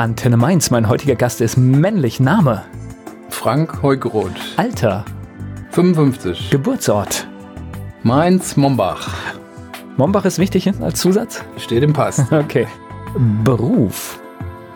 Antenne 0.00 0.38
Mainz. 0.38 0.70
Mein 0.70 0.88
heutiger 0.88 1.14
Gast 1.14 1.42
ist 1.42 1.58
männlich. 1.58 2.20
Name? 2.20 2.62
Frank 3.28 3.82
Heugeroth. 3.82 4.30
Alter? 4.56 5.04
55. 5.72 6.48
Geburtsort? 6.48 7.28
Mainz, 8.02 8.56
Mombach. 8.56 9.14
Mombach 9.98 10.24
ist 10.24 10.38
wichtig 10.38 10.72
als 10.80 11.00
Zusatz? 11.00 11.44
Steht 11.58 11.82
im 11.82 11.92
Pass. 11.92 12.24
Okay. 12.32 12.66
Beruf? 13.44 14.18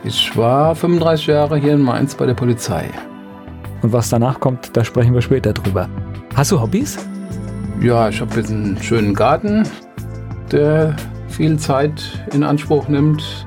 Ich 0.05 0.37
war 0.37 0.75
35 0.75 1.29
Jahre 1.29 1.57
hier 1.57 1.73
in 1.73 1.81
Mainz 1.81 2.15
bei 2.15 2.27
der 2.27 2.35
Polizei. 2.35 2.91
Und 3.81 3.95
was 3.95 4.11
danach 4.11 4.41
kommt, 4.41 4.77
da 4.77 4.85
sprechen 4.85 5.15
wir 5.15 5.23
später 5.23 5.55
drüber. 5.55 5.89
Hast 6.35 6.53
du 6.53 6.61
Hobbys? 6.61 6.99
Ja, 7.81 8.11
ich 8.11 8.21
habe 8.21 8.35
jetzt 8.37 8.51
einen 8.51 8.77
schönen 8.83 9.15
Garten, 9.15 9.67
der 10.53 10.95
viel 11.29 11.59
Zeit 11.59 12.27
in 12.35 12.43
Anspruch 12.43 12.89
nimmt. 12.89 13.47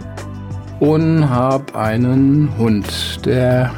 Und 0.80 1.30
habe 1.30 1.78
einen 1.78 2.50
Hund, 2.58 3.26
der 3.26 3.72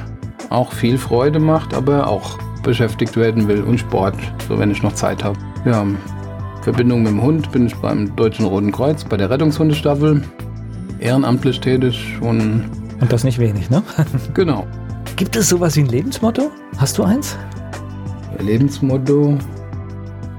auch 0.50 0.74
viel 0.74 0.98
Freude 0.98 1.40
macht, 1.40 1.74
aber 1.74 2.08
auch 2.08 2.38
beschäftigt 2.64 3.16
werden 3.16 3.48
will 3.48 3.64
und 3.64 3.80
Sport, 3.80 4.16
so 4.48 4.60
wenn 4.60 4.72
ich 4.72 4.84
noch 4.84 4.94
Zeit 4.94 5.24
habe. 5.24 5.38
Ja, 5.66 5.86
Verbindung 6.62 7.04
mit 7.04 7.14
dem 7.14 7.22
Hund 7.22 7.52
bin 7.52 7.68
ich 7.68 7.76
beim 7.76 8.16
Deutschen 8.16 8.46
Roten 8.46 8.72
Kreuz, 8.72 9.04
bei 9.04 9.18
der 9.18 9.30
Rettungshundestaffel, 9.30 10.24
ehrenamtlich 11.00 11.60
tätig 11.62 12.18
und... 12.22 12.66
Und 13.00 13.12
das 13.12 13.24
nicht 13.24 13.40
wenig, 13.40 13.70
ne? 13.70 13.82
genau. 14.34 14.68
Gibt 15.16 15.36
es 15.36 15.50
sowas 15.50 15.76
wie 15.78 15.82
ein 15.82 15.88
Lebensmotto? 15.88 16.52
Hast 16.78 16.98
du 16.98 17.04
eins? 17.04 17.38
Lebensmotto? 18.40 19.38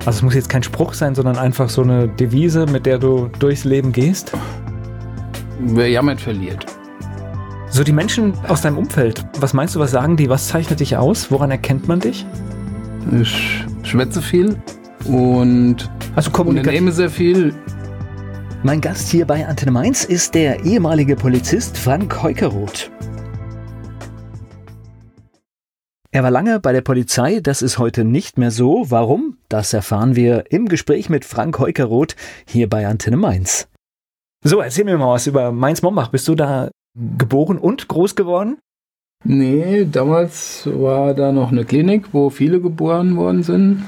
Also 0.00 0.19
es 0.19 0.22
muss 0.22 0.34
jetzt 0.34 0.48
kein 0.48 0.62
Spruch 0.62 0.95
sein, 0.95 1.14
sondern 1.14 1.36
einfach 1.36 1.69
so 1.69 1.83
eine 1.83 2.08
Devise, 2.08 2.66
mit 2.66 2.86
der 2.86 2.98
du 2.98 3.28
durchs 3.38 3.64
Leben 3.64 3.92
gehst? 3.92 4.33
Wer 5.62 5.88
jammert, 5.88 6.20
verliert. 6.20 6.64
So 7.69 7.84
die 7.84 7.92
Menschen 7.92 8.34
aus 8.48 8.62
deinem 8.62 8.78
Umfeld, 8.78 9.24
was 9.38 9.52
meinst 9.52 9.74
du, 9.74 9.78
was 9.78 9.91
sagen 9.91 10.16
die? 10.16 10.28
Was 10.28 10.48
zeichnet 10.48 10.80
dich 10.80 10.96
aus? 10.96 11.30
Woran 11.30 11.50
erkennt 11.50 11.86
man 11.86 12.00
dich? 12.00 12.27
Ich 13.20 13.64
schwätze 13.83 14.22
viel 14.22 14.56
und 15.05 15.88
also 16.16 16.31
unternehme 16.42 16.92
sehr 16.92 17.11
viel. 17.11 17.55
Mein 18.62 18.81
Gast 18.81 19.08
hier 19.11 19.27
bei 19.27 19.47
Antenne 19.47 19.70
Mainz 19.70 20.05
ist 20.05 20.34
der 20.34 20.64
ehemalige 20.64 21.14
Polizist 21.14 21.78
Frank 21.78 22.22
Heukeroth. 22.22 22.91
Er 26.11 26.22
war 26.25 26.31
lange 26.31 26.58
bei 26.58 26.72
der 26.72 26.81
Polizei, 26.81 27.41
das 27.41 27.62
ist 27.62 27.78
heute 27.78 28.05
nicht 28.05 28.36
mehr 28.36 28.50
so. 28.50 28.86
Warum? 28.88 29.36
Das 29.48 29.72
erfahren 29.72 30.16
wir 30.16 30.50
im 30.50 30.69
Gespräch 30.69 31.08
mit 31.08 31.25
Frank 31.25 31.58
Heukeroth 31.58 32.16
hier 32.47 32.69
bei 32.69 32.86
Antenne 32.86 33.16
Mainz. 33.16 33.69
So, 34.42 34.60
erzähl 34.60 34.84
mir 34.84 34.96
mal 34.96 35.12
was 35.12 35.27
über 35.27 35.52
Mainz-Mombach. 35.52 36.08
Bist 36.08 36.27
du 36.27 36.34
da 36.34 36.70
geboren 36.96 37.58
und 37.58 37.88
groß 37.88 38.16
geworden? 38.16 38.58
Nee, 39.22 39.84
damals 39.84 40.66
war 40.66 41.12
da 41.12 41.30
noch 41.30 41.52
eine 41.52 41.66
Klinik, 41.66 42.14
wo 42.14 42.30
viele 42.30 42.60
geboren 42.60 43.16
worden 43.16 43.42
sind, 43.42 43.84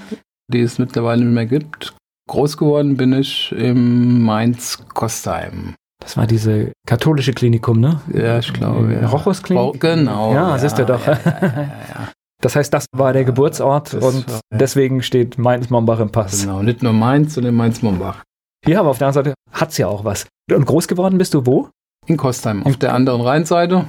die 0.53 0.61
es 0.61 0.79
mittlerweile 0.79 1.25
nicht 1.25 1.35
mehr 1.35 1.47
gibt. 1.47 1.95
Groß 2.29 2.59
geworden 2.59 2.99
bin 2.99 3.15
ich 3.15 3.51
im 3.53 4.23
Mainz-Kostheim. 4.25 5.75
Das 6.01 6.17
war 6.17 6.27
diese 6.27 6.73
katholische 6.87 7.33
Klinikum, 7.33 7.81
ne? 7.81 8.03
Ja, 8.13 8.39
ich 8.39 8.53
glaube. 8.53 8.93
Ja. 8.93 9.07
Rochus 9.09 9.43
Klinik? 9.43 9.63
Oh, 9.63 9.73
genau. 9.79 10.35
Ja, 10.35 10.51
ja 10.51 10.59
siehst 10.59 10.79
du 10.79 10.85
doch. 10.85 11.01
Ja, 11.07 12.09
das 12.41 12.57
heißt, 12.57 12.75
das 12.75 12.87
war 12.93 13.13
der 13.13 13.25
Geburtsort 13.25 13.95
und 13.95 14.29
war, 14.29 14.41
deswegen 14.53 15.03
steht 15.03 15.39
Mainz-Mombach 15.39 16.01
im 16.01 16.11
Pass. 16.11 16.41
Genau, 16.43 16.61
nicht 16.61 16.83
nur 16.83 16.93
Mainz, 16.93 17.35
sondern 17.35 17.55
Mainz-Mombach. 17.55 18.25
Ja, 18.67 18.81
aber 18.81 18.91
auf 18.91 18.99
der 18.99 19.09
anderen 19.09 19.25
Seite 19.27 19.35
hat 19.53 19.71
es 19.71 19.79
ja 19.79 19.87
auch 19.87 20.05
was. 20.05 20.27
Und 20.51 20.65
groß 20.65 20.89
geworden 20.89 21.19
bist 21.19 21.35
du 21.35 21.47
wo? 21.47 21.69
In 22.07 22.17
Kostheim, 22.17 22.65
auf 22.65 22.77
der 22.77 22.95
anderen 22.95 23.21
Rheinseite. 23.21 23.87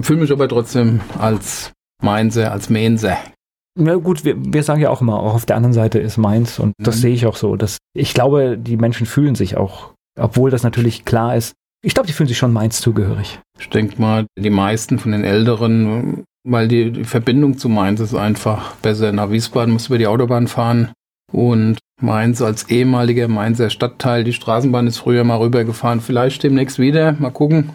Fühle 0.00 0.20
mich 0.20 0.32
aber 0.32 0.48
trotzdem 0.48 1.00
als 1.18 1.72
Mainzer, 2.02 2.52
als 2.52 2.70
Mainzer. 2.70 3.18
Na 3.78 3.94
gut, 3.96 4.24
wir, 4.24 4.36
wir 4.38 4.62
sagen 4.62 4.80
ja 4.80 4.90
auch 4.90 5.00
immer, 5.00 5.20
auch 5.20 5.34
auf 5.34 5.46
der 5.46 5.56
anderen 5.56 5.74
Seite 5.74 5.98
ist 5.98 6.16
Mainz 6.16 6.58
und 6.58 6.72
das 6.78 6.96
mhm. 6.96 7.00
sehe 7.00 7.14
ich 7.14 7.26
auch 7.26 7.36
so. 7.36 7.56
Dass, 7.56 7.78
ich 7.94 8.14
glaube, 8.14 8.58
die 8.58 8.76
Menschen 8.76 9.06
fühlen 9.06 9.34
sich 9.34 9.56
auch, 9.56 9.92
obwohl 10.18 10.50
das 10.50 10.62
natürlich 10.62 11.04
klar 11.04 11.36
ist, 11.36 11.54
ich 11.84 11.94
glaube, 11.94 12.06
die 12.06 12.12
fühlen 12.12 12.28
sich 12.28 12.38
schon 12.38 12.52
Mainz 12.52 12.80
zugehörig. 12.80 13.38
Ich 13.58 13.68
denke 13.68 14.00
mal, 14.00 14.26
die 14.36 14.50
meisten 14.50 14.98
von 14.98 15.12
den 15.12 15.24
Älteren, 15.24 16.24
weil 16.42 16.68
die, 16.68 16.90
die 16.90 17.04
Verbindung 17.04 17.58
zu 17.58 17.68
Mainz 17.68 18.00
ist 18.00 18.14
einfach 18.14 18.74
besser. 18.76 19.12
Nach 19.12 19.30
Wiesbaden 19.30 19.72
musst 19.72 19.88
du 19.88 19.92
über 19.92 19.98
die 19.98 20.06
Autobahn 20.06 20.48
fahren 20.48 20.92
und 21.32 21.78
Mainz 22.00 22.42
als 22.42 22.68
ehemaliger 22.68 23.28
Mainzer 23.28 23.70
Stadtteil. 23.70 24.24
Die 24.24 24.32
Straßenbahn 24.32 24.86
ist 24.86 24.98
früher 24.98 25.24
mal 25.24 25.38
rübergefahren. 25.38 26.00
Vielleicht 26.00 26.42
demnächst 26.42 26.78
wieder. 26.78 27.12
Mal 27.12 27.30
gucken, 27.30 27.72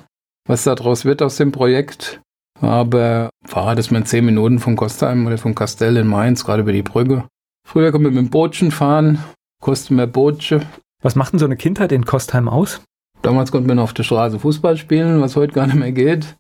was 0.48 0.64
da 0.64 0.76
draus 0.76 1.06
wird 1.06 1.22
aus 1.22 1.38
dem 1.38 1.52
Projekt. 1.52 2.22
Aber 2.60 3.32
Fahrrad 3.46 3.80
ist 3.80 3.92
man 3.92 4.06
zehn 4.06 4.26
Minuten 4.26 4.60
von 4.60 4.76
Kostheim 4.76 5.26
oder 5.26 5.40
von 5.40 5.56
Kastell 5.56 5.98
in 5.98 6.08
Mainz, 6.08 6.46
gerade 6.46 6.62
über 6.62 6.74
die 6.74 6.84
Brücke. 6.84 7.26
Früher 7.68 7.92
konnte 7.92 8.08
man 8.08 8.14
mit 8.14 8.26
dem 8.26 8.30
Bootchen 8.30 8.72
fahren, 8.72 9.24
kostet 9.62 9.92
mehr 9.92 10.08
Bootchen. 10.08 10.66
Was 11.02 11.16
macht 11.16 11.34
denn 11.34 11.40
so 11.40 11.46
eine 11.46 11.58
Kindheit 11.58 11.92
in 11.92 12.06
Kostheim 12.06 12.48
aus? 12.48 12.82
Damals 13.24 13.52
konnte 13.52 13.68
man 13.68 13.80
auf 13.80 13.94
der 13.94 14.04
Straße 14.04 14.40
Fußball 14.40 14.78
spielen, 14.78 15.22
was 15.22 15.36
heute 15.36 15.54
gar 15.54 15.66
nicht 15.66 15.76
mehr 15.76 15.92
geht. 15.92 16.36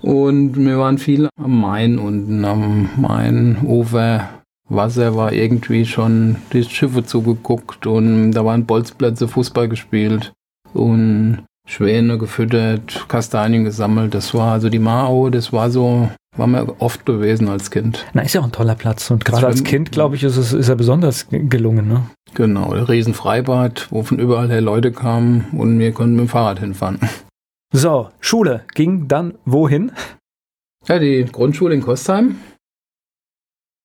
Und 0.00 0.56
wir 0.56 0.78
waren 0.78 0.98
viel 0.98 1.28
am 1.40 1.60
Main 1.60 1.98
unten, 1.98 2.44
am 2.44 2.90
Mainufer. 2.96 4.41
Wasser 4.74 5.16
war 5.16 5.32
irgendwie 5.32 5.84
schon 5.84 6.36
die 6.52 6.64
Schiffe 6.64 7.04
zugeguckt 7.04 7.86
und 7.86 8.32
da 8.32 8.44
waren 8.44 8.66
Bolzplätze, 8.66 9.28
Fußball 9.28 9.68
gespielt 9.68 10.32
und 10.72 11.44
Schwäne 11.68 12.18
gefüttert, 12.18 13.06
Kastanien 13.08 13.64
gesammelt. 13.64 14.14
Das 14.14 14.34
war 14.34 14.52
also 14.52 14.68
die 14.68 14.78
Mao, 14.78 15.30
das 15.30 15.52
war 15.52 15.70
so, 15.70 16.08
war 16.36 16.46
mir 16.46 16.80
oft 16.80 17.06
gewesen 17.06 17.48
als 17.48 17.70
Kind. 17.70 18.06
Na, 18.14 18.22
ist 18.22 18.32
ja 18.32 18.40
auch 18.40 18.46
ein 18.46 18.52
toller 18.52 18.74
Platz 18.74 19.10
und 19.10 19.24
gerade 19.24 19.46
als 19.46 19.62
Kind, 19.62 19.92
glaube 19.92 20.16
ich, 20.16 20.24
ist 20.24 20.36
es 20.36 20.52
ist 20.52 20.68
er 20.68 20.76
besonders 20.76 21.28
gelungen, 21.30 21.88
ne? 21.88 22.02
Genau, 22.34 22.74
der 22.74 22.88
Riesenfreibad, 22.88 23.88
wo 23.90 24.02
von 24.02 24.18
überall 24.18 24.48
her 24.48 24.62
Leute 24.62 24.90
kamen 24.90 25.46
und 25.52 25.78
wir 25.78 25.92
konnten 25.92 26.16
mit 26.16 26.26
dem 26.26 26.28
Fahrrad 26.28 26.60
hinfahren. 26.60 26.98
So, 27.74 28.10
Schule 28.20 28.64
ging 28.74 29.08
dann 29.08 29.34
wohin? 29.44 29.92
Ja, 30.86 30.98
die 30.98 31.24
Grundschule 31.24 31.74
in 31.74 31.82
Kostheim. 31.82 32.36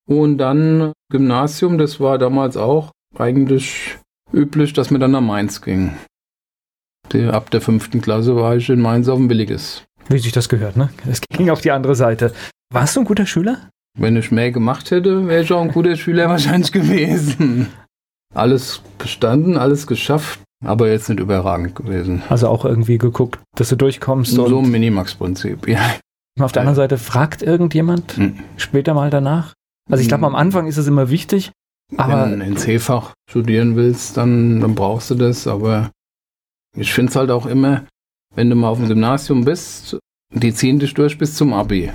Und 0.08 0.38
dann 0.38 0.94
Gymnasium, 1.12 1.78
das 1.78 2.00
war 2.00 2.18
damals 2.18 2.58
auch 2.58 2.92
eigentlich 3.18 3.98
üblich, 4.34 4.74
dass 4.74 4.90
man 4.90 5.02
dann 5.02 5.12
nach 5.12 5.22
Mainz 5.22 5.62
ging. 5.62 5.98
Ab 7.32 7.52
der 7.52 7.62
fünften 7.62 8.02
Klasse 8.02 8.36
war 8.36 8.56
ich 8.56 8.70
in 8.70 8.82
Mainz 8.82 9.08
auf 9.08 9.18
dem 9.18 9.28
Billiges. 9.28 9.84
Wie 10.10 10.18
sich 10.18 10.32
das 10.32 10.50
gehört, 10.50 10.78
ne? 10.78 10.90
Es 11.10 11.22
ging 11.22 11.50
auf 11.50 11.62
die 11.62 11.72
andere 11.72 11.96
Seite. 11.96 12.34
Warst 12.74 12.96
du 12.96 13.02
ein 13.02 13.06
guter 13.06 13.26
Schüler? 13.26 13.70
Wenn 13.98 14.16
ich 14.16 14.32
mehr 14.32 14.52
gemacht 14.52 14.92
hätte, 14.92 15.28
wäre 15.28 15.42
ich 15.42 15.52
auch 15.52 15.62
ein 15.62 15.72
guter 15.72 15.96
Schüler 15.96 16.30
wahrscheinlich 16.30 16.72
gewesen. 16.72 17.68
Alles 18.34 18.82
bestanden, 18.98 19.58
alles 19.58 19.88
geschafft, 19.88 20.40
aber 20.66 20.90
jetzt 20.90 21.10
nicht 21.10 21.20
überragend 21.20 21.76
gewesen. 21.76 22.24
Also 22.30 22.48
auch 22.48 22.66
irgendwie 22.66 22.98
geguckt, 22.98 23.40
dass 23.56 23.70
du 23.70 23.76
durchkommst. 23.76 24.34
So 24.34 24.46
ein 24.46 24.70
Minimax-Prinzip, 24.70 25.68
ja. 25.68 25.96
Auf 26.40 26.52
der 26.52 26.62
anderen 26.62 26.76
Seite 26.76 26.98
fragt 26.98 27.42
irgendjemand 27.42 28.16
hm. 28.16 28.40
später 28.58 28.94
mal 28.94 29.10
danach, 29.10 29.54
also 29.90 30.02
ich 30.02 30.08
glaube, 30.08 30.26
am 30.26 30.36
Anfang 30.36 30.68
ist 30.68 30.78
es 30.78 30.88
immer 30.88 31.10
wichtig. 31.10 31.52
Aber 31.96 32.30
Wenn 32.30 32.40
du 32.40 32.46
ein 32.46 32.58
C-Fach 32.58 33.14
studieren 33.30 33.76
willst, 33.76 34.18
dann, 34.18 34.60
dann 34.60 34.76
brauchst 34.76 35.10
du 35.10 35.16
das. 35.16 35.48
Aber 35.48 35.92
ich 36.76 36.94
finde 36.94 37.12
es 37.12 37.16
halt 37.16 37.32
auch 37.32 37.46
immer, 37.46 37.86
wenn 38.36 38.50
du 38.50 38.56
mal 38.56 38.70
auf 38.70 38.80
dem 38.80 38.90
Gymnasium 38.90 39.46
bist, 39.46 39.98
die 40.34 40.54
ziehen 40.54 40.80
dich 40.80 40.94
durch 40.94 41.18
bis 41.18 41.36
zum 41.36 41.54
Abi. 41.54 41.92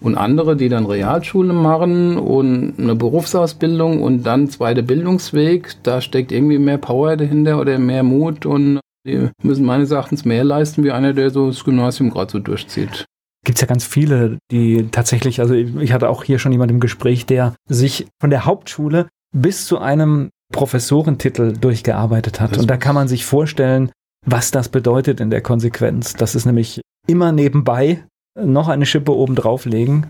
Und 0.00 0.16
andere, 0.16 0.56
die 0.56 0.68
dann 0.68 0.86
Realschule 0.86 1.52
machen 1.52 2.16
und 2.16 2.74
eine 2.78 2.96
Berufsausbildung 2.96 4.02
und 4.02 4.24
dann 4.24 4.48
zweiter 4.48 4.82
Bildungsweg, 4.82 5.76
da 5.82 6.00
steckt 6.00 6.32
irgendwie 6.32 6.58
mehr 6.58 6.78
Power 6.78 7.16
dahinter 7.16 7.60
oder 7.60 7.78
mehr 7.78 8.02
Mut 8.02 8.44
und 8.44 8.80
die 9.06 9.28
müssen 9.42 9.64
meines 9.64 9.90
Erachtens 9.90 10.24
mehr 10.24 10.44
leisten 10.44 10.82
wie 10.82 10.90
einer, 10.90 11.12
der 11.12 11.30
so 11.30 11.48
das 11.48 11.62
Gymnasium 11.62 12.10
gerade 12.10 12.32
so 12.32 12.38
durchzieht 12.38 13.04
gibt 13.44 13.58
es 13.58 13.60
ja 13.60 13.66
ganz 13.66 13.84
viele, 13.84 14.38
die 14.50 14.88
tatsächlich, 14.90 15.40
also 15.40 15.54
ich 15.54 15.92
hatte 15.92 16.08
auch 16.08 16.24
hier 16.24 16.38
schon 16.38 16.52
jemand 16.52 16.70
im 16.70 16.80
Gespräch, 16.80 17.26
der 17.26 17.54
sich 17.68 18.06
von 18.20 18.30
der 18.30 18.44
Hauptschule 18.44 19.08
bis 19.32 19.66
zu 19.66 19.78
einem 19.78 20.30
Professorentitel 20.52 21.52
durchgearbeitet 21.52 22.40
hat. 22.40 22.52
Das 22.52 22.58
Und 22.58 22.70
da 22.70 22.76
kann 22.76 22.94
man 22.94 23.08
sich 23.08 23.24
vorstellen, 23.24 23.90
was 24.26 24.50
das 24.50 24.68
bedeutet 24.68 25.20
in 25.20 25.30
der 25.30 25.42
Konsequenz. 25.42 26.14
Das 26.14 26.34
ist 26.34 26.46
nämlich 26.46 26.80
immer 27.06 27.32
nebenbei 27.32 28.04
noch 28.38 28.68
eine 28.68 28.86
Schippe 28.86 29.14
oben 29.14 29.34
drauflegen. 29.34 30.08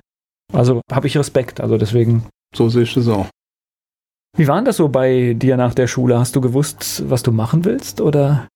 Also 0.53 0.81
habe 0.91 1.07
ich 1.07 1.17
Respekt, 1.17 1.61
also 1.61 1.79
deswegen. 1.79 2.27
So 2.55 2.69
sehe 2.69 2.83
ich 2.83 2.97
es 2.97 3.09
auch. 3.09 3.27
Wie 4.37 4.49
war 4.49 4.63
das 4.63 4.77
so 4.77 4.89
bei 4.89 5.35
dir 5.35 5.57
nach 5.57 5.75
der 5.75 5.87
Schule? 5.87 6.19
Hast 6.19 6.37
du 6.37 6.41
gewusst, 6.41 7.05
was 7.09 7.23
du 7.23 7.33
machen 7.33 7.65
willst 7.65 8.01
oder? 8.01 8.49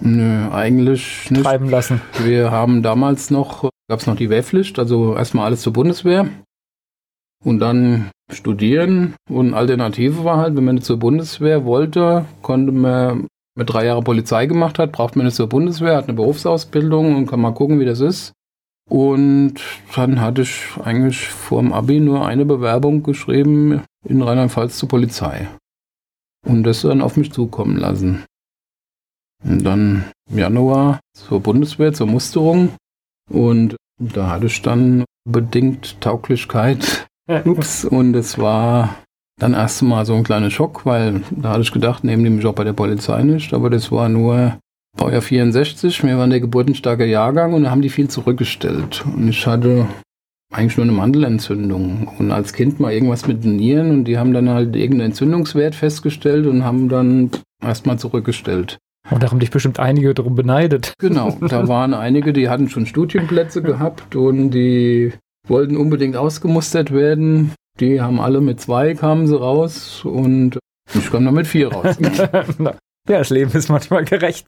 Nö, 0.00 0.50
eigentlich 0.50 1.30
nicht. 1.30 1.44
Treiben 1.44 1.68
lassen. 1.68 2.00
Wir 2.22 2.50
haben 2.50 2.82
damals 2.82 3.30
noch 3.30 3.70
gab 3.90 3.98
es 3.98 4.06
noch 4.06 4.14
die 4.14 4.30
Wehrpflicht, 4.30 4.78
also 4.78 5.16
erstmal 5.16 5.46
alles 5.46 5.62
zur 5.62 5.72
Bundeswehr 5.72 6.28
und 7.44 7.58
dann 7.58 8.10
studieren. 8.32 9.16
Und 9.28 9.52
Alternative 9.52 10.22
war 10.22 10.36
halt, 10.36 10.54
wenn 10.54 10.64
man 10.64 10.80
zur 10.80 10.98
Bundeswehr 10.98 11.64
wollte, 11.64 12.24
konnte 12.40 12.70
man 12.70 13.26
mit 13.56 13.68
drei 13.68 13.86
Jahren 13.86 14.04
Polizei 14.04 14.46
gemacht 14.46 14.78
hat, 14.78 14.92
braucht 14.92 15.16
man 15.16 15.26
nicht 15.26 15.34
zur 15.34 15.48
Bundeswehr, 15.48 15.96
hat 15.96 16.04
eine 16.04 16.14
Berufsausbildung 16.14 17.16
und 17.16 17.26
kann 17.26 17.40
mal 17.40 17.52
gucken, 17.52 17.80
wie 17.80 17.84
das 17.84 17.98
ist. 17.98 18.32
Und 18.88 19.54
dann 19.96 20.20
hatte 20.20 20.42
ich 20.42 20.62
eigentlich 20.84 21.26
vor 21.26 21.60
dem 21.60 21.72
Abi 21.72 21.98
nur 21.98 22.24
eine 22.24 22.44
Bewerbung 22.44 23.02
geschrieben 23.02 23.82
in 24.04 24.22
Rheinland-Pfalz 24.22 24.78
zur 24.78 24.88
Polizei. 24.88 25.48
Und 26.46 26.62
das 26.62 26.82
dann 26.82 27.02
auf 27.02 27.16
mich 27.16 27.32
zukommen 27.32 27.76
lassen. 27.76 28.24
Und 29.44 29.64
dann 29.64 30.04
im 30.30 30.38
Januar 30.38 31.00
zur 31.14 31.40
Bundeswehr, 31.40 31.92
zur 31.92 32.06
Musterung. 32.06 32.70
Und 33.30 33.76
da 33.98 34.28
hatte 34.28 34.46
ich 34.46 34.62
dann 34.62 35.04
bedingt 35.24 36.00
Tauglichkeit. 36.00 37.06
Ups, 37.44 37.84
und 37.84 38.14
es 38.16 38.38
war 38.38 38.96
dann 39.38 39.54
erst 39.54 39.82
mal 39.82 40.04
so 40.04 40.14
ein 40.14 40.24
kleiner 40.24 40.50
Schock, 40.50 40.84
weil 40.84 41.22
da 41.30 41.50
hatte 41.50 41.62
ich 41.62 41.72
gedacht, 41.72 42.04
neben 42.04 42.24
dem 42.24 42.40
Job 42.40 42.56
bei 42.56 42.64
der 42.64 42.72
Polizei 42.72 43.22
nicht, 43.22 43.54
aber 43.54 43.70
das 43.70 43.90
war 43.90 44.08
nur 44.08 44.58
Baujahr 44.96 45.22
64, 45.22 46.02
wir 46.02 46.18
waren 46.18 46.30
der 46.30 46.40
geburtenstarke 46.40 47.06
Jahrgang 47.06 47.54
und 47.54 47.64
da 47.64 47.70
haben 47.70 47.82
die 47.82 47.88
viel 47.88 48.08
zurückgestellt. 48.08 49.04
Und 49.06 49.28
ich 49.28 49.46
hatte 49.46 49.86
eigentlich 50.52 50.76
nur 50.76 50.84
eine 50.84 50.92
Mandelentzündung 50.92 52.08
und 52.18 52.32
als 52.32 52.52
Kind 52.52 52.80
mal 52.80 52.92
irgendwas 52.92 53.26
mit 53.26 53.44
den 53.44 53.56
Nieren 53.56 53.90
und 53.92 54.04
die 54.04 54.18
haben 54.18 54.32
dann 54.32 54.50
halt 54.50 54.74
irgendeinen 54.74 55.10
Entzündungswert 55.10 55.74
festgestellt 55.74 56.46
und 56.46 56.64
haben 56.64 56.88
dann 56.88 57.30
erstmal 57.62 57.98
zurückgestellt. 57.98 58.78
Und 59.08 59.22
da 59.22 59.30
haben 59.30 59.40
dich 59.40 59.50
bestimmt 59.50 59.80
einige 59.80 60.12
darum 60.14 60.34
beneidet. 60.34 60.92
Genau, 60.98 61.36
da 61.40 61.68
waren 61.68 61.94
einige, 61.94 62.32
die 62.32 62.48
hatten 62.48 62.68
schon 62.68 62.86
Studienplätze 62.86 63.62
gehabt 63.62 64.14
und 64.14 64.50
die 64.50 65.12
wollten 65.46 65.76
unbedingt 65.76 66.16
ausgemustert 66.16 66.92
werden. 66.92 67.52
Die 67.80 68.00
haben 68.00 68.20
alle 68.20 68.40
mit 68.40 68.60
zwei 68.60 68.94
kamen 68.94 69.26
sie 69.26 69.38
raus 69.38 70.04
und 70.04 70.58
ich 70.94 71.10
kam 71.10 71.24
dann 71.24 71.34
mit 71.34 71.46
vier 71.46 71.72
raus. 71.72 71.96
ja, 72.58 72.74
das 73.06 73.30
Leben 73.30 73.52
ist 73.52 73.68
manchmal 73.70 74.04
gerecht. 74.04 74.46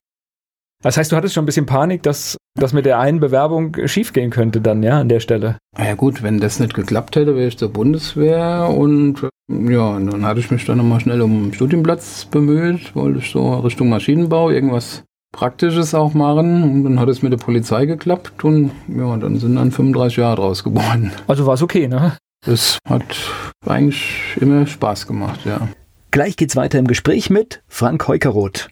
Das 0.83 0.97
heißt, 0.97 1.13
du 1.13 1.17
hattest 1.17 1.35
schon 1.35 1.45
ein 1.45 1.47
bisschen 1.47 1.67
Panik, 1.67 2.03
dass 2.03 2.37
das 2.55 2.73
mit 2.73 2.85
der 2.85 2.99
einen 2.99 3.21
Bewerbung 3.21 3.77
schiefgehen 3.87 4.31
könnte 4.31 4.61
dann, 4.61 4.83
ja, 4.83 5.01
an 5.01 5.09
der 5.09 5.21
Stelle. 5.21 5.57
Ja 5.79 5.95
gut, 5.95 6.23
wenn 6.23 6.39
das 6.39 6.61
nicht 6.61 6.75
geklappt 6.75 7.17
hätte, 7.17 7.35
wäre 7.35 7.49
ich 7.49 7.57
zur 7.57 7.73
Bundeswehr 7.73 8.69
und 8.69 9.29
ja, 9.49 9.89
und 9.89 10.13
dann 10.13 10.25
hatte 10.25 10.41
ich 10.41 10.51
mich 10.51 10.65
dann 10.65 10.79
nochmal 10.79 11.01
schnell 11.01 11.21
um 11.23 11.45
einen 11.45 11.55
Studienplatz 11.55 12.27
bemüht, 12.27 12.95
wollte 12.95 13.19
ich 13.19 13.31
so 13.31 13.55
Richtung 13.57 13.89
Maschinenbau 13.89 14.51
irgendwas 14.51 15.05
Praktisches 15.33 15.95
auch 15.95 16.15
machen 16.15 16.63
und 16.63 16.85
dann 16.85 17.01
hat 17.01 17.09
es 17.09 17.23
mit 17.23 17.33
der 17.33 17.39
Polizei 17.39 17.87
geklappt 17.87 18.45
und 18.45 18.71
ja, 18.89 19.17
dann 19.17 19.39
sind 19.39 19.57
dann 19.57 19.71
35 19.71 20.19
Jahre 20.19 20.37
draus 20.37 20.63
geworden. 20.63 21.13
Also 21.27 21.47
war 21.47 21.55
es 21.55 21.63
okay, 21.63 21.89
ne? 21.89 22.17
Das 22.45 22.79
hat 22.89 23.05
eigentlich 23.67 24.37
immer 24.41 24.67
Spaß 24.67 25.07
gemacht, 25.07 25.41
ja. 25.45 25.69
Gleich 26.11 26.37
geht's 26.37 26.57
weiter 26.57 26.79
im 26.79 26.87
Gespräch 26.87 27.31
mit 27.31 27.63
Frank 27.69 28.07
Heukeroth. 28.09 28.69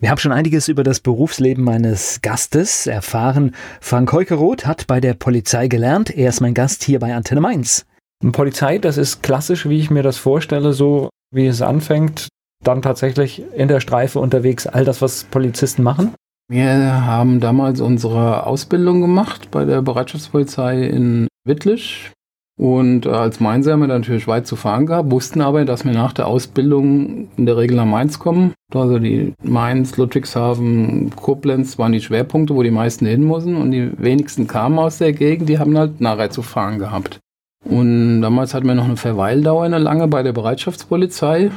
Wir 0.00 0.10
haben 0.10 0.18
schon 0.18 0.30
einiges 0.30 0.68
über 0.68 0.84
das 0.84 1.00
Berufsleben 1.00 1.64
meines 1.64 2.22
Gastes 2.22 2.86
erfahren. 2.86 3.56
Frank 3.80 4.12
Heukeroth 4.12 4.64
hat 4.64 4.86
bei 4.86 5.00
der 5.00 5.14
Polizei 5.14 5.66
gelernt. 5.66 6.16
Er 6.16 6.28
ist 6.28 6.40
mein 6.40 6.54
Gast 6.54 6.84
hier 6.84 7.00
bei 7.00 7.14
Antenne 7.16 7.40
Mainz. 7.40 7.84
Polizei, 8.30 8.78
das 8.78 8.96
ist 8.96 9.24
klassisch, 9.24 9.68
wie 9.68 9.80
ich 9.80 9.90
mir 9.90 10.04
das 10.04 10.16
vorstelle, 10.16 10.72
so 10.72 11.08
wie 11.34 11.46
es 11.46 11.62
anfängt, 11.62 12.28
dann 12.64 12.80
tatsächlich 12.80 13.42
in 13.54 13.66
der 13.66 13.80
Streife 13.80 14.20
unterwegs, 14.20 14.68
all 14.68 14.84
das, 14.84 15.02
was 15.02 15.24
Polizisten 15.24 15.82
machen? 15.82 16.14
Wir 16.48 17.04
haben 17.04 17.40
damals 17.40 17.80
unsere 17.80 18.46
Ausbildung 18.46 19.00
gemacht 19.00 19.50
bei 19.50 19.64
der 19.64 19.82
Bereitschaftspolizei 19.82 20.82
in 20.82 21.26
Wittlich. 21.44 22.12
Und 22.58 23.06
äh, 23.06 23.10
als 23.10 23.38
Mainzer 23.38 23.72
haben 23.72 23.80
wir 23.80 23.86
natürlich 23.86 24.26
weit 24.26 24.48
zu 24.48 24.56
fahren 24.56 24.86
gehabt, 24.86 25.12
wussten 25.12 25.40
aber, 25.40 25.64
dass 25.64 25.84
wir 25.84 25.92
nach 25.92 26.12
der 26.12 26.26
Ausbildung 26.26 27.28
in 27.36 27.46
der 27.46 27.56
Regel 27.56 27.76
nach 27.76 27.86
Mainz 27.86 28.18
kommen. 28.18 28.52
Also 28.74 28.98
die 28.98 29.32
Mainz, 29.42 29.96
Ludwigshafen, 29.96 31.14
Koblenz 31.14 31.78
waren 31.78 31.92
die 31.92 32.00
Schwerpunkte, 32.00 32.56
wo 32.56 32.64
die 32.64 32.72
meisten 32.72 33.06
hin 33.06 33.22
mussten. 33.22 33.54
Und 33.54 33.70
die 33.70 33.92
wenigsten 33.96 34.48
kamen 34.48 34.78
aus 34.80 34.98
der 34.98 35.12
Gegend, 35.12 35.48
die 35.48 35.60
haben 35.60 35.78
halt 35.78 36.00
nachher 36.00 36.30
zu 36.30 36.42
fahren 36.42 36.80
gehabt. 36.80 37.20
Und 37.64 38.22
damals 38.22 38.54
hatten 38.54 38.66
wir 38.66 38.74
noch 38.74 38.86
eine 38.86 38.96
Verweildauer 38.96 39.64
eine 39.64 39.78
lange 39.78 40.08
bei 40.08 40.24
der 40.24 40.32
Bereitschaftspolizei. 40.32 41.52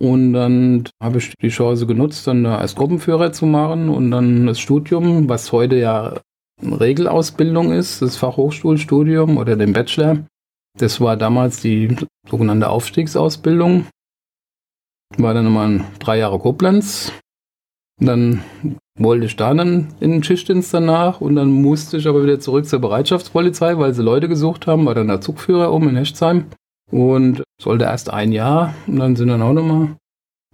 Und 0.00 0.32
dann 0.32 0.84
habe 1.02 1.18
ich 1.18 1.34
die 1.42 1.50
Chance 1.50 1.86
genutzt, 1.86 2.26
dann 2.26 2.42
da 2.42 2.56
als 2.56 2.74
Gruppenführer 2.74 3.32
zu 3.32 3.44
machen 3.44 3.90
und 3.90 4.10
dann 4.10 4.46
das 4.46 4.58
Studium, 4.58 5.28
was 5.28 5.52
heute 5.52 5.76
ja 5.76 6.14
Regelausbildung 6.62 7.72
ist, 7.72 8.02
das 8.02 8.16
Fachhochschulstudium 8.16 9.36
oder 9.36 9.56
den 9.56 9.72
Bachelor. 9.72 10.24
Das 10.78 11.00
war 11.00 11.16
damals 11.16 11.60
die 11.60 11.96
sogenannte 12.28 12.68
Aufstiegsausbildung. 12.68 13.86
War 15.18 15.34
dann 15.34 15.44
nochmal 15.44 15.84
drei 15.98 16.18
Jahre 16.18 16.38
Koblenz. 16.38 17.12
Dann 18.00 18.42
wollte 18.98 19.26
ich 19.26 19.36
da 19.36 19.54
dann 19.54 19.94
in 20.00 20.10
den 20.10 20.22
Schichtdienst 20.22 20.72
danach 20.72 21.20
und 21.20 21.36
dann 21.36 21.50
musste 21.50 21.96
ich 21.96 22.06
aber 22.06 22.22
wieder 22.22 22.40
zurück 22.40 22.66
zur 22.66 22.80
Bereitschaftspolizei, 22.80 23.78
weil 23.78 23.94
sie 23.94 24.02
Leute 24.02 24.28
gesucht 24.28 24.66
haben, 24.66 24.86
war 24.86 24.94
dann 24.94 25.08
der 25.08 25.20
Zugführer 25.20 25.72
oben 25.72 25.90
in 25.90 25.96
Hechtsheim 25.96 26.46
und 26.90 27.42
sollte 27.60 27.84
erst 27.84 28.10
ein 28.10 28.32
Jahr 28.32 28.74
und 28.86 28.98
dann 28.98 29.16
sind 29.16 29.28
dann 29.28 29.42
auch 29.42 29.52
nochmal 29.52 29.96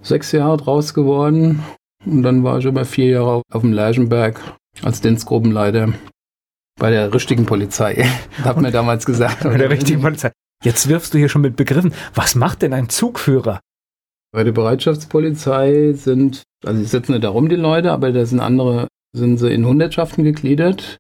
sechs 0.03 0.33
Jahre 0.33 0.57
draus 0.57 0.95
geworden 0.95 1.63
und 2.05 2.23
dann 2.23 2.45
war 2.45 2.59
ich 2.59 2.65
über 2.65 2.85
vier 2.85 3.11
Jahre 3.11 3.43
auf 3.53 3.63
dem 3.63 3.73
Lerchenberg 3.73 4.41
als 4.85 5.01
Dienstgruppenleiter 5.01 5.93
bei 6.79 6.91
der 6.91 7.13
richtigen 7.13 7.47
Polizei. 7.47 8.05
Hat 8.45 8.61
mir 8.61 8.71
damals 8.71 9.05
gesagt. 9.05 9.43
Bei 9.43 9.57
der 9.57 9.71
richtigen 9.71 10.01
Polizei. 10.01 10.33
Jetzt 10.65 10.89
wirfst 10.89 11.15
du 11.15 11.19
hier 11.19 11.29
schon 11.29 11.43
mit 11.43 11.57
Begriffen. 11.57 11.93
Was 12.15 12.35
macht 12.35 12.63
denn 12.63 12.73
ein 12.73 12.89
Zugführer? 12.89 13.61
Bei 14.33 14.45
der 14.45 14.53
Bereitschaftspolizei 14.53 15.93
sind, 15.93 16.43
also 16.65 16.83
ich 16.83 16.89
sitzen 16.89 17.13
nicht 17.13 17.25
darum 17.25 17.49
die 17.49 17.57
Leute, 17.57 17.93
aber 17.93 18.13
da 18.13 18.27
sind 18.27 18.41
andere, 18.41 18.89
sind 19.15 19.39
sie 19.39 19.53
in 19.53 19.65
Hundertschaften 19.65 20.25
gegliedert. 20.25 20.99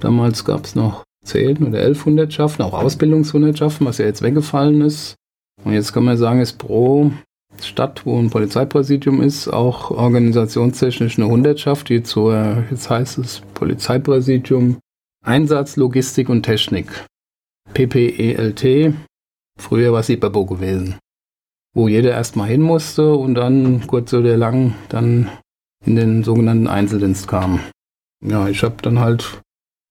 Damals 0.00 0.44
gab 0.44 0.64
es 0.64 0.74
noch 0.74 1.04
zehn 1.24 1.66
oder 1.66 1.78
elf 1.80 2.04
Hundertschaften, 2.04 2.64
auch 2.64 2.72
Ausbildungshundertschaften, 2.72 3.86
was 3.86 3.98
ja 3.98 4.06
jetzt 4.06 4.22
weggefallen 4.22 4.80
ist. 4.80 5.16
Und 5.64 5.72
jetzt 5.72 5.92
kann 5.92 6.04
man 6.04 6.16
sagen, 6.16 6.40
ist 6.40 6.58
pro 6.58 7.12
Stadt, 7.66 8.06
wo 8.06 8.18
ein 8.18 8.30
Polizeipräsidium 8.30 9.22
ist, 9.22 9.48
auch 9.48 9.90
organisationstechnisch 9.90 11.18
eine 11.18 11.28
Hundertschaft, 11.28 11.88
die 11.88 12.02
zur, 12.02 12.64
jetzt 12.70 12.90
heißt 12.90 13.18
es 13.18 13.42
Polizeipräsidium 13.54 14.78
Einsatz, 15.24 15.76
Logistik 15.76 16.28
und 16.28 16.42
Technik. 16.42 17.04
PPELT. 17.74 18.94
Früher 19.58 19.92
war 19.92 20.00
es 20.00 20.08
IPABO 20.08 20.46
gewesen. 20.46 20.96
Wo 21.74 21.88
jeder 21.88 22.12
erstmal 22.12 22.48
hin 22.48 22.62
musste 22.62 23.14
und 23.14 23.34
dann 23.34 23.86
kurz 23.86 24.12
oder 24.14 24.36
lang 24.36 24.74
dann 24.88 25.28
in 25.84 25.96
den 25.96 26.24
sogenannten 26.24 26.66
Einzeldienst 26.66 27.28
kam. 27.28 27.60
Ja, 28.24 28.48
ich 28.48 28.62
habe 28.62 28.76
dann 28.82 29.00
halt 29.00 29.40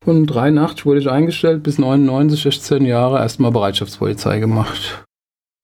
von 0.04 0.26
83 0.26 0.86
wurde 0.86 1.00
ich 1.00 1.10
eingestellt 1.10 1.64
bis 1.64 1.78
99, 1.78 2.42
16 2.42 2.86
Jahre 2.86 3.20
erstmal 3.20 3.52
Bereitschaftspolizei 3.52 4.40
gemacht 4.40 5.07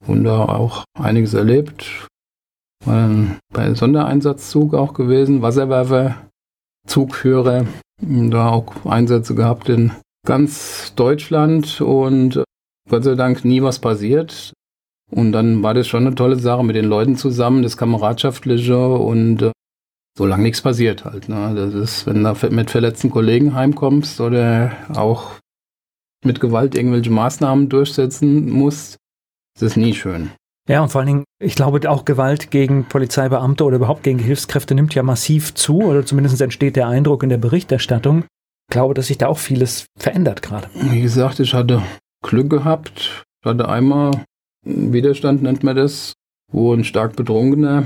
und 0.08 0.24
da 0.24 0.46
auch 0.46 0.84
einiges 1.00 1.34
erlebt. 1.34 2.08
War 2.86 2.96
dann 2.96 3.40
bei 3.54 3.74
Sondereinsatzzug 3.74 4.74
auch 4.74 4.94
gewesen, 4.94 5.42
Wasserwerfer, 5.42 6.16
Zugführer, 6.86 7.66
da 8.02 8.50
auch 8.50 8.86
Einsätze 8.86 9.36
gehabt 9.36 9.70
in 9.70 9.92
ganz 10.26 10.94
Deutschland 10.96 11.82
und 11.82 12.44
Gott 12.90 13.04
sei 13.04 13.16
Dank 13.16 13.46
nie 13.46 13.62
was 13.62 13.80
passiert. 13.80 14.54
Und 15.12 15.32
dann 15.32 15.62
war 15.64 15.74
das 15.74 15.88
schon 15.88 16.08
eine 16.08 16.16
tolle 16.16 16.38
Sache 16.38 16.64
mit 16.64 16.76
den 16.76 16.86
Leuten 16.86 17.16
zusammen, 17.16 17.64
das 17.64 17.78
Kameradschaftliche 17.78 18.88
und 18.88 19.44
äh, 19.44 19.52
solange 20.18 20.44
nichts 20.44 20.62
passiert 20.62 21.06
halt. 21.06 21.30
Ne? 21.30 21.54
Das 21.56 21.74
ist, 21.74 22.08
wenn 22.08 22.24
du 22.24 22.50
mit 22.50 22.72
verletzten 22.72 23.12
Kollegen 23.12 23.54
heimkommst 23.54 24.20
oder 24.22 24.72
auch 24.96 25.32
mit 26.26 26.40
Gewalt 26.40 26.76
irgendwelche 26.76 27.12
Maßnahmen 27.12 27.70
durchsetzen 27.70 28.50
musst, 28.50 28.98
das 29.54 29.64
ist 29.64 29.78
nie 29.78 29.94
schön. 29.94 30.32
Ja, 30.68 30.82
und 30.82 30.90
vor 30.90 31.02
allen 31.02 31.08
Dingen, 31.08 31.24
ich 31.42 31.56
glaube, 31.56 31.90
auch 31.90 32.06
Gewalt 32.06 32.50
gegen 32.50 32.86
Polizeibeamte 32.86 33.66
oder 33.66 33.76
überhaupt 33.76 34.04
gegen 34.04 34.20
Hilfskräfte 34.20 34.76
nimmt 34.76 34.96
ja 34.96 35.04
massiv 35.04 35.54
zu, 35.54 35.82
oder 35.82 36.06
zumindest 36.06 36.40
entsteht 36.42 36.78
der 36.78 36.88
Eindruck 36.88 37.24
in 37.24 37.30
der 37.30 37.38
Berichterstattung. 37.38 38.24
Ich 38.70 38.74
glaube, 38.74 38.94
dass 38.94 39.08
sich 39.08 39.18
da 39.18 39.28
auch 39.28 39.40
vieles 39.40 39.88
verändert 39.98 40.42
gerade. 40.42 40.70
Wie 40.74 41.02
gesagt, 41.02 41.42
ich 41.42 41.54
hatte 41.54 41.82
Glück 42.24 42.50
gehabt. 42.50 43.26
Ich 43.42 43.50
hatte 43.50 43.68
einmal 43.68 44.24
Widerstand, 44.66 45.44
nennt 45.44 45.64
man 45.64 45.76
das, 45.76 46.14
wo 46.50 46.74
ein 46.74 46.86
stark 46.86 47.18
Betrunkener 47.18 47.86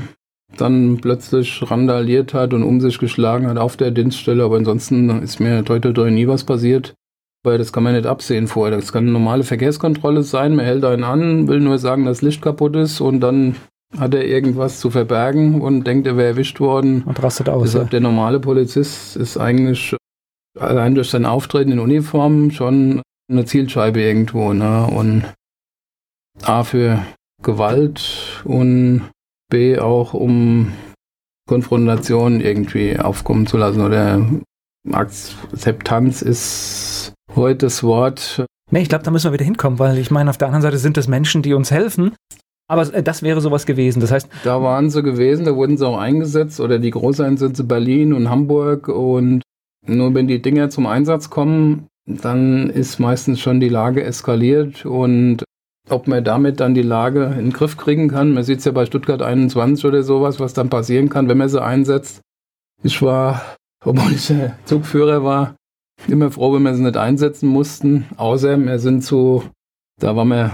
dann 0.56 0.98
plötzlich 1.02 1.60
randaliert 1.70 2.36
hat 2.36 2.54
und 2.54 2.64
um 2.64 2.80
sich 2.80 3.00
geschlagen 3.00 3.48
hat 3.48 3.58
auf 3.58 3.76
der 3.76 3.92
Dienststelle, 3.92 4.44
aber 4.44 4.58
ansonsten 4.58 5.10
ist 5.22 5.40
mir 5.40 5.64
heute 5.68 5.90
nie 6.12 6.28
was 6.28 6.44
passiert 6.44 6.94
weil 7.48 7.58
das 7.58 7.74
kann 7.74 7.84
man 7.84 7.96
nicht 7.96 8.06
absehen 8.06 8.48
vorher. 8.48 8.78
Das 8.78 8.92
kann 8.94 9.06
eine 9.06 9.12
normale 9.12 9.44
Verkehrskontrolle 9.44 10.22
sein, 10.22 10.56
man 10.56 10.66
hält 10.66 10.86
einen 10.86 11.04
an, 11.04 11.48
will 11.48 11.60
nur 11.60 11.80
sagen, 11.80 12.06
dass 12.06 12.22
Licht 12.22 12.42
kaputt 12.42 12.76
ist 12.76 13.02
und 13.02 13.22
dann 13.22 13.56
hat 13.98 14.14
er 14.14 14.26
irgendwas 14.26 14.80
zu 14.80 14.92
verbergen 14.92 15.62
und 15.62 15.86
denkt, 15.86 16.08
er 16.08 16.18
wäre 16.18 16.30
erwischt 16.30 16.60
worden. 16.60 17.04
Und 17.04 17.24
rastet 17.24 17.50
aus. 17.50 17.64
Deshalb 17.64 17.86
ja. 17.86 17.92
der 17.92 18.00
normale 18.02 18.40
Polizist 18.40 19.16
ist 19.16 19.38
eigentlich 19.38 19.96
allein 20.60 20.94
durch 20.94 21.10
sein 21.10 21.26
Auftreten 21.26 21.72
in 21.72 21.80
Uniform 21.80 22.52
schon 22.52 23.02
eine 23.32 23.46
Zielscheibe 23.46 24.02
irgendwo. 24.02 24.54
Ne? 24.54 24.86
Und 24.88 25.24
A 26.44 26.64
für 26.64 27.02
Gewalt 27.42 28.44
und 28.44 29.10
B 29.50 29.80
auch 29.80 30.14
um 30.14 30.74
Konfrontation 31.48 32.42
irgendwie 32.42 33.00
aufkommen 33.00 33.48
zu 33.48 33.58
lassen 33.58 33.82
oder 33.82 34.22
Akzeptanz 34.92 36.22
ist 36.22 36.97
heute 37.38 37.66
das 37.68 37.84
Wort. 37.84 38.46
Nee, 38.72 38.82
ich 38.82 38.90
glaube, 38.90 39.06
da 39.06 39.12
müssen 39.12 39.28
wir 39.28 39.34
wieder 39.34 39.46
hinkommen, 39.46 39.80
weil 39.80 39.98
ich 39.98 40.12
meine, 40.12 40.30
auf 40.30 40.38
der 40.38 40.48
anderen 40.48 40.64
Seite 40.64 40.78
sind 40.78 40.98
es 40.98 41.08
Menschen, 41.08 41.42
die 41.42 41.54
uns 41.54 41.72
helfen. 41.72 42.14
Aber 42.68 42.94
äh, 42.94 43.02
das 43.02 43.24
wäre 43.24 43.40
sowas 43.42 43.66
gewesen. 43.66 44.02
Das 44.02 44.12
heißt. 44.12 44.28
Da 44.44 44.62
waren 44.62 44.90
sie 44.90 45.04
gewesen, 45.04 45.46
da 45.46 45.56
wurden 45.56 45.78
sie 45.78 45.88
auch 45.88 45.98
eingesetzt 45.98 46.60
oder 46.60 46.80
die 46.80 46.92
Großeinsätze 46.92 47.64
Berlin 47.64 48.14
und 48.14 48.30
Hamburg 48.30 48.90
und 48.90 49.42
nur 49.86 50.14
wenn 50.14 50.28
die 50.28 50.42
Dinger 50.42 50.70
zum 50.70 50.86
Einsatz 50.86 51.30
kommen, 51.30 51.88
dann 52.06 52.70
ist 52.70 53.00
meistens 53.00 53.40
schon 53.40 53.60
die 53.60 53.70
Lage 53.70 54.04
eskaliert 54.04 54.86
und 54.86 55.44
ob 55.90 56.08
man 56.08 56.24
damit 56.24 56.60
dann 56.60 56.74
die 56.74 56.82
Lage 56.82 57.26
in 57.26 57.46
den 57.46 57.54
Griff 57.54 57.78
kriegen 57.78 58.10
kann. 58.10 58.34
Man 58.34 58.44
sieht 58.44 58.60
es 58.60 58.66
ja 58.66 58.74
bei 58.74 58.86
Stuttgart 58.86 59.22
21 59.22 59.86
oder 59.86 60.04
sowas, 60.04 60.40
was 60.40 60.54
dann 60.54 60.70
passieren 60.70 61.08
kann, 61.08 61.30
wenn 61.30 61.38
man 61.38 61.48
sie 61.48 61.64
einsetzt. 61.64 62.20
Ich 62.84 63.02
war, 63.02 63.42
obwohl 63.84 64.12
ich 64.12 64.34
Zugführer 64.66 65.24
war, 65.24 65.56
immer 66.08 66.32
froh, 66.32 66.54
wenn 66.54 66.64
wir 66.64 66.76
sie 66.76 66.84
nicht 66.84 66.98
einsetzen 66.98 67.48
mussten. 67.48 68.06
Außer 68.18 68.58
wir 68.58 68.80
sind 68.80 69.04
zu, 69.04 69.44
da 70.00 70.16
waren 70.16 70.30
wir 70.30 70.52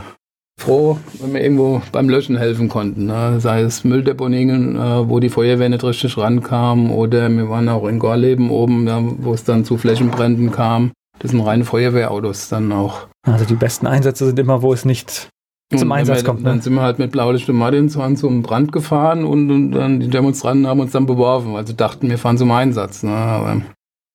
froh, 0.60 0.98
wenn 1.20 1.34
wir 1.34 1.42
irgendwo 1.42 1.82
beim 1.92 2.10
Löschen 2.10 2.38
helfen 2.38 2.70
konnten. 2.70 3.08
Ne? 3.08 3.40
Sei 3.40 3.62
es 3.62 3.84
Mülldeponien, 3.84 4.76
äh, 4.76 5.10
wo 5.10 5.20
die 5.20 5.30
Feuerwehr 5.30 5.70
nicht 5.70 5.84
richtig 5.84 6.18
rankam, 6.18 6.92
oder 6.92 7.30
wir 7.30 7.50
waren 7.50 7.70
auch 7.70 7.88
in 7.88 8.00
Gorleben 8.00 8.50
oben, 8.50 8.88
ja, 8.88 9.02
wo 9.02 9.34
es 9.34 9.44
dann 9.44 9.66
zu 9.66 9.78
Flächenbränden 9.78 10.52
kam. 10.52 10.92
Das 11.20 11.32
sind 11.32 11.42
reine 11.42 11.66
Feuerwehrautos 11.66 12.50
dann 12.50 12.72
auch. 12.72 13.08
Also 13.26 13.46
die 13.46 13.56
besten 13.56 13.88
Einsätze 13.88 14.26
sind 14.26 14.40
immer, 14.40 14.62
wo 14.62 14.74
es 14.74 14.86
nicht 14.86 15.30
zum 15.76 15.92
Einsatz 15.92 16.20
wir, 16.20 16.26
kommt. 16.26 16.44
Ne? 16.44 16.50
Dann 16.50 16.62
sind 16.62 16.74
wir 16.74 16.82
halt 16.82 17.00
mit 17.00 17.12
Blaulicht 17.12 17.50
und 17.50 17.58
Martinshorn 17.58 18.18
zum 18.18 18.42
Brand 18.42 18.72
gefahren 18.72 19.26
und, 19.26 19.50
und, 19.50 19.72
dann 19.72 20.00
die 20.00 20.10
Demonstranten 20.10 20.68
haben 20.68 20.80
uns 20.80 20.92
dann 20.92 21.06
beworfen, 21.06 21.54
weil 21.54 21.66
sie 21.66 21.76
dachten, 21.76 22.10
wir 22.10 22.18
fahren 22.18 22.38
zum 22.38 22.52
Einsatz. 22.52 23.04
Ne? 23.04 23.12
Aber 23.12 23.62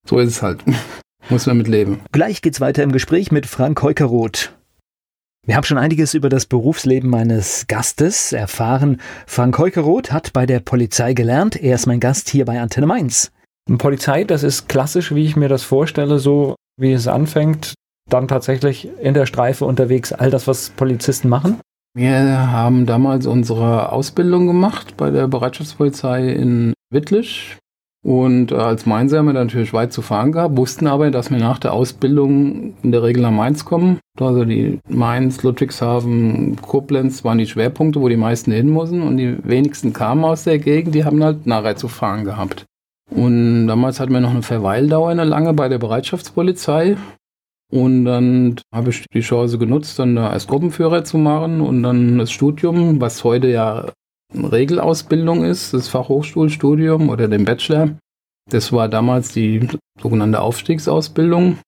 so 0.06 0.18
ist 0.18 0.28
es 0.28 0.42
halt. 0.42 0.62
Muss 1.30 1.46
man 1.46 1.58
mit 1.58 1.68
leben. 1.68 2.00
Gleich 2.12 2.42
geht's 2.42 2.60
weiter 2.60 2.82
im 2.82 2.92
Gespräch 2.92 3.30
mit 3.30 3.46
Frank 3.46 3.82
Heukeroth. 3.82 4.52
Wir 5.46 5.56
haben 5.56 5.64
schon 5.64 5.78
einiges 5.78 6.14
über 6.14 6.28
das 6.28 6.46
Berufsleben 6.46 7.08
meines 7.08 7.66
Gastes 7.68 8.32
erfahren. 8.32 9.00
Frank 9.26 9.58
Heukeroth 9.58 10.12
hat 10.12 10.32
bei 10.32 10.46
der 10.46 10.60
Polizei 10.60 11.14
gelernt. 11.14 11.56
Er 11.56 11.74
ist 11.74 11.86
mein 11.86 12.00
Gast 12.00 12.28
hier 12.28 12.44
bei 12.44 12.60
Antenne 12.60 12.86
Mainz. 12.86 13.30
Polizei, 13.76 14.24
das 14.24 14.42
ist 14.42 14.68
klassisch, 14.68 15.14
wie 15.14 15.24
ich 15.24 15.36
mir 15.36 15.48
das 15.48 15.62
vorstelle, 15.62 16.18
so 16.18 16.54
wie 16.78 16.92
es 16.92 17.06
anfängt, 17.06 17.74
dann 18.08 18.28
tatsächlich 18.28 18.88
in 19.00 19.12
der 19.12 19.26
Streife 19.26 19.66
unterwegs, 19.66 20.12
all 20.12 20.30
das, 20.30 20.46
was 20.46 20.70
Polizisten 20.70 21.28
machen? 21.28 21.60
Wir 21.94 22.50
haben 22.52 22.86
damals 22.86 23.26
unsere 23.26 23.92
Ausbildung 23.92 24.46
gemacht 24.46 24.96
bei 24.96 25.10
der 25.10 25.28
Bereitschaftspolizei 25.28 26.28
in 26.28 26.72
Wittlich. 26.90 27.58
Und 28.08 28.54
als 28.54 28.86
Mainzer 28.86 29.18
haben 29.18 29.26
wir 29.26 29.34
natürlich 29.34 29.74
weit 29.74 29.92
zu 29.92 30.00
fahren 30.00 30.32
gehabt, 30.32 30.56
wussten 30.56 30.86
aber, 30.86 31.10
dass 31.10 31.30
wir 31.30 31.36
nach 31.36 31.58
der 31.58 31.74
Ausbildung 31.74 32.72
in 32.82 32.90
der 32.90 33.02
Regel 33.02 33.20
nach 33.20 33.30
Mainz 33.30 33.66
kommen. 33.66 33.98
Also 34.18 34.46
die 34.46 34.78
Mainz, 34.88 35.42
Ludwigshafen, 35.42 36.56
Koblenz 36.56 37.22
waren 37.22 37.36
die 37.36 37.46
Schwerpunkte, 37.46 38.00
wo 38.00 38.08
die 38.08 38.16
meisten 38.16 38.50
hin 38.50 38.70
mussten. 38.70 39.02
Und 39.02 39.18
die 39.18 39.36
wenigsten 39.44 39.92
kamen 39.92 40.24
aus 40.24 40.44
der 40.44 40.58
Gegend, 40.58 40.94
die 40.94 41.04
haben 41.04 41.22
halt 41.22 41.46
nachher 41.46 41.76
zu 41.76 41.88
fahren 41.88 42.24
gehabt. 42.24 42.64
Und 43.10 43.66
damals 43.66 44.00
hatten 44.00 44.14
wir 44.14 44.20
noch 44.20 44.30
eine 44.30 44.40
Verweildauer 44.40 45.10
eine 45.10 45.24
lange 45.24 45.52
bei 45.52 45.68
der 45.68 45.78
Bereitschaftspolizei. 45.78 46.96
Und 47.70 48.06
dann 48.06 48.58
habe 48.74 48.88
ich 48.88 49.04
die 49.12 49.20
Chance 49.20 49.58
genutzt, 49.58 49.98
dann 49.98 50.16
da 50.16 50.30
als 50.30 50.46
Gruppenführer 50.46 51.04
zu 51.04 51.18
machen 51.18 51.60
und 51.60 51.82
dann 51.82 52.16
das 52.16 52.30
Studium, 52.30 53.02
was 53.02 53.22
heute 53.22 53.48
ja 53.48 53.90
Regelausbildung 54.34 55.44
ist, 55.44 55.72
das 55.74 55.88
Fachhochschulstudium 55.88 57.08
oder 57.08 57.28
den 57.28 57.44
Bachelor. 57.44 57.96
Das 58.50 58.72
war 58.72 58.88
damals 58.88 59.32
die 59.32 59.68
sogenannte 60.00 60.40
Aufstiegsausbildung. 60.40 61.58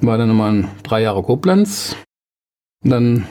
War 0.00 0.18
dann 0.18 0.28
nochmal 0.28 0.68
drei 0.82 1.02
Jahre 1.02 1.22
Koblenz. 1.22 1.96
Dann 2.82 3.26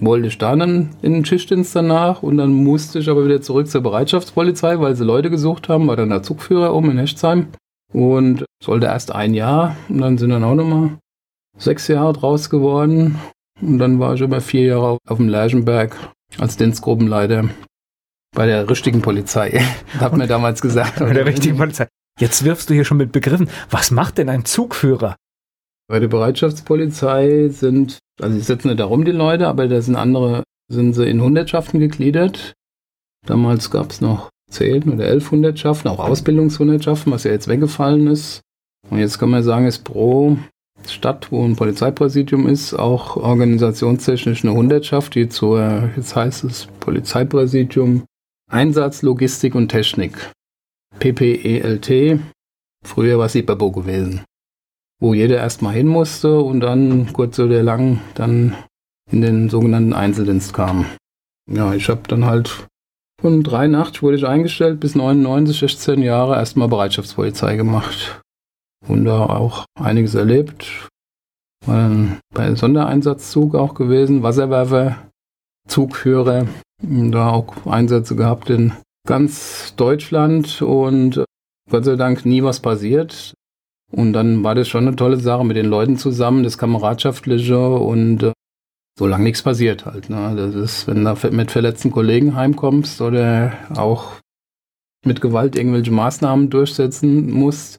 wollte 0.00 0.28
ich 0.28 0.38
da 0.38 0.54
dann 0.56 0.90
in 1.02 1.12
den 1.12 1.24
Schichtdienst 1.24 1.74
danach 1.74 2.22
und 2.22 2.36
dann 2.36 2.52
musste 2.52 2.98
ich 2.98 3.08
aber 3.08 3.24
wieder 3.24 3.42
zurück 3.42 3.68
zur 3.68 3.82
Bereitschaftspolizei, 3.82 4.80
weil 4.80 4.96
sie 4.96 5.04
Leute 5.04 5.30
gesucht 5.30 5.68
haben, 5.68 5.86
war 5.88 5.96
dann 5.96 6.10
der 6.10 6.22
Zugführer 6.22 6.74
oben 6.74 6.92
in 6.92 6.98
Hechtsheim 6.98 7.48
und 7.92 8.44
sollte 8.62 8.86
erst 8.86 9.12
ein 9.12 9.34
Jahr 9.34 9.76
und 9.88 9.98
dann 9.98 10.18
sind 10.18 10.30
dann 10.30 10.44
auch 10.44 10.54
nochmal 10.54 10.98
sechs 11.56 11.88
Jahre 11.88 12.12
draus 12.12 12.50
geworden 12.50 13.18
und 13.60 13.78
dann 13.78 13.98
war 13.98 14.14
ich 14.14 14.20
über 14.20 14.40
vier 14.40 14.66
Jahre 14.66 14.98
auf 15.06 15.18
dem 15.18 15.28
Lerchenberg 15.28 15.96
als 16.36 16.56
Dienstgruppenleiter 16.56 17.48
bei 18.34 18.46
der 18.46 18.68
richtigen 18.68 19.02
Polizei. 19.02 19.60
Hat 19.98 20.16
mir 20.16 20.26
damals 20.26 20.60
gesagt. 20.60 20.98
Bei 20.98 21.12
der 21.12 21.26
richtigen 21.26 21.56
Polizei. 21.56 21.88
Jetzt 22.20 22.44
wirfst 22.44 22.68
du 22.68 22.74
hier 22.74 22.84
schon 22.84 22.98
mit 22.98 23.12
Begriffen. 23.12 23.48
Was 23.70 23.90
macht 23.90 24.18
denn 24.18 24.28
ein 24.28 24.44
Zugführer? 24.44 25.16
Bei 25.88 26.00
der 26.00 26.08
Bereitschaftspolizei 26.08 27.48
sind, 27.48 27.98
also 28.20 28.36
ich 28.36 28.44
setze 28.44 28.68
nicht 28.68 28.80
darum 28.80 29.04
die 29.04 29.12
Leute, 29.12 29.48
aber 29.48 29.68
da 29.68 29.80
sind 29.80 29.96
andere, 29.96 30.42
sind 30.70 30.92
sie 30.92 31.08
in 31.08 31.22
Hundertschaften 31.22 31.80
gegliedert. 31.80 32.54
Damals 33.26 33.70
gab 33.70 33.90
es 33.90 34.00
noch 34.00 34.30
zehn 34.50 34.92
oder 34.92 35.06
elf 35.06 35.30
Hundertschaften, 35.30 35.90
auch 35.90 35.98
Ausbildungshundertschaften, 35.98 37.12
was 37.12 37.24
ja 37.24 37.30
jetzt 37.30 37.48
weggefallen 37.48 38.06
ist. 38.08 38.40
Und 38.90 38.98
jetzt 38.98 39.18
kann 39.18 39.30
man 39.30 39.42
sagen, 39.42 39.66
ist 39.66 39.84
pro 39.84 40.36
Stadt, 40.92 41.30
wo 41.30 41.44
ein 41.44 41.56
Polizeipräsidium 41.56 42.46
ist, 42.46 42.74
auch 42.74 43.16
organisationstechnisch 43.16 44.44
eine 44.44 44.54
Hundertschaft, 44.54 45.14
die 45.14 45.28
zur, 45.28 45.90
jetzt 45.96 46.16
heißt 46.16 46.44
es 46.44 46.66
Polizeipräsidium 46.80 48.04
Einsatz, 48.50 49.02
Logistik 49.02 49.54
und 49.54 49.68
Technik. 49.68 50.32
PPELT. 50.98 52.20
Früher 52.84 53.18
war 53.18 53.26
es 53.26 53.34
IPABO 53.34 53.72
gewesen. 53.72 54.24
Wo 55.00 55.14
jeder 55.14 55.36
erstmal 55.36 55.74
hin 55.74 55.86
musste 55.86 56.40
und 56.40 56.60
dann 56.60 57.12
kurz 57.12 57.38
oder 57.38 57.62
lang 57.62 58.00
dann 58.14 58.56
in 59.10 59.20
den 59.20 59.48
sogenannten 59.50 59.92
Einzeldienst 59.92 60.54
kam. 60.54 60.86
Ja, 61.50 61.74
ich 61.74 61.88
habe 61.88 62.02
dann 62.08 62.24
halt 62.24 62.66
von 63.20 63.42
83 63.42 64.02
wurde 64.02 64.16
ich 64.16 64.26
eingestellt 64.26 64.80
bis 64.80 64.94
99, 64.94 65.58
16 65.58 66.02
Jahre 66.02 66.36
erstmal 66.36 66.68
Bereitschaftspolizei 66.68 67.56
gemacht 67.56 68.20
und 68.86 69.04
da 69.04 69.26
auch 69.26 69.64
einiges 69.78 70.14
erlebt. 70.14 70.88
War 71.66 72.18
bei 72.32 72.54
Sondereinsatzzug 72.54 73.54
auch 73.54 73.74
gewesen, 73.74 74.22
Wasserwerfer, 74.22 74.96
Zugführer, 75.66 76.46
da 76.82 77.30
auch 77.30 77.66
Einsätze 77.66 78.16
gehabt 78.16 78.50
in 78.50 78.72
ganz 79.06 79.74
Deutschland 79.76 80.62
und 80.62 81.24
Gott 81.70 81.84
sei 81.84 81.96
Dank 81.96 82.24
nie 82.24 82.42
was 82.42 82.60
passiert. 82.60 83.34
Und 83.90 84.12
dann 84.12 84.44
war 84.44 84.54
das 84.54 84.68
schon 84.68 84.86
eine 84.86 84.96
tolle 84.96 85.18
Sache 85.18 85.44
mit 85.44 85.56
den 85.56 85.66
Leuten 85.66 85.96
zusammen, 85.96 86.42
das 86.42 86.58
Kameradschaftliche 86.58 87.58
und 87.70 88.22
äh, 88.22 88.32
solange 88.98 89.24
nichts 89.24 89.42
passiert 89.42 89.86
halt. 89.86 90.10
Ne? 90.10 90.34
Das 90.36 90.54
ist, 90.54 90.86
wenn 90.86 91.04
du 91.04 91.16
mit 91.30 91.50
verletzten 91.50 91.90
Kollegen 91.90 92.34
heimkommst 92.34 93.00
oder 93.00 93.54
auch 93.74 94.12
mit 95.04 95.20
Gewalt 95.20 95.56
irgendwelche 95.56 95.90
Maßnahmen 95.90 96.50
durchsetzen 96.50 97.30
musst, 97.30 97.78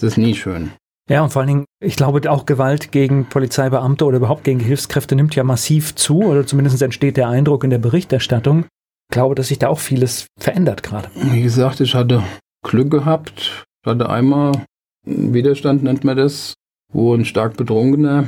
das 0.00 0.12
ist 0.12 0.18
nie 0.18 0.34
schön. 0.34 0.70
Ja, 1.08 1.22
und 1.22 1.30
vor 1.30 1.40
allen 1.40 1.48
Dingen, 1.48 1.64
ich 1.82 1.96
glaube, 1.96 2.30
auch 2.30 2.44
Gewalt 2.44 2.92
gegen 2.92 3.26
Polizeibeamte 3.26 4.04
oder 4.04 4.18
überhaupt 4.18 4.44
gegen 4.44 4.60
Hilfskräfte 4.60 5.16
nimmt 5.16 5.34
ja 5.34 5.42
massiv 5.42 5.94
zu, 5.94 6.22
oder 6.22 6.46
zumindest 6.46 6.82
entsteht 6.82 7.16
der 7.16 7.28
Eindruck 7.28 7.64
in 7.64 7.70
der 7.70 7.78
Berichterstattung. 7.78 8.66
Ich 9.10 9.14
glaube, 9.14 9.34
dass 9.34 9.48
sich 9.48 9.58
da 9.58 9.68
auch 9.68 9.78
vieles 9.78 10.26
verändert 10.38 10.82
gerade. 10.82 11.08
Wie 11.14 11.40
gesagt, 11.40 11.80
ich 11.80 11.94
hatte 11.94 12.22
Glück 12.62 12.90
gehabt. 12.90 13.64
Ich 13.82 13.90
hatte 13.90 14.10
einmal 14.10 14.52
Widerstand, 15.06 15.82
nennt 15.82 16.04
man 16.04 16.18
das, 16.18 16.54
wo 16.92 17.14
ein 17.14 17.24
stark 17.24 17.56
Betrunkener 17.56 18.24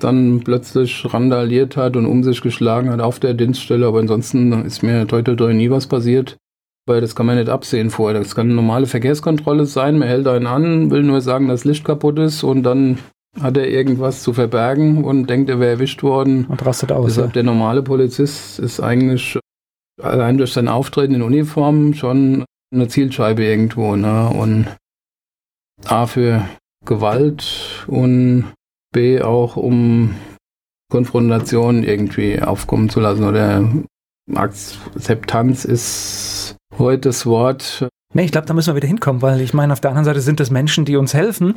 dann 0.00 0.40
plötzlich 0.42 1.04
randaliert 1.12 1.76
hat 1.76 1.96
und 1.96 2.06
um 2.06 2.24
sich 2.24 2.40
geschlagen 2.40 2.90
hat 2.90 3.00
auf 3.00 3.20
der 3.20 3.34
Dienststelle. 3.34 3.86
Aber 3.86 4.00
ansonsten 4.00 4.64
ist 4.64 4.82
mir 4.82 5.06
heute 5.10 5.34
nie 5.52 5.70
was 5.70 5.86
passiert. 5.86 6.36
Weil 6.86 7.00
das 7.00 7.16
kann 7.16 7.26
man 7.26 7.36
nicht 7.36 7.48
absehen 7.48 7.90
vorher. 7.90 8.20
Das 8.20 8.34
kann 8.34 8.46
eine 8.46 8.54
normale 8.54 8.86
Verkehrskontrolle 8.86 9.64
sein. 9.66 9.98
Man 9.98 10.08
hält 10.08 10.26
einen 10.26 10.46
an, 10.46 10.90
will 10.90 11.02
nur 11.02 11.20
sagen, 11.20 11.48
dass 11.48 11.64
Licht 11.64 11.84
kaputt 11.84 12.18
ist 12.18 12.42
und 12.42 12.62
dann 12.62 12.98
hat 13.40 13.56
er 13.56 13.68
irgendwas 13.68 14.22
zu 14.22 14.32
verbergen 14.32 15.02
und 15.02 15.28
denkt, 15.28 15.50
er 15.50 15.60
wäre 15.60 15.72
erwischt 15.72 16.02
worden. 16.02 16.44
Und 16.46 16.64
rastet 16.64 16.92
aus. 16.92 17.06
Deshalb 17.06 17.28
ja. 17.28 17.32
der 17.32 17.42
normale 17.42 17.82
Polizist 17.82 18.58
ist 18.58 18.80
eigentlich 18.80 19.38
allein 20.00 20.38
durch 20.38 20.52
sein 20.52 20.68
Auftreten 20.68 21.14
in 21.14 21.22
Uniform 21.22 21.94
schon 21.94 22.44
eine 22.72 22.88
Zielscheibe 22.88 23.44
irgendwo. 23.44 23.96
Ne? 23.96 24.28
Und 24.28 24.66
A 25.86 26.06
für 26.06 26.48
Gewalt 26.84 27.84
und 27.86 28.52
B 28.92 29.20
auch 29.22 29.56
um 29.56 30.14
Konfrontation 30.90 31.82
irgendwie 31.82 32.40
aufkommen 32.40 32.88
zu 32.88 33.00
lassen 33.00 33.24
oder 33.24 33.68
Akzeptanz 34.32 35.64
ist 35.64 36.56
heute 36.78 37.08
das 37.08 37.26
Wort. 37.26 37.88
Nee, 38.12 38.24
ich 38.24 38.32
glaube, 38.32 38.46
da 38.46 38.54
müssen 38.54 38.70
wir 38.70 38.76
wieder 38.76 38.88
hinkommen, 38.88 39.22
weil 39.22 39.40
ich 39.40 39.54
meine, 39.54 39.72
auf 39.72 39.80
der 39.80 39.90
anderen 39.90 40.04
Seite 40.04 40.20
sind 40.20 40.40
es 40.40 40.50
Menschen, 40.50 40.84
die 40.84 40.96
uns 40.96 41.14
helfen. 41.14 41.56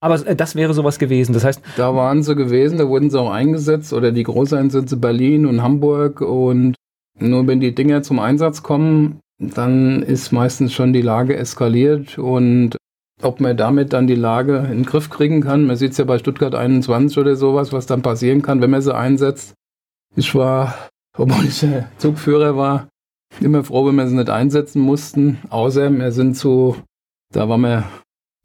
Aber 0.00 0.14
äh, 0.26 0.36
das 0.36 0.54
wäre 0.54 0.74
sowas 0.74 0.98
gewesen. 0.98 1.32
Das 1.32 1.44
heißt. 1.44 1.62
Da 1.76 1.94
waren 1.94 2.22
sie 2.22 2.36
gewesen, 2.36 2.78
da 2.78 2.88
wurden 2.88 3.10
sie 3.10 3.18
auch 3.18 3.30
eingesetzt 3.30 3.92
oder 3.92 4.12
die 4.12 4.22
Großeinsätze 4.22 4.96
Berlin 4.96 5.46
und 5.46 5.62
Hamburg 5.62 6.20
und 6.20 6.74
nur 7.18 7.46
wenn 7.46 7.60
die 7.60 7.74
Dinger 7.74 8.02
zum 8.02 8.18
Einsatz 8.18 8.62
kommen, 8.62 9.20
dann 9.38 10.02
ist 10.02 10.32
meistens 10.32 10.72
schon 10.72 10.92
die 10.92 11.02
Lage 11.02 11.36
eskaliert 11.36 12.18
und 12.18 12.76
ob 13.22 13.40
man 13.40 13.56
damit 13.56 13.92
dann 13.92 14.06
die 14.06 14.14
Lage 14.14 14.58
in 14.58 14.78
den 14.78 14.84
Griff 14.84 15.08
kriegen 15.08 15.40
kann. 15.40 15.64
Man 15.64 15.76
sieht 15.76 15.92
es 15.92 15.98
ja 15.98 16.04
bei 16.04 16.18
Stuttgart 16.18 16.54
21 16.54 17.16
oder 17.18 17.36
sowas, 17.36 17.72
was 17.72 17.86
dann 17.86 18.02
passieren 18.02 18.42
kann, 18.42 18.60
wenn 18.60 18.70
man 18.70 18.82
sie 18.82 18.94
einsetzt. 18.94 19.54
Ich 20.16 20.34
war, 20.34 20.74
obwohl 21.16 21.46
ich 21.46 21.64
Zugführer 21.98 22.56
war, 22.56 22.88
immer 23.40 23.64
froh, 23.64 23.86
wenn 23.86 23.96
wir 23.96 24.06
sie 24.06 24.16
nicht 24.16 24.30
einsetzen 24.30 24.80
mussten. 24.80 25.38
Außer 25.50 25.90
wir 25.90 26.12
sind 26.12 26.36
zu, 26.36 26.76
da 27.32 27.48
waren 27.48 27.60
wir 27.62 27.84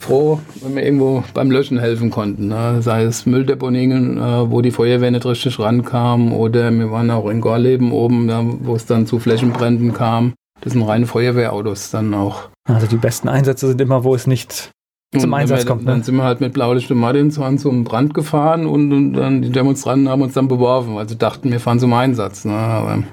froh, 0.02 0.40
wenn 0.62 0.76
wir 0.76 0.84
irgendwo 0.84 1.24
beim 1.34 1.52
Löschen 1.52 1.78
helfen 1.78 2.10
konnten. 2.10 2.48
Ne? 2.48 2.82
Sei 2.82 3.04
es 3.04 3.26
Mülldeponien, 3.26 4.18
äh, 4.18 4.50
wo 4.50 4.62
die 4.62 4.72
Feuerwehr 4.72 5.12
nicht 5.12 5.26
richtig 5.26 5.60
rankam, 5.60 6.34
oder 6.34 6.72
wir 6.72 6.92
waren 6.92 7.12
auch 7.12 7.30
in 7.30 7.42
Gorleben 7.42 7.92
oben, 7.92 8.28
da, 8.28 8.44
wo 8.44 8.76
es 8.76 8.86
dann 8.86 9.06
zu 9.06 9.20
Flächenbränden 9.20 9.94
kam. 9.94 10.34
Das 10.62 10.74
sind 10.74 10.84
reine 10.84 11.06
Feuerwehrautos 11.06 11.92
dann 11.92 12.14
auch. 12.14 12.50
Also 12.66 12.88
die 12.88 12.98
besten 12.98 13.30
Einsätze 13.30 13.68
sind 13.68 13.82
immer, 13.82 14.04
wo 14.04 14.16
es 14.16 14.28
nicht 14.28 14.72
zum 15.18 15.34
Einsatz 15.34 15.62
wir, 15.62 15.66
kommt. 15.66 15.86
Ne? 15.86 15.92
Dann 15.92 16.04
sind 16.04 16.16
wir 16.16 16.24
halt 16.24 16.42
mit 16.42 16.54
Blaulicht 16.54 16.92
und 16.92 17.00
Martinshorn 17.00 17.58
zum 17.58 17.84
Brand 17.84 18.14
gefahren 18.14 18.66
und, 18.68 18.92
und, 18.92 19.14
dann 19.14 19.42
die 19.42 19.52
Demonstranten 19.52 20.10
haben 20.10 20.22
uns 20.22 20.34
dann 20.34 20.48
beworfen, 20.48 20.96
weil 20.96 21.10
sie 21.10 21.18
dachten, 21.18 21.52
wir 21.52 21.60
fahren 21.60 21.80
zum 21.80 21.94
Einsatz. 21.94 22.46
Ne? 22.46 22.54
Aber 22.54 23.04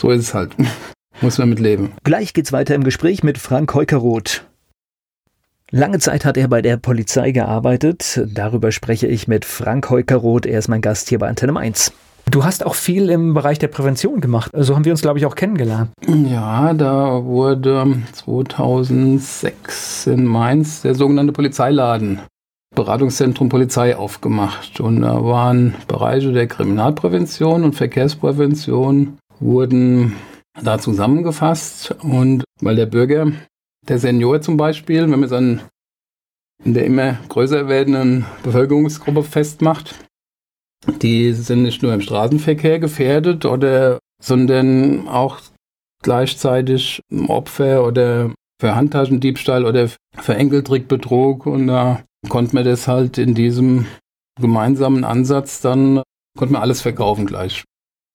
so 0.00 0.10
ist 0.10 0.20
es 0.20 0.34
halt. 0.34 0.52
Muss 1.20 1.38
man 1.38 1.48
mit 1.48 1.60
leben. 1.60 1.92
Gleich 2.02 2.34
geht's 2.34 2.52
weiter 2.52 2.74
im 2.74 2.84
Gespräch 2.84 3.22
mit 3.22 3.38
Frank 3.38 3.74
Heukeroth. 3.74 4.44
Lange 5.70 5.98
Zeit 5.98 6.24
hat 6.24 6.36
er 6.36 6.48
bei 6.48 6.62
der 6.62 6.76
Polizei 6.76 7.32
gearbeitet. 7.32 8.20
Darüber 8.26 8.70
spreche 8.70 9.06
ich 9.06 9.26
mit 9.26 9.44
Frank 9.44 9.90
Heukeroth. 9.90 10.46
Er 10.46 10.58
ist 10.58 10.68
mein 10.68 10.82
Gast 10.82 11.08
hier 11.08 11.18
bei 11.18 11.28
Antenne 11.28 11.58
1. 11.58 11.92
Du 12.30 12.44
hast 12.44 12.64
auch 12.64 12.74
viel 12.74 13.10
im 13.10 13.34
Bereich 13.34 13.58
der 13.58 13.68
Prävention 13.68 14.20
gemacht. 14.20 14.50
So 14.52 14.58
also 14.58 14.74
haben 14.74 14.84
wir 14.84 14.92
uns, 14.92 15.02
glaube 15.02 15.18
ich, 15.18 15.26
auch 15.26 15.34
kennengelernt. 15.34 15.90
Ja, 16.06 16.72
da 16.72 17.24
wurde 17.24 17.98
2006 18.12 20.06
in 20.06 20.24
Mainz 20.24 20.82
der 20.82 20.94
sogenannte 20.94 21.32
Polizeiladen, 21.32 22.20
Beratungszentrum 22.74 23.48
Polizei 23.48 23.96
aufgemacht. 23.96 24.80
Und 24.80 25.02
da 25.02 25.24
waren 25.24 25.74
Bereiche 25.86 26.32
der 26.32 26.46
Kriminalprävention 26.46 27.62
und 27.62 27.74
Verkehrsprävention 27.74 29.18
wurden 29.40 30.14
da 30.62 30.78
zusammengefasst. 30.78 31.94
Und 32.02 32.44
weil 32.60 32.76
der 32.76 32.86
Bürger, 32.86 33.32
der 33.88 33.98
Senior 33.98 34.40
zum 34.40 34.56
Beispiel, 34.56 35.02
wenn 35.02 35.10
man 35.10 35.24
es 35.24 35.32
an 35.32 35.62
in 36.64 36.74
der 36.74 36.86
immer 36.86 37.18
größer 37.28 37.68
werdenden 37.68 38.24
Bevölkerungsgruppe 38.42 39.22
festmacht, 39.22 39.94
die 41.02 41.32
sind 41.32 41.62
nicht 41.62 41.82
nur 41.82 41.92
im 41.92 42.00
Straßenverkehr 42.00 42.78
gefährdet 42.78 43.44
oder, 43.44 43.98
sondern 44.22 45.08
auch 45.08 45.40
gleichzeitig 46.02 47.00
Opfer 47.28 47.84
oder 47.84 48.32
für 48.60 48.74
Handtaschendiebstahl 48.74 49.64
oder 49.64 49.90
für 50.16 50.34
Enkeltrickbetrug 50.34 51.46
und 51.46 51.66
da 51.66 52.02
konnte 52.28 52.54
man 52.54 52.64
das 52.64 52.88
halt 52.88 53.18
in 53.18 53.34
diesem 53.34 53.86
gemeinsamen 54.40 55.04
Ansatz 55.04 55.60
dann, 55.60 56.02
konnte 56.38 56.52
man 56.52 56.62
alles 56.62 56.80
verkaufen 56.80 57.26
gleich. 57.26 57.64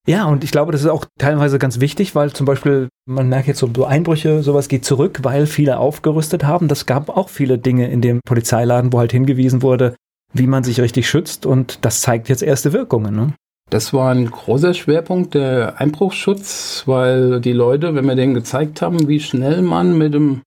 Ja, 0.08 0.26
und 0.26 0.44
ich 0.44 0.52
glaube, 0.52 0.72
das 0.72 0.82
ist 0.82 0.88
auch 0.88 1.06
teilweise 1.20 1.60
ganz 1.60 1.80
wichtig, 1.80 2.16
weil 2.16 2.32
zum 2.32 2.46
Beispiel, 2.46 2.90
man 3.06 3.30
merkt 3.30 3.48
jetzt 3.48 3.60
so, 3.60 3.86
Einbrüche, 3.86 4.42
sowas 4.42 4.68
geht 4.68 4.86
zurück, 4.86 5.20
weil 5.24 5.46
viele 5.46 5.78
aufgerüstet 5.78 6.44
haben. 6.44 6.68
Das 6.68 6.86
gab 6.86 7.10
auch 7.10 7.30
viele 7.30 7.58
Dinge 7.58 7.90
in 7.90 8.02
dem 8.02 8.22
Polizeiladen, 8.26 8.92
wo 8.92 9.00
halt 9.00 9.12
hingewiesen 9.12 9.62
wurde, 9.62 9.96
wie 10.34 10.48
man 10.48 10.64
sich 10.64 10.80
richtig 10.82 11.10
schützt 11.10 11.46
und 11.46 11.80
das 11.86 12.02
zeigt 12.02 12.30
jetzt 12.30 12.44
erste 12.44 12.74
Wirkungen. 12.74 13.16
Ne? 13.16 13.34
Das 13.70 13.94
war 13.94 14.12
ein 14.12 14.30
großer 14.30 14.74
Schwerpunkt, 14.74 15.36
der 15.36 15.80
Einbruchsschutz, 15.80 16.84
weil 16.86 17.40
die 17.40 17.54
Leute, 17.54 17.94
wenn 17.94 18.06
wir 18.06 18.16
denen 18.16 18.34
gezeigt 18.34 18.82
haben, 18.82 19.08
wie 19.08 19.20
schnell 19.20 19.62
man 19.62 19.98
mit 19.98 20.14
dem 20.14 20.42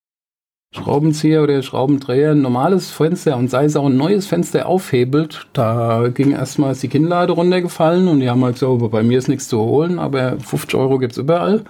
Schraubenzieher 0.75 1.43
oder 1.43 1.63
Schraubendreher 1.63 2.33
ein 2.33 2.41
normales 2.41 2.91
Fenster 2.91 3.37
und 3.37 3.51
sei 3.51 3.67
es 3.67 3.77
auch 3.77 3.87
ein 3.87 3.97
neues 3.97 4.27
Fenster 4.27 4.67
aufhebelt, 4.67 5.47
da 5.53 6.09
ging 6.09 6.33
erstmal 6.33 6.75
die 6.75 6.89
Kinnlade 6.89 7.33
runtergefallen 7.33 8.09
und 8.09 8.21
die 8.21 8.31
haben 8.31 8.43
halt 8.43 8.59
so, 8.59 8.77
bei 8.77 9.03
mir 9.03 9.19
ist 9.19 9.29
nichts 9.29 9.49
zu 9.49 9.59
holen, 9.61 9.99
aber 9.99 10.39
50 10.41 10.75
Euro 10.75 10.99
gibt 10.99 11.13
es 11.13 11.19
überall. 11.19 11.65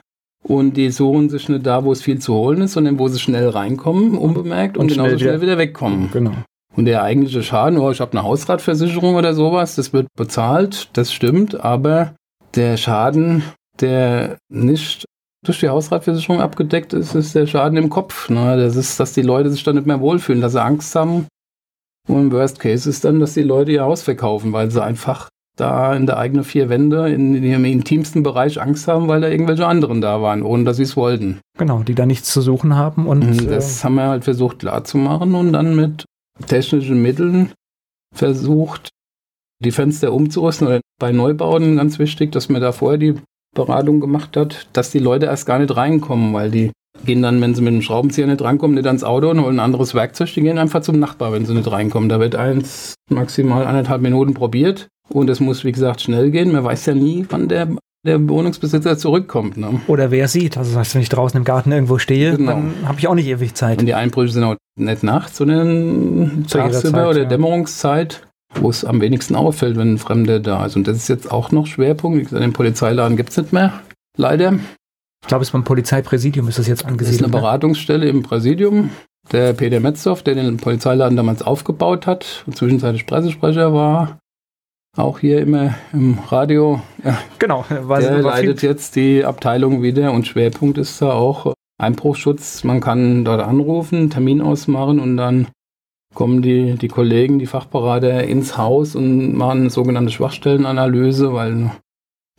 Und 0.45 0.77
die 0.77 0.91
suchen 0.91 1.29
sich 1.31 1.49
nicht 1.49 1.67
da, 1.67 1.85
wo 1.85 1.93
es 1.93 2.03
viel 2.03 2.19
zu 2.19 2.35
holen 2.35 2.63
ist, 2.63 2.73
sondern 2.73 2.99
wo 2.99 3.07
sie 3.09 3.21
schnell 3.21 3.49
reinkommen, 3.49 4.19
unbemerkt 4.19 4.77
und, 4.77 4.85
und 4.85 4.89
genauso 4.89 5.11
schnell 5.11 5.21
wieder, 5.21 5.31
schnell 5.31 5.43
wieder 5.43 5.59
wegkommen. 5.59 6.11
Genau. 6.13 6.33
Und 6.75 6.87
der 6.87 7.03
eigentliche 7.03 7.43
Schaden, 7.43 7.79
oh, 7.79 7.91
ich 7.91 8.01
habe 8.01 8.13
eine 8.13 8.23
Hausratversicherung 8.23 9.15
oder 9.15 9.35
sowas, 9.35 9.77
das 9.77 9.93
wird 9.93 10.09
bezahlt, 10.17 10.89
das 10.95 11.13
stimmt, 11.13 11.61
aber 11.61 12.15
der 12.55 12.77
Schaden, 12.77 13.43
der 13.81 14.39
nicht 14.49 15.05
durch 15.45 15.61
die 15.61 15.69
Hausratversicherung 15.69 16.41
abgedeckt 16.41 16.93
ist, 16.93 17.15
ist 17.15 17.35
der 17.35 17.47
Schaden 17.47 17.77
im 17.77 17.91
Kopf. 17.91 18.29
Ne? 18.29 18.57
Das 18.57 18.77
ist, 18.77 18.99
dass 19.01 19.13
die 19.13 19.23
Leute 19.23 19.51
sich 19.51 19.65
dann 19.65 19.77
nicht 19.77 19.87
mehr 19.87 20.01
wohlfühlen, 20.01 20.41
dass 20.41 20.53
sie 20.53 20.63
Angst 20.63 20.95
haben. 20.95 21.27
Und 22.09 22.21
im 22.21 22.33
Worst 22.33 22.61
Case 22.61 22.89
ist 22.89 23.05
dann, 23.05 23.21
dass 23.21 23.35
die 23.35 23.43
Leute 23.43 23.73
ihr 23.73 23.85
Haus 23.85 24.03
verkaufen, 24.03 24.53
weil 24.53 24.71
sie 24.71 24.83
einfach 24.83 25.29
da 25.57 25.95
in 25.95 26.07
der 26.07 26.17
eigenen 26.17 26.45
vier 26.45 26.69
Wände, 26.69 27.13
in, 27.13 27.35
in 27.35 27.45
ihrem 27.45 27.65
intimsten 27.65 28.23
Bereich 28.23 28.61
Angst 28.61 28.89
haben, 28.89 29.09
weil 29.09 29.21
da 29.21 29.29
irgendwelche 29.29 29.67
anderen 29.67 30.01
da 30.01 30.23
waren, 30.23 30.43
ohne 30.43 30.65
dass 30.65 30.79
sie 30.79 30.85
es 30.85 30.97
wollten. 30.97 31.41
Genau, 31.59 31.83
die 31.83 31.95
da 31.95 32.07
nichts 32.07 32.33
zu 32.33 32.41
suchen 32.41 32.75
haben. 32.75 33.07
Und, 33.07 33.51
das 33.51 33.81
äh, 33.81 33.85
haben 33.85 33.95
wir 33.97 34.09
halt 34.09 34.25
versucht 34.25 34.61
klarzumachen 34.61 35.35
und 35.35 35.53
dann 35.53 35.77
mit 35.77 36.05
technischen 36.47 37.03
Mitteln 37.03 37.53
versucht, 38.15 38.89
die 39.63 39.73
Fenster 39.73 40.13
umzurüsten 40.13 40.67
oder 40.67 40.81
bei 40.99 41.13
Neubauten 41.13 41.77
ganz 41.77 41.99
wichtig, 41.99 42.33
dass 42.33 42.49
man 42.49 42.61
da 42.61 42.73
vorher 42.73 42.99
die 42.99 43.15
Beratung 43.55 44.01
gemacht 44.01 44.37
hat, 44.37 44.67
dass 44.73 44.91
die 44.91 44.99
Leute 44.99 45.27
erst 45.27 45.47
gar 45.47 45.59
nicht 45.59 45.77
reinkommen, 45.77 46.33
weil 46.33 46.51
die 46.51 46.71
gehen 47.05 47.23
dann, 47.23 47.41
wenn 47.41 47.55
sie 47.55 47.63
mit 47.63 47.75
dem 47.75 47.83
Schraubenzieher 47.83 48.27
nicht 48.27 48.43
reinkommen, 48.43 48.77
nicht 48.77 48.87
ans 48.87 49.05
Auto 49.05 49.31
und 49.31 49.41
holen 49.43 49.57
ein 49.57 49.65
anderes 49.65 49.95
Werkzeug, 49.95 50.33
die 50.35 50.43
gehen 50.43 50.59
einfach 50.59 50.83
zum 50.83 50.99
Nachbar, 50.99 51.33
wenn 51.33 51.47
sie 51.47 51.55
nicht 51.55 51.71
reinkommen. 51.71 52.09
Da 52.09 52.21
wird 52.21 52.37
eins 52.37 52.95
maximal 53.11 53.67
anderthalb 53.67 54.03
Minuten 54.03 54.35
probiert 54.35 54.89
und 55.09 55.29
es 55.29 55.41
muss, 55.41 55.65
wie 55.65 55.73
gesagt, 55.73 56.01
schnell 56.01 56.31
gehen. 56.31 56.53
Man 56.53 56.65
weiß 56.65 56.87
ja 56.87 56.95
nie, 56.95 57.27
wann 57.29 57.49
der 57.49 57.69
der 58.05 58.29
Wohnungsbesitzer 58.29 58.99
zurückkommt. 58.99 59.57
Ne? 59.57 59.81
Oder 59.87 60.11
wer 60.11 60.27
sieht. 60.29 60.57
Also 60.57 60.73
das 60.73 60.79
heißt, 60.79 60.95
wenn 60.97 61.03
ich 61.03 61.09
draußen 61.09 61.39
im 61.39 61.45
Garten 61.45 61.71
irgendwo 61.71 61.99
stehe, 61.99 62.37
genau. 62.37 62.53
dann 62.53 62.75
habe 62.85 62.99
ich 62.99 63.07
auch 63.07 63.15
nicht 63.15 63.29
ewig 63.29 63.55
Zeit. 63.55 63.79
Und 63.79 63.87
die 63.87 63.95
Einbrüche 63.95 64.33
sind 64.33 64.45
auch 64.45 64.57
nicht 64.77 65.03
nachts, 65.03 65.37
sondern 65.37 66.45
tagsüber 66.49 67.11
oder 67.11 67.23
ja. 67.23 67.29
Dämmerungszeit, 67.29 68.27
wo 68.55 68.71
es 68.71 68.85
am 68.85 69.01
wenigsten 69.01 69.35
auffällt, 69.35 69.77
wenn 69.77 69.95
ein 69.95 69.99
Fremder 69.99 70.41
da 70.41 70.67
ist. 70.67 70.77
Und 70.77 70.87
das 70.87 70.97
ist 70.97 71.09
jetzt 71.09 71.31
auch 71.31 71.51
noch 71.53 71.67
Schwerpunkt. 71.67 72.33
Den 72.33 72.53
Polizeiladen 72.53 73.17
gibt 73.17 73.31
es 73.31 73.37
nicht 73.37 73.53
mehr. 73.53 73.81
Leider. 74.17 74.55
Ich 75.23 75.29
glaube, 75.29 75.43
es 75.43 75.49
ist 75.49 75.53
beim 75.53 75.65
Polizeipräsidium 75.65 76.49
ist 76.49 76.59
das 76.59 76.67
jetzt 76.67 76.85
angesiedelt. 76.85 77.21
Das 77.21 77.29
ist 77.29 77.35
eine 77.35 77.35
ne? 77.35 77.41
Beratungsstelle 77.41 78.09
im 78.09 78.23
Präsidium. 78.23 78.91
Der 79.31 79.53
Peter 79.53 79.79
Metzow, 79.79 80.21
der 80.23 80.35
den 80.35 80.57
Polizeiladen 80.57 81.17
damals 81.17 81.43
aufgebaut 81.43 82.07
hat 82.07 82.43
und 82.47 82.57
zwischenzeitlich 82.57 83.07
Pressesprecher 83.07 83.73
war, 83.73 84.19
auch 84.97 85.21
hier 85.21 85.41
immer 85.41 85.75
im 85.93 86.19
Radio. 86.29 86.83
Genau, 87.39 87.65
der 87.69 88.19
leitet 88.19 88.63
jetzt 88.63 88.97
die 88.97 89.25
Abteilung 89.25 89.83
wieder 89.83 90.13
und 90.13 90.27
Schwerpunkt 90.27 90.77
ist 90.77 91.01
da 91.01 91.13
auch 91.13 91.55
Einbruchschutz. 91.79 92.65
Man 92.65 92.81
kann 92.81 93.25
dort 93.25 93.41
anrufen, 93.41 94.11
Termin 94.11 94.43
ausmachen 94.43 95.01
und 95.01 95.17
dann 95.17 95.47
kommen 96.15 96.43
die, 96.43 96.75
die 96.75 96.89
Kollegen, 96.89 97.39
die 97.39 97.47
Fachberater 97.47 98.25
ins 98.25 98.57
Haus 98.57 98.95
und 98.95 99.35
machen 99.35 99.61
eine 99.61 99.71
sogenannte 99.71 100.13
Schwachstellenanalyse, 100.13 101.33
weil 101.33 101.53
eine 101.53 101.71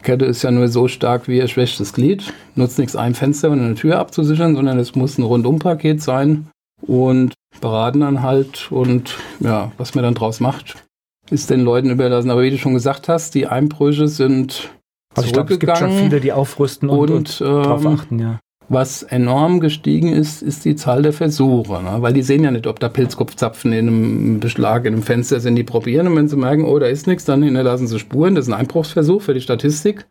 Kette 0.03 0.25
ist 0.25 0.43
ja 0.43 0.51
nur 0.51 0.67
so 0.67 0.88
stark 0.88 1.27
wie 1.27 1.38
ihr 1.38 1.47
schwächstes 1.47 1.93
Glied. 1.93 2.33
Nutzt 2.55 2.77
nichts, 2.77 2.95
ein 2.95 3.15
Fenster 3.15 3.49
und 3.49 3.59
eine 3.59 3.75
Tür 3.75 3.99
abzusichern, 3.99 4.55
sondern 4.55 4.77
es 4.77 4.95
muss 4.95 5.17
ein 5.17 5.23
Rundumpaket 5.23 6.01
sein 6.01 6.47
und 6.81 7.33
beraten 7.62 8.01
dann 8.01 8.21
halt 8.21 8.71
und 8.71 9.17
ja, 9.39 9.71
was 9.77 9.95
man 9.95 10.03
dann 10.03 10.15
draus 10.15 10.39
macht, 10.39 10.83
ist 11.29 11.49
den 11.49 11.62
Leuten 11.62 11.89
überlassen. 11.89 12.29
Aber 12.29 12.41
wie 12.41 12.51
du 12.51 12.57
schon 12.57 12.73
gesagt 12.73 13.07
hast, 13.07 13.33
die 13.36 13.47
Einbrüche 13.47 14.07
sind 14.07 14.69
also 15.15 15.27
ich 15.27 15.33
glaube, 15.33 15.53
es 15.53 15.59
gibt 15.59 15.77
schon 15.77 15.91
viele, 15.91 16.19
die 16.19 16.31
aufrüsten 16.31 16.89
und, 16.89 17.12
und, 17.12 17.41
und 17.41 17.41
ähm, 17.41 17.63
darauf 17.63 17.86
achten, 17.86 18.19
ja. 18.19 18.39
Was 18.69 19.04
enorm 19.04 19.60
gestiegen 19.60 20.13
ist, 20.13 20.41
ist 20.41 20.65
die 20.65 20.76
Zahl 20.76 21.02
der 21.02 21.13
Versuche. 21.13 21.84
Ne? 21.84 21.97
Weil 21.99 22.13
die 22.13 22.23
sehen 22.23 22.43
ja 22.43 22.52
nicht, 22.52 22.67
ob 22.67 22.80
da 22.80 22.89
Pilzkopfzapfen 22.89 23.73
in 23.73 23.88
einem 23.88 24.39
Beschlag, 24.39 24.86
in 24.86 24.93
einem 24.93 25.04
Fenster 25.04 25.39
sind. 25.39 25.56
Die 25.56 25.63
probieren 25.63 26.08
und 26.08 26.15
wenn 26.15 26.28
sie 26.28 26.38
merken, 26.38 26.65
oh, 26.65 26.80
da 26.80 26.88
ist 26.88 27.08
nichts, 27.08 27.26
dann 27.26 27.43
hinterlassen 27.43 27.88
sie 27.88 27.99
Spuren. 27.99 28.36
Das 28.36 28.47
ist 28.47 28.54
ein 28.54 28.60
Einbruchsversuch 28.60 29.21
für 29.21 29.34
die 29.34 29.41
Statistik. 29.41 30.08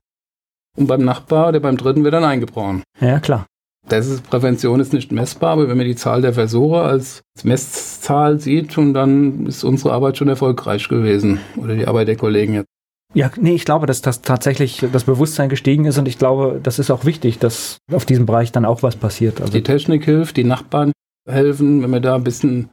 Und 0.77 0.87
beim 0.87 1.05
Nachbar 1.05 1.49
oder 1.49 1.61
beim 1.61 1.77
dritten 1.77 2.05
wird 2.05 2.15
dann 2.15 2.25
eingebrochen. 2.25 2.83
Ja, 3.01 3.21
klar. 3.21 3.47
Das 3.89 4.07
ist, 4.07 4.29
Prävention 4.29 4.81
ist 4.81 4.93
nicht 4.93 5.11
messbar, 5.11 5.51
aber 5.51 5.69
wenn 5.69 5.77
man 5.77 5.87
die 5.87 5.97
Zahl 5.97 6.23
der 6.23 6.33
Versuche 6.33 6.81
als 6.81 7.23
Messzahl 7.43 8.39
sieht, 8.39 8.79
und 8.79 8.95
dann 8.95 9.47
ist 9.47 9.65
unsere 9.65 9.93
Arbeit 9.93 10.17
schon 10.17 10.29
erfolgreich 10.29 10.89
gewesen. 10.89 11.41
Oder 11.57 11.75
die 11.75 11.87
Arbeit 11.87 12.09
der 12.09 12.17
Kollegen 12.17 12.55
jetzt. 12.55 12.72
Ja, 13.15 13.31
nee, 13.39 13.55
ich 13.55 13.65
glaube, 13.65 13.87
dass 13.87 14.01
das 14.01 14.23
tatsächlich 14.23 14.87
das 14.93 15.05
Bewusstsein 15.05 15.49
gestiegen 15.49 15.85
ist 15.85 15.99
und 15.99 16.09
ich 16.09 16.19
glaube, 16.19 16.61
das 16.63 16.79
ist 16.79 16.91
auch 16.91 17.05
wichtig, 17.05 17.39
dass 17.39 17.79
auf 17.93 18.07
diesem 18.07 18.27
Bereich 18.27 18.53
dann 18.53 18.65
auch 18.65 18.83
was 18.83 18.97
passiert. 18.97 19.41
Also 19.41 19.53
die 19.53 19.63
Technik 19.63 20.05
hilft, 20.05 20.37
die 20.37 20.45
Nachbarn 20.45 20.93
helfen, 21.29 21.83
wenn 21.83 21.91
man 21.91 22.03
da 22.03 22.15
ein 22.15 22.25
bisschen 22.25 22.71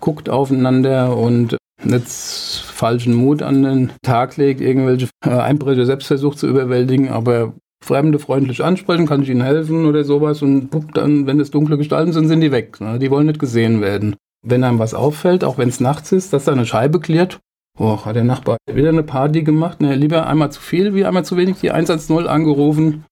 guckt 0.00 0.28
aufeinander 0.30 1.16
und 1.16 1.56
nicht 1.84 2.08
falschen 2.08 3.14
Mut 3.14 3.42
an 3.42 3.62
den 3.62 3.92
Tag 4.02 4.36
legt, 4.36 4.60
irgendwelche 4.60 5.08
Einbrüche 5.22 5.84
selbst 5.84 6.06
versucht 6.06 6.38
zu 6.38 6.48
überwältigen, 6.48 7.08
aber 7.08 7.54
Fremde 7.84 8.20
freundlich 8.20 8.62
ansprechen, 8.62 9.06
kann 9.06 9.22
ich 9.22 9.28
ihnen 9.28 9.42
helfen 9.42 9.86
oder 9.86 10.04
sowas 10.04 10.40
und 10.40 10.70
guck 10.70 10.94
dann, 10.94 11.26
wenn 11.26 11.40
es 11.40 11.50
dunkle 11.50 11.76
Gestalten 11.76 12.12
sind, 12.12 12.28
sind 12.28 12.40
die 12.40 12.52
weg. 12.52 12.80
Ne? 12.80 13.00
Die 13.00 13.10
wollen 13.10 13.26
nicht 13.26 13.40
gesehen 13.40 13.80
werden. 13.80 14.14
Wenn 14.46 14.62
einem 14.62 14.78
was 14.78 14.94
auffällt, 14.94 15.42
auch 15.42 15.58
wenn 15.58 15.68
es 15.68 15.80
nachts 15.80 16.12
ist, 16.12 16.32
dass 16.32 16.44
da 16.44 16.52
eine 16.52 16.64
Scheibe 16.64 17.00
klärt, 17.00 17.40
oh, 17.78 18.04
hat 18.04 18.16
der 18.16 18.24
Nachbar 18.24 18.56
wieder 18.70 18.90
eine 18.90 19.02
Party 19.02 19.42
gemacht, 19.42 19.80
ne, 19.80 19.94
lieber 19.94 20.26
einmal 20.26 20.52
zu 20.52 20.60
viel 20.60 20.94
wie 20.94 21.04
einmal 21.04 21.24
zu 21.24 21.36
wenig 21.36 21.60
die 21.60 21.70
110 21.70 22.26
angerufen. 22.26 23.04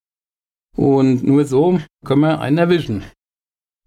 Und 0.77 1.25
nur 1.25 1.45
so 1.45 1.81
können 2.05 2.21
wir 2.21 2.41
einen 2.41 2.59
erwischen. 2.59 3.05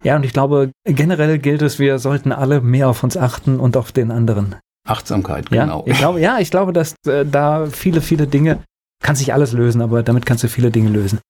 Ja, 0.02 0.16
und 0.16 0.24
ich 0.24 0.32
glaube, 0.32 0.70
generell 0.84 1.38
gilt 1.38 1.62
es, 1.62 1.78
wir 1.78 1.98
sollten 1.98 2.30
alle 2.30 2.60
mehr 2.60 2.90
auf 2.90 3.02
uns 3.02 3.16
achten 3.16 3.58
und 3.58 3.76
auf 3.76 3.90
den 3.90 4.10
anderen. 4.10 4.56
Achtsamkeit, 4.86 5.50
ja, 5.50 5.64
genau. 5.64 5.84
Ich 5.86 5.96
glaube, 5.96 6.20
ja, 6.20 6.38
ich 6.40 6.50
glaube, 6.50 6.74
dass 6.74 6.94
äh, 7.06 7.24
da 7.24 7.66
viele, 7.66 8.02
viele 8.02 8.26
Dinge, 8.26 8.58
kann 9.02 9.16
sich 9.16 9.32
alles 9.32 9.52
lösen, 9.52 9.80
aber 9.80 10.02
damit 10.02 10.26
kannst 10.26 10.44
du 10.44 10.48
viele 10.48 10.70
Dinge 10.70 10.90
lösen. 10.90 11.20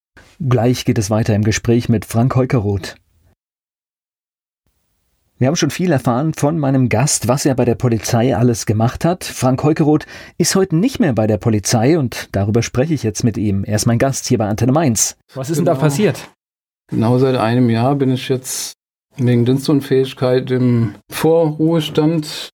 Gleich 0.41 0.85
geht 0.85 0.99
es 0.99 1.11
weiter 1.11 1.35
im 1.35 1.45
Gespräch 1.45 1.89
mit 1.89 2.05
Frank 2.05 2.35
Heukeroth. 2.35 2.97
Wir 5.37 5.49
haben 5.49 5.57
schon 5.57 5.71
viel 5.71 5.91
erfahren 5.91 6.33
von 6.33 6.61
meinem 6.61 6.89
Gast, 6.89 7.27
was 7.27 7.45
er 7.45 7.57
bei 7.57 7.65
der 7.65 7.75
Polizei 7.75 8.37
alles 8.37 8.67
gemacht 8.67 9.05
hat. 9.05 9.25
Frank 9.25 9.65
Heukeroth 9.65 10.07
ist 10.39 10.55
heute 10.55 10.77
nicht 10.77 11.01
mehr 11.01 11.13
bei 11.13 11.27
der 11.27 11.39
Polizei 11.39 11.99
und 11.99 12.29
darüber 12.31 12.63
spreche 12.63 12.95
ich 12.95 13.03
jetzt 13.03 13.25
mit 13.25 13.37
ihm. 13.37 13.65
Er 13.65 13.75
ist 13.75 13.87
mein 13.87 13.99
Gast 13.99 14.29
hier 14.29 14.39
bei 14.39 14.47
Antenne 14.47 14.71
Mainz. 14.71 15.17
Was 15.35 15.51
ist 15.51 15.59
genau. 15.59 15.73
denn 15.73 15.75
da 15.75 15.81
passiert? 15.81 16.31
Genau 16.89 17.19
seit 17.19 17.35
einem 17.35 17.69
Jahr 17.69 17.97
bin 17.97 18.13
ich 18.13 18.29
jetzt 18.29 18.75
wegen 19.17 19.45
Dienstunfähigkeit 19.45 20.53
im 20.53 20.95
Vorruhestand. 21.11 22.51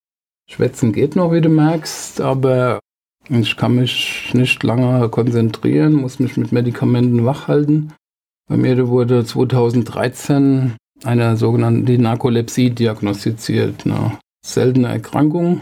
Schwätzen 0.50 0.94
geht 0.94 1.16
noch, 1.16 1.32
wie 1.32 1.42
du 1.42 1.50
merkst, 1.50 2.22
aber 2.22 2.80
ich 3.28 3.58
kann 3.58 3.74
mich 3.74 4.30
nicht 4.32 4.62
lange 4.62 5.06
konzentrieren, 5.10 5.92
muss 5.92 6.18
mich 6.18 6.38
mit 6.38 6.50
Medikamenten 6.50 7.26
wachhalten. 7.26 7.92
Bei 8.48 8.56
mir 8.56 8.88
wurde 8.88 9.22
2013 9.22 10.76
eine 11.04 11.36
sogenannte 11.36 11.98
Narkolepsie 11.98 12.70
diagnostiziert, 12.70 13.84
eine 13.84 14.18
seltene 14.44 14.88
Erkrankung. 14.88 15.60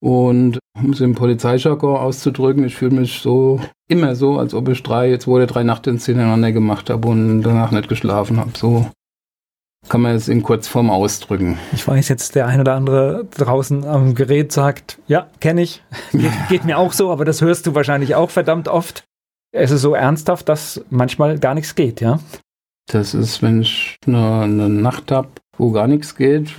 Und 0.00 0.58
um 0.78 0.90
es 0.90 1.00
im 1.00 1.14
Polizeijargon 1.14 1.96
auszudrücken, 1.96 2.64
ich 2.64 2.76
fühle 2.76 2.96
mich 2.96 3.20
so 3.20 3.60
immer 3.88 4.14
so, 4.14 4.38
als 4.38 4.54
ob 4.54 4.68
ich 4.68 4.82
drei, 4.82 5.08
jetzt 5.08 5.26
wurde 5.26 5.46
drei 5.46 5.62
Nachtdienste 5.62 6.12
hintereinander 6.12 6.52
gemacht 6.52 6.90
habe 6.90 7.08
und 7.08 7.42
danach 7.42 7.70
nicht 7.70 7.88
geschlafen 7.88 8.38
habe. 8.38 8.50
So 8.54 8.86
kann 9.88 10.00
man 10.00 10.14
es 10.14 10.28
in 10.28 10.42
Kurzform 10.42 10.90
ausdrücken. 10.90 11.58
Ich 11.72 11.86
weiß 11.86 12.08
jetzt, 12.08 12.34
der 12.34 12.46
ein 12.46 12.60
oder 12.60 12.74
andere 12.74 13.26
draußen 13.36 13.84
am 13.84 14.14
Gerät 14.14 14.52
sagt, 14.52 14.98
ja, 15.06 15.28
kenne 15.40 15.62
ich, 15.62 15.82
geht, 16.12 16.32
geht, 16.48 16.64
mir 16.64 16.78
auch 16.78 16.92
so, 16.92 17.10
aber 17.10 17.24
das 17.24 17.40
hörst 17.40 17.66
du 17.66 17.74
wahrscheinlich 17.74 18.14
auch 18.14 18.30
verdammt 18.30 18.68
oft. 18.68 19.04
Es 19.52 19.70
ist 19.70 19.82
so 19.82 19.94
ernsthaft, 19.94 20.48
dass 20.48 20.84
manchmal 20.90 21.38
gar 21.38 21.54
nichts 21.54 21.74
geht, 21.74 22.00
ja? 22.00 22.18
Das 22.90 23.14
ist, 23.14 23.42
wenn 23.42 23.62
ich 23.62 23.96
eine, 24.06 24.42
eine 24.42 24.68
Nacht 24.68 25.10
habe, 25.10 25.28
wo 25.56 25.72
gar 25.72 25.88
nichts 25.88 26.14
geht, 26.14 26.54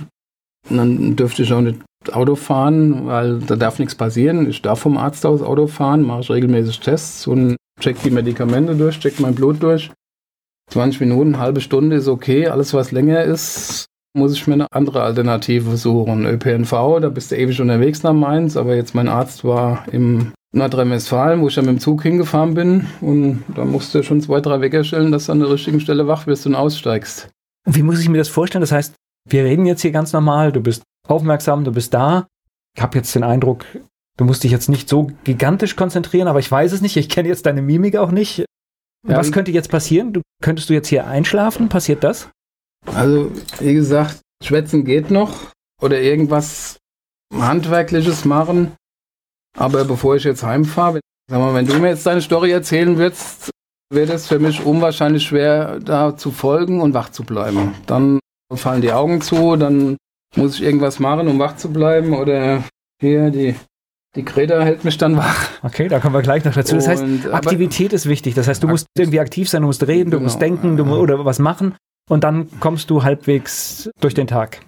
dann 0.68 1.16
dürfte 1.16 1.42
ich 1.42 1.52
auch 1.52 1.62
nicht 1.62 1.80
Auto 2.12 2.36
fahren, 2.36 3.06
weil 3.06 3.40
da 3.40 3.56
darf 3.56 3.78
nichts 3.78 3.94
passieren. 3.94 4.48
Ich 4.48 4.62
darf 4.62 4.80
vom 4.80 4.96
Arzt 4.96 5.26
aus 5.26 5.42
Auto 5.42 5.66
fahren, 5.66 6.02
mache 6.02 6.20
ich 6.20 6.30
regelmäßig 6.30 6.80
Tests 6.80 7.26
und 7.26 7.56
check 7.80 8.00
die 8.02 8.10
Medikamente 8.10 8.74
durch, 8.76 9.00
check 9.00 9.20
mein 9.20 9.34
Blut 9.34 9.62
durch. 9.62 9.90
20 10.70 11.00
Minuten, 11.00 11.38
halbe 11.38 11.60
Stunde 11.60 11.96
ist 11.96 12.08
okay. 12.08 12.48
Alles, 12.48 12.74
was 12.74 12.92
länger 12.92 13.24
ist, 13.24 13.86
muss 14.14 14.34
ich 14.34 14.46
mir 14.46 14.54
eine 14.54 14.66
andere 14.70 15.02
Alternative 15.02 15.76
suchen. 15.76 16.26
ÖPNV, 16.26 17.00
da 17.00 17.08
bist 17.08 17.30
du 17.30 17.36
ewig 17.36 17.60
unterwegs 17.60 18.02
nach 18.02 18.12
Mainz, 18.12 18.56
aber 18.56 18.76
jetzt 18.76 18.94
mein 18.94 19.08
Arzt 19.08 19.44
war 19.44 19.84
im 19.90 20.32
Nordrhein-Westfalen, 20.52 21.40
wo 21.40 21.48
ich 21.48 21.54
dann 21.54 21.66
mit 21.66 21.74
dem 21.74 21.80
Zug 21.80 22.02
hingefahren 22.02 22.54
bin 22.54 22.86
und 23.00 23.44
da 23.54 23.64
musst 23.64 23.94
du 23.94 24.02
schon 24.02 24.20
zwei, 24.20 24.40
drei 24.40 24.60
Wecker 24.60 24.82
stellen, 24.84 25.12
dass 25.12 25.26
du 25.26 25.32
an 25.32 25.40
der 25.40 25.50
richtigen 25.50 25.80
Stelle 25.80 26.06
wach 26.06 26.26
wirst 26.26 26.46
und 26.46 26.54
aussteigst. 26.54 27.30
Wie 27.66 27.82
muss 27.82 28.00
ich 28.00 28.08
mir 28.08 28.18
das 28.18 28.28
vorstellen? 28.28 28.62
Das 28.62 28.72
heißt, 28.72 28.94
wir 29.28 29.44
reden 29.44 29.66
jetzt 29.66 29.82
hier 29.82 29.92
ganz 29.92 30.12
normal, 30.12 30.52
du 30.52 30.60
bist 30.60 30.82
aufmerksam, 31.06 31.64
du 31.64 31.72
bist 31.72 31.92
da. 31.92 32.26
Ich 32.76 32.82
habe 32.82 32.96
jetzt 32.96 33.14
den 33.14 33.24
Eindruck, 33.24 33.66
du 34.16 34.24
musst 34.24 34.42
dich 34.44 34.52
jetzt 34.52 34.68
nicht 34.68 34.88
so 34.88 35.10
gigantisch 35.24 35.76
konzentrieren, 35.76 36.28
aber 36.28 36.38
ich 36.38 36.50
weiß 36.50 36.72
es 36.72 36.80
nicht. 36.80 36.96
Ich 36.96 37.10
kenne 37.10 37.28
jetzt 37.28 37.44
deine 37.44 37.60
Mimik 37.60 37.96
auch 37.96 38.10
nicht. 38.10 38.44
Ja, 39.06 39.16
Was 39.18 39.32
könnte 39.32 39.50
jetzt 39.50 39.70
passieren? 39.70 40.12
Du, 40.12 40.22
könntest 40.42 40.70
du 40.70 40.74
jetzt 40.74 40.88
hier 40.88 41.06
einschlafen? 41.06 41.68
Passiert 41.68 42.02
das? 42.04 42.30
Also, 42.86 43.30
wie 43.58 43.74
gesagt, 43.74 44.20
schwätzen 44.42 44.84
geht 44.84 45.10
noch 45.10 45.52
oder 45.82 46.00
irgendwas 46.00 46.78
Handwerkliches 47.34 48.24
machen. 48.24 48.72
Aber 49.58 49.84
bevor 49.84 50.16
ich 50.16 50.24
jetzt 50.24 50.42
heimfahre, 50.42 51.00
sag 51.28 51.40
mal, 51.40 51.54
wenn 51.54 51.66
du 51.66 51.78
mir 51.78 51.88
jetzt 51.88 52.06
deine 52.06 52.20
Story 52.20 52.52
erzählen 52.52 52.96
würdest, 52.96 53.50
wäre 53.92 54.12
es 54.12 54.26
für 54.26 54.38
mich 54.38 54.64
unwahrscheinlich 54.64 55.24
schwer, 55.24 55.80
da 55.80 56.16
zu 56.16 56.30
folgen 56.30 56.80
und 56.80 56.94
wach 56.94 57.10
zu 57.10 57.24
bleiben. 57.24 57.74
Dann 57.86 58.20
fallen 58.54 58.82
die 58.82 58.92
Augen 58.92 59.20
zu, 59.20 59.56
dann 59.56 59.96
muss 60.36 60.56
ich 60.56 60.62
irgendwas 60.62 61.00
machen, 61.00 61.28
um 61.28 61.38
wach 61.38 61.56
zu 61.56 61.72
bleiben 61.72 62.14
oder 62.14 62.62
hier 63.00 63.30
die 63.30 63.54
die 64.16 64.24
Greta 64.24 64.62
hält 64.62 64.84
mich 64.84 64.96
dann 64.96 65.16
wach. 65.16 65.48
Okay, 65.62 65.86
da 65.86 66.00
kommen 66.00 66.14
wir 66.14 66.22
gleich 66.22 66.44
noch 66.44 66.54
dazu. 66.54 66.74
Das 66.74 66.88
heißt, 66.88 67.02
und, 67.02 67.32
Aktivität 67.32 67.92
ist 67.92 68.08
wichtig. 68.08 68.34
Das 68.34 68.48
heißt, 68.48 68.62
du 68.62 68.66
musst 68.66 68.86
irgendwie 68.96 69.20
aktiv 69.20 69.48
sein, 69.48 69.62
du 69.62 69.66
musst 69.66 69.86
reden, 69.86 70.10
du 70.10 70.16
genau. 70.16 70.24
musst 70.24 70.40
denken 70.40 70.76
du, 70.76 70.84
oder 70.84 71.24
was 71.24 71.38
machen 71.38 71.76
und 72.08 72.24
dann 72.24 72.48
kommst 72.58 72.90
du 72.90 73.02
halbwegs 73.02 73.90
durch 74.00 74.14
den 74.14 74.26
Tag. 74.26 74.60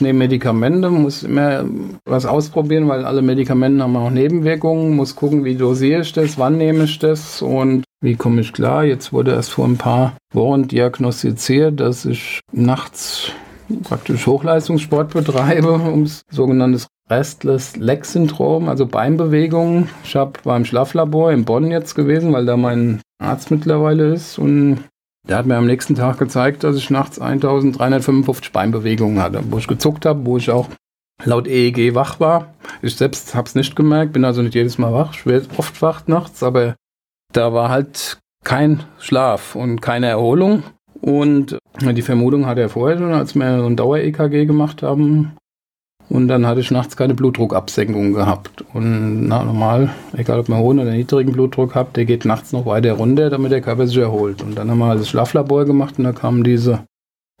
Nehme 0.00 0.20
Medikamente, 0.20 0.90
muss 0.90 1.24
immer 1.24 1.64
was 2.04 2.24
ausprobieren, 2.24 2.88
weil 2.88 3.04
alle 3.04 3.20
Medikamente 3.20 3.82
haben 3.82 3.96
auch 3.96 4.10
Nebenwirkungen, 4.10 4.94
muss 4.94 5.16
gucken, 5.16 5.44
wie 5.44 5.56
dosiere 5.56 6.02
ich 6.02 6.12
das, 6.12 6.38
wann 6.38 6.56
nehme 6.56 6.84
ich 6.84 6.98
das 7.00 7.42
und 7.42 7.82
wie 8.00 8.14
komme 8.14 8.40
ich 8.42 8.52
klar. 8.52 8.84
Jetzt 8.84 9.12
wurde 9.12 9.32
erst 9.32 9.50
vor 9.50 9.66
ein 9.66 9.76
paar 9.76 10.16
Wochen 10.32 10.68
diagnostiziert, 10.68 11.80
dass 11.80 12.04
ich 12.04 12.40
nachts 12.52 13.32
praktisch 13.82 14.26
Hochleistungssport 14.26 15.12
betreibe, 15.12 15.72
um 15.72 16.08
sogenanntes 16.30 16.86
Restless 17.10 17.76
Leg 17.76 18.04
Syndrom, 18.04 18.68
also 18.68 18.86
Beinbewegungen. 18.86 19.88
Ich 20.04 20.14
habe 20.14 20.32
beim 20.44 20.64
Schlaflabor 20.64 21.32
in 21.32 21.44
Bonn 21.44 21.70
jetzt 21.70 21.94
gewesen, 21.94 22.32
weil 22.32 22.46
da 22.46 22.56
mein 22.56 23.00
Arzt 23.18 23.50
mittlerweile 23.50 24.12
ist 24.12 24.38
und 24.38 24.84
der 25.28 25.36
hat 25.36 25.46
mir 25.46 25.56
am 25.56 25.66
nächsten 25.66 25.94
Tag 25.94 26.18
gezeigt, 26.18 26.64
dass 26.64 26.76
ich 26.76 26.90
nachts 26.90 27.20
1355 27.20 28.52
Beinbewegungen 28.52 29.22
hatte, 29.22 29.42
wo 29.50 29.58
ich 29.58 29.68
gezuckt 29.68 30.06
habe, 30.06 30.24
wo 30.24 30.38
ich 30.38 30.50
auch 30.50 30.68
laut 31.24 31.46
EEG 31.46 31.94
wach 31.94 32.18
war. 32.20 32.54
Ich 32.80 32.96
selbst 32.96 33.34
habe 33.34 33.46
es 33.46 33.54
nicht 33.54 33.76
gemerkt, 33.76 34.12
bin 34.12 34.24
also 34.24 34.42
nicht 34.42 34.54
jedes 34.54 34.78
Mal 34.78 34.92
wach, 34.92 35.14
ich 35.14 35.26
werde 35.26 35.48
oft 35.56 35.80
wach 35.82 36.06
nachts, 36.06 36.42
aber 36.42 36.76
da 37.32 37.52
war 37.52 37.68
halt 37.68 38.18
kein 38.44 38.84
Schlaf 38.98 39.54
und 39.54 39.82
keine 39.82 40.06
Erholung. 40.06 40.62
Und 41.00 41.58
die 41.80 42.02
Vermutung 42.02 42.46
hatte 42.46 42.62
er 42.62 42.68
vorher 42.68 42.98
schon, 42.98 43.12
als 43.12 43.34
wir 43.34 43.58
so 43.58 43.66
ein 43.66 43.76
Dauer-EKG 43.76 44.46
gemacht 44.46 44.82
haben. 44.82 45.36
Und 46.08 46.28
dann 46.28 46.46
hatte 46.46 46.60
ich 46.60 46.70
nachts 46.70 46.96
keine 46.96 47.14
Blutdruckabsenkung 47.14 48.14
gehabt. 48.14 48.64
Und 48.72 49.28
na, 49.28 49.44
normal, 49.44 49.90
egal 50.14 50.40
ob 50.40 50.48
man 50.48 50.60
hohen 50.60 50.78
oder 50.78 50.92
niedrigen 50.92 51.32
Blutdruck 51.32 51.74
hat, 51.74 51.96
der 51.96 52.06
geht 52.06 52.24
nachts 52.24 52.52
noch 52.52 52.64
weiter 52.64 52.92
runter, 52.94 53.28
damit 53.28 53.52
der 53.52 53.60
Körper 53.60 53.86
sich 53.86 53.98
erholt. 53.98 54.42
Und 54.42 54.56
dann 54.56 54.70
haben 54.70 54.78
wir 54.78 54.94
das 54.94 55.08
Schlaflabor 55.08 55.66
gemacht 55.66 55.98
und 55.98 56.04
da 56.04 56.12
kam 56.12 56.44
diese 56.44 56.84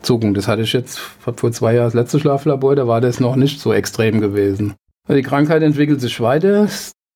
Zuckung. 0.02 0.34
Das 0.34 0.48
hatte 0.48 0.62
ich 0.62 0.72
jetzt 0.72 0.98
vor 0.98 1.34
zwei 1.52 1.74
Jahren 1.74 1.86
das 1.86 1.94
letzte 1.94 2.20
Schlaflabor, 2.20 2.76
da 2.76 2.86
war 2.86 3.00
das 3.00 3.20
noch 3.20 3.36
nicht 3.36 3.60
so 3.60 3.72
extrem 3.72 4.20
gewesen. 4.20 4.74
Also 5.08 5.16
die 5.20 5.26
Krankheit 5.26 5.62
entwickelt 5.62 6.00
sich 6.00 6.20
weiter. 6.20 6.68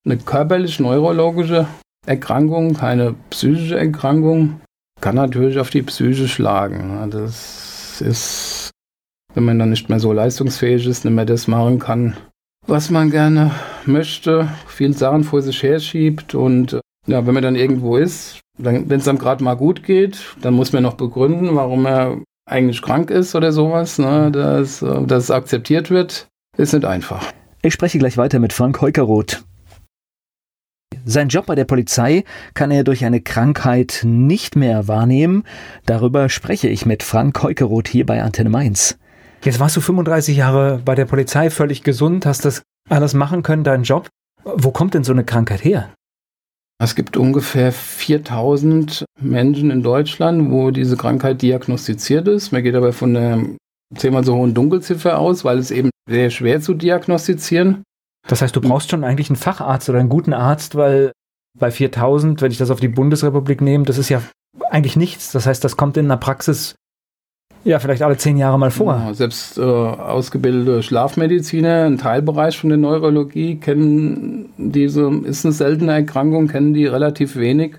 Eine 0.04 0.16
körperlich-neurologische 0.16 1.66
Erkrankung, 2.06 2.74
keine 2.74 3.14
psychische 3.30 3.78
Erkrankung 3.78 4.60
kann 5.00 5.16
natürlich 5.16 5.58
auf 5.58 5.70
die 5.70 5.82
Psyche 5.82 6.28
schlagen. 6.28 7.10
Das 7.10 8.00
ist, 8.00 8.61
wenn 9.34 9.44
man 9.44 9.58
dann 9.58 9.70
nicht 9.70 9.88
mehr 9.88 10.00
so 10.00 10.12
leistungsfähig 10.12 10.86
ist, 10.86 11.04
nicht 11.04 11.14
mehr 11.14 11.24
das 11.24 11.48
machen 11.48 11.78
kann, 11.78 12.16
was 12.66 12.90
man 12.90 13.10
gerne 13.10 13.50
möchte, 13.86 14.48
viel 14.66 14.96
Sachen 14.96 15.24
vor 15.24 15.42
sich 15.42 15.62
her 15.62 15.80
schiebt 15.80 16.34
und 16.34 16.80
ja, 17.06 17.26
wenn 17.26 17.34
man 17.34 17.42
dann 17.42 17.56
irgendwo 17.56 17.96
ist, 17.96 18.40
wenn 18.58 18.90
es 18.90 19.08
einem 19.08 19.18
gerade 19.18 19.42
mal 19.42 19.54
gut 19.54 19.82
geht, 19.82 20.36
dann 20.40 20.54
muss 20.54 20.72
man 20.72 20.82
noch 20.82 20.94
begründen, 20.94 21.56
warum 21.56 21.86
er 21.86 22.18
eigentlich 22.48 22.82
krank 22.82 23.10
ist 23.10 23.34
oder 23.34 23.52
sowas, 23.52 23.98
ne, 23.98 24.30
dass, 24.30 24.80
dass 24.80 25.24
es 25.24 25.30
akzeptiert 25.30 25.90
wird, 25.90 26.28
ist 26.56 26.72
nicht 26.72 26.84
einfach. 26.84 27.32
Ich 27.62 27.74
spreche 27.74 27.98
gleich 27.98 28.16
weiter 28.16 28.38
mit 28.38 28.52
Frank 28.52 28.80
Heukeroth. 28.80 29.44
Sein 31.04 31.28
Job 31.28 31.46
bei 31.46 31.54
der 31.54 31.64
Polizei 31.64 32.24
kann 32.54 32.70
er 32.70 32.84
durch 32.84 33.04
eine 33.04 33.20
Krankheit 33.20 34.02
nicht 34.04 34.54
mehr 34.54 34.86
wahrnehmen. 34.86 35.44
Darüber 35.86 36.28
spreche 36.28 36.68
ich 36.68 36.86
mit 36.86 37.02
Frank 37.02 37.42
Heukeroth 37.42 37.88
hier 37.88 38.06
bei 38.06 38.22
Antenne 38.22 38.50
Mainz. 38.50 38.98
Jetzt 39.44 39.58
warst 39.58 39.76
du 39.76 39.80
35 39.80 40.36
Jahre 40.36 40.80
bei 40.84 40.94
der 40.94 41.04
Polizei, 41.04 41.50
völlig 41.50 41.82
gesund, 41.82 42.26
hast 42.26 42.44
das 42.44 42.62
alles 42.88 43.12
machen 43.12 43.42
können, 43.42 43.64
deinen 43.64 43.82
Job. 43.82 44.08
Wo 44.44 44.70
kommt 44.70 44.94
denn 44.94 45.02
so 45.02 45.12
eine 45.12 45.24
Krankheit 45.24 45.64
her? 45.64 45.92
Es 46.80 46.94
gibt 46.94 47.16
ungefähr 47.16 47.72
4000 47.72 49.04
Menschen 49.20 49.70
in 49.70 49.82
Deutschland, 49.82 50.50
wo 50.50 50.70
diese 50.70 50.96
Krankheit 50.96 51.42
diagnostiziert 51.42 52.28
ist. 52.28 52.52
Man 52.52 52.62
geht 52.62 52.74
aber 52.74 52.92
von 52.92 53.16
einer 53.16 53.44
zehnmal 53.96 54.24
so 54.24 54.34
hohen 54.36 54.54
Dunkelziffer 54.54 55.18
aus, 55.18 55.44
weil 55.44 55.58
es 55.58 55.70
eben 55.70 55.90
sehr 56.08 56.30
schwer 56.30 56.60
zu 56.60 56.74
diagnostizieren. 56.74 57.82
Das 58.28 58.42
heißt, 58.42 58.54
du 58.54 58.60
brauchst 58.60 58.90
schon 58.90 59.04
eigentlich 59.04 59.28
einen 59.28 59.36
Facharzt 59.36 59.88
oder 59.88 59.98
einen 59.98 60.08
guten 60.08 60.32
Arzt, 60.32 60.76
weil 60.76 61.12
bei 61.58 61.70
4000, 61.70 62.40
wenn 62.40 62.52
ich 62.52 62.58
das 62.58 62.70
auf 62.70 62.80
die 62.80 62.88
Bundesrepublik 62.88 63.60
nehme, 63.60 63.84
das 63.84 63.98
ist 63.98 64.08
ja 64.08 64.22
eigentlich 64.70 64.96
nichts. 64.96 65.32
Das 65.32 65.46
heißt, 65.46 65.62
das 65.62 65.76
kommt 65.76 65.96
in 65.96 66.08
der 66.08 66.16
Praxis 66.16 66.74
ja 67.64 67.78
vielleicht 67.78 68.02
alle 68.02 68.16
zehn 68.16 68.36
Jahre 68.36 68.58
mal 68.58 68.70
vor. 68.70 68.94
Ja, 68.94 69.14
selbst 69.14 69.58
äh, 69.58 69.62
ausgebildete 69.62 70.82
Schlafmediziner, 70.82 71.84
ein 71.84 71.98
Teilbereich 71.98 72.58
von 72.58 72.70
der 72.70 72.78
Neurologie, 72.78 73.56
kennen 73.56 74.50
diese, 74.56 75.10
ist 75.24 75.44
eine 75.44 75.52
seltene 75.52 75.92
Erkrankung, 75.92 76.48
kennen 76.48 76.74
die 76.74 76.86
relativ 76.86 77.36
wenig. 77.36 77.76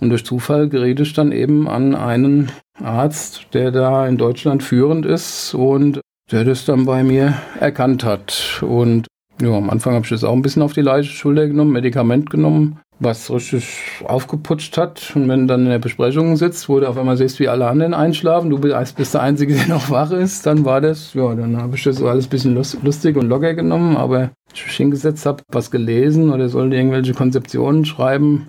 Und 0.00 0.10
durch 0.10 0.24
Zufall 0.24 0.68
gerät 0.68 1.00
ich 1.00 1.14
dann 1.14 1.32
eben 1.32 1.68
an 1.68 1.94
einen 1.94 2.52
Arzt, 2.82 3.46
der 3.54 3.70
da 3.70 4.06
in 4.06 4.18
Deutschland 4.18 4.62
führend 4.62 5.06
ist 5.06 5.54
und 5.54 6.00
der 6.30 6.44
das 6.44 6.64
dann 6.64 6.84
bei 6.84 7.02
mir 7.02 7.34
erkannt 7.60 8.04
hat. 8.04 8.62
Und 8.66 9.06
ja, 9.40 9.52
am 9.52 9.70
Anfang 9.70 9.94
habe 9.94 10.04
ich 10.04 10.10
das 10.10 10.24
auch 10.24 10.32
ein 10.32 10.42
bisschen 10.42 10.62
auf 10.62 10.72
die 10.72 10.82
leichte 10.82 11.12
Schulter 11.12 11.46
genommen, 11.46 11.72
Medikament 11.72 12.30
genommen, 12.30 12.80
was 12.98 13.30
richtig 13.30 13.80
aufgeputscht 14.04 14.78
hat. 14.78 15.12
Und 15.14 15.28
wenn 15.28 15.40
du 15.40 15.46
dann 15.46 15.64
in 15.64 15.70
der 15.70 15.78
Besprechung 15.78 16.36
sitzt, 16.36 16.68
wo 16.68 16.80
du 16.80 16.88
auf 16.88 16.96
einmal 16.96 17.16
siehst, 17.16 17.38
wie 17.40 17.48
alle 17.48 17.66
anderen 17.66 17.94
einschlafen, 17.94 18.50
du 18.50 18.58
bist 18.58 19.14
der 19.14 19.22
Einzige, 19.22 19.54
der 19.56 19.68
noch 19.68 19.90
wach 19.90 20.10
ist, 20.10 20.46
dann 20.46 20.64
war 20.64 20.80
das, 20.80 21.14
ja, 21.14 21.34
dann 21.34 21.60
habe 21.60 21.76
ich 21.76 21.82
das 21.82 22.02
alles 22.02 22.26
ein 22.26 22.30
bisschen 22.30 22.54
lustig 22.54 23.16
und 23.16 23.28
locker 23.28 23.54
genommen, 23.54 23.96
aber 23.96 24.30
ich 24.54 24.64
mich 24.64 24.76
hingesetzt 24.76 25.26
habe, 25.26 25.42
was 25.48 25.70
gelesen 25.70 26.32
oder 26.32 26.48
sollte 26.48 26.76
irgendwelche 26.76 27.12
Konzeptionen 27.12 27.84
schreiben, 27.84 28.48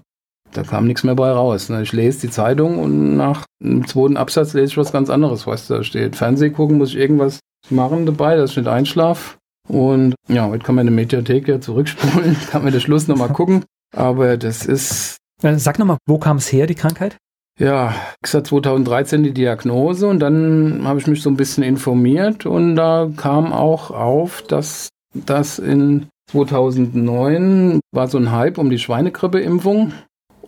da 0.54 0.64
kam 0.64 0.88
nichts 0.88 1.04
mehr 1.04 1.16
bei 1.16 1.30
raus. 1.30 1.70
Ne? 1.70 1.82
Ich 1.82 1.92
lese 1.92 2.22
die 2.22 2.30
Zeitung 2.30 2.80
und 2.80 3.18
nach 3.18 3.46
dem 3.62 3.86
zweiten 3.86 4.18
Absatz 4.18 4.54
lese 4.54 4.72
ich 4.72 4.78
was 4.78 4.92
ganz 4.92 5.10
anderes, 5.10 5.46
was 5.46 5.68
da 5.68 5.84
steht. 5.84 6.16
Fernseh 6.16 6.50
gucken 6.50 6.78
muss 6.78 6.92
ich 6.92 6.98
irgendwas 6.98 7.40
machen 7.70 8.06
dabei, 8.06 8.38
dass 8.38 8.52
ich 8.52 8.58
nicht 8.58 8.68
einschlafe. 8.68 9.38
Und 9.68 10.16
ja, 10.28 10.48
heute 10.48 10.64
kann 10.64 10.76
man 10.76 10.88
in 10.88 10.94
der 10.94 11.04
Mediathek 11.04 11.48
ja 11.48 11.60
zurückspulen, 11.60 12.38
kann 12.52 12.64
man 12.64 12.72
den 12.72 12.82
Schluss 12.82 13.08
nochmal 13.08 13.30
gucken. 13.30 13.66
Aber 13.96 14.38
das 14.38 14.66
ist. 14.66 15.18
Sag 15.42 15.80
nochmal, 15.80 15.98
wo 16.08 16.18
kam 16.18 16.38
es 16.38 16.52
her, 16.52 16.68
die 16.68 16.76
Krankheit? 16.76 17.18
Ja, 17.60 17.96
ich 18.24 18.34
hatte 18.34 18.44
2013 18.44 19.24
die 19.24 19.34
Diagnose 19.34 20.08
und 20.08 20.20
dann 20.20 20.82
habe 20.84 21.00
ich 21.00 21.08
mich 21.08 21.22
so 21.22 21.30
ein 21.30 21.38
bisschen 21.38 21.64
informiert 21.64 22.46
und 22.46 22.76
da 22.76 23.10
kam 23.16 23.52
auch 23.52 23.90
auf, 23.90 24.44
dass 24.44 24.90
das 25.14 25.58
in 25.58 26.08
2009 26.30 27.80
war 27.92 28.08
so 28.08 28.18
ein 28.20 28.32
Hype 28.32 28.60
um 28.60 28.70
die 28.70 28.78
Schweinegrippeimpfung 28.78 29.94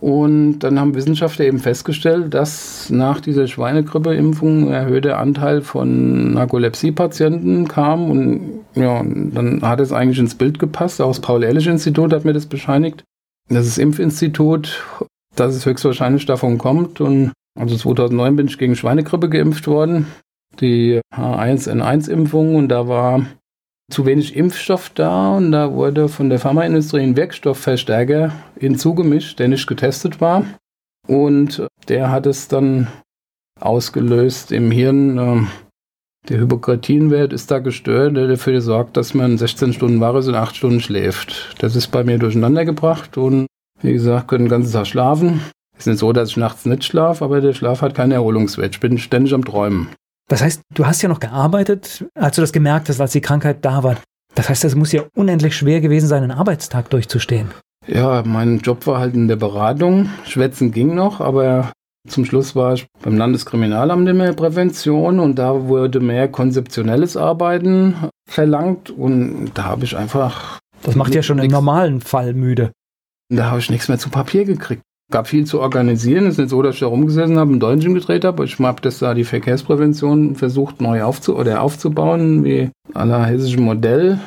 und 0.00 0.60
dann 0.60 0.80
haben 0.80 0.94
Wissenschaftler 0.94 1.44
eben 1.44 1.58
festgestellt, 1.58 2.32
dass 2.32 2.88
nach 2.88 3.20
dieser 3.20 3.46
Schweinegrippeimpfung 3.46 4.68
ein 4.68 4.72
erhöhter 4.72 5.18
Anteil 5.18 5.60
von 5.60 6.32
Narkolepsie-Patienten 6.32 7.68
kam. 7.68 8.10
Und 8.10 8.60
ja, 8.74 9.02
dann 9.04 9.60
hat 9.62 9.80
es 9.80 9.92
eigentlich 9.92 10.18
ins 10.18 10.36
Bild 10.36 10.58
gepasst. 10.58 11.02
Auch 11.02 11.08
das 11.08 11.20
Paul-Ehrlich-Institut 11.20 12.14
hat 12.14 12.24
mir 12.24 12.32
das 12.32 12.46
bescheinigt. 12.46 13.04
Das 13.50 13.66
ist 13.66 13.76
Impfinstitut, 13.76 14.86
dass 15.36 15.54
es 15.54 15.66
höchstwahrscheinlich 15.66 16.24
davon 16.24 16.56
kommt. 16.56 17.02
Und 17.02 17.32
also 17.58 17.76
2009 17.76 18.36
bin 18.36 18.46
ich 18.46 18.56
gegen 18.56 18.76
Schweinegrippe 18.76 19.28
geimpft 19.28 19.66
worden. 19.66 20.06
Die 20.60 21.00
H1N1-Impfung. 21.14 22.54
Und 22.56 22.68
da 22.68 22.88
war 22.88 23.26
zu 23.90 24.06
wenig 24.06 24.36
Impfstoff 24.36 24.90
da 24.90 25.36
und 25.36 25.52
da 25.52 25.72
wurde 25.72 26.08
von 26.08 26.30
der 26.30 26.38
Pharmaindustrie 26.38 27.00
ein 27.00 27.16
Wirkstoffverstärker 27.16 28.32
hinzugemischt, 28.58 29.38
der 29.38 29.48
nicht 29.48 29.66
getestet 29.66 30.20
war. 30.20 30.44
Und 31.06 31.66
der 31.88 32.10
hat 32.10 32.26
es 32.26 32.48
dann 32.48 32.88
ausgelöst 33.60 34.52
im 34.52 34.70
Hirn. 34.70 35.18
Ähm, 35.18 35.48
der 36.28 36.38
Hypokratinwert 36.38 37.32
ist 37.32 37.50
da 37.50 37.58
gestört, 37.58 38.16
der 38.16 38.28
dafür 38.28 38.60
sorgt, 38.60 38.96
dass 38.96 39.14
man 39.14 39.38
16 39.38 39.72
Stunden 39.72 40.00
wach 40.00 40.14
ist 40.14 40.28
und 40.28 40.34
8 40.34 40.54
Stunden 40.54 40.80
schläft. 40.80 41.56
Das 41.58 41.74
ist 41.74 41.88
bei 41.88 42.04
mir 42.04 42.18
durcheinander 42.18 42.64
gebracht 42.64 43.16
und 43.16 43.46
wie 43.82 43.92
gesagt, 43.92 44.28
können 44.28 44.44
den 44.44 44.50
ganzen 44.50 44.72
Tag 44.72 44.86
schlafen. 44.86 45.40
Es 45.72 45.86
ist 45.86 45.86
nicht 45.86 45.98
so, 45.98 46.12
dass 46.12 46.30
ich 46.30 46.36
nachts 46.36 46.66
nicht 46.66 46.84
schlafe, 46.84 47.24
aber 47.24 47.40
der 47.40 47.54
Schlaf 47.54 47.80
hat 47.80 47.94
keinen 47.94 48.12
Erholungswert. 48.12 48.74
Ich 48.74 48.80
bin 48.80 48.98
ständig 48.98 49.32
am 49.32 49.44
Träumen. 49.44 49.88
Das 50.30 50.42
heißt, 50.42 50.62
du 50.72 50.86
hast 50.86 51.02
ja 51.02 51.08
noch 51.08 51.18
gearbeitet, 51.18 52.06
als 52.14 52.36
du 52.36 52.40
das 52.40 52.52
gemerkt 52.52 52.88
hast, 52.88 53.00
als 53.00 53.10
die 53.10 53.20
Krankheit 53.20 53.64
da 53.64 53.82
war. 53.82 53.96
Das 54.36 54.48
heißt, 54.48 54.64
es 54.64 54.76
muss 54.76 54.92
ja 54.92 55.02
unendlich 55.16 55.56
schwer 55.56 55.80
gewesen 55.80 56.06
sein, 56.06 56.22
einen 56.22 56.30
Arbeitstag 56.30 56.88
durchzustehen. 56.88 57.50
Ja, 57.88 58.22
mein 58.24 58.58
Job 58.58 58.86
war 58.86 59.00
halt 59.00 59.14
in 59.14 59.26
der 59.26 59.34
Beratung. 59.34 60.08
Schwätzen 60.24 60.70
ging 60.70 60.94
noch, 60.94 61.20
aber 61.20 61.72
zum 62.08 62.24
Schluss 62.24 62.54
war 62.54 62.74
ich 62.74 62.86
beim 63.02 63.18
Landeskriminalamt 63.18 64.08
in 64.08 64.18
der 64.20 64.32
Prävention 64.32 65.18
und 65.18 65.34
da 65.34 65.66
wurde 65.66 65.98
mehr 65.98 66.28
konzeptionelles 66.28 67.16
Arbeiten 67.16 67.96
verlangt 68.28 68.88
und 68.90 69.50
da 69.54 69.64
habe 69.64 69.84
ich 69.84 69.96
einfach. 69.96 70.60
Das 70.84 70.94
macht 70.94 71.12
ja 71.12 71.24
schon 71.24 71.40
im 71.40 71.50
normalen 71.50 72.00
Fall 72.00 72.34
müde. 72.34 72.70
Da 73.30 73.46
habe 73.46 73.58
ich 73.58 73.68
nichts 73.68 73.88
mehr 73.88 73.98
zu 73.98 74.10
Papier 74.10 74.44
gekriegt 74.44 74.82
gab 75.10 75.28
viel 75.28 75.44
zu 75.44 75.60
organisieren. 75.60 76.26
Es 76.26 76.34
ist 76.34 76.38
nicht 76.38 76.50
so, 76.50 76.62
dass 76.62 76.74
ich 76.74 76.80
da 76.80 76.86
rumgesessen 76.86 77.38
habe 77.38 77.52
und 77.52 77.60
Däumchen 77.60 77.94
gedreht 77.94 78.24
habe. 78.24 78.44
Ich 78.44 78.58
habe 78.58 78.80
das 78.80 78.98
da 78.98 79.14
die 79.14 79.24
Verkehrsprävention 79.24 80.36
versucht 80.36 80.80
neu 80.80 81.02
aufzu 81.02 81.36
oder 81.36 81.62
aufzubauen, 81.62 82.44
wie 82.44 82.70
aller 82.94 83.24
hessischen 83.26 83.64
Modell. 83.64 84.18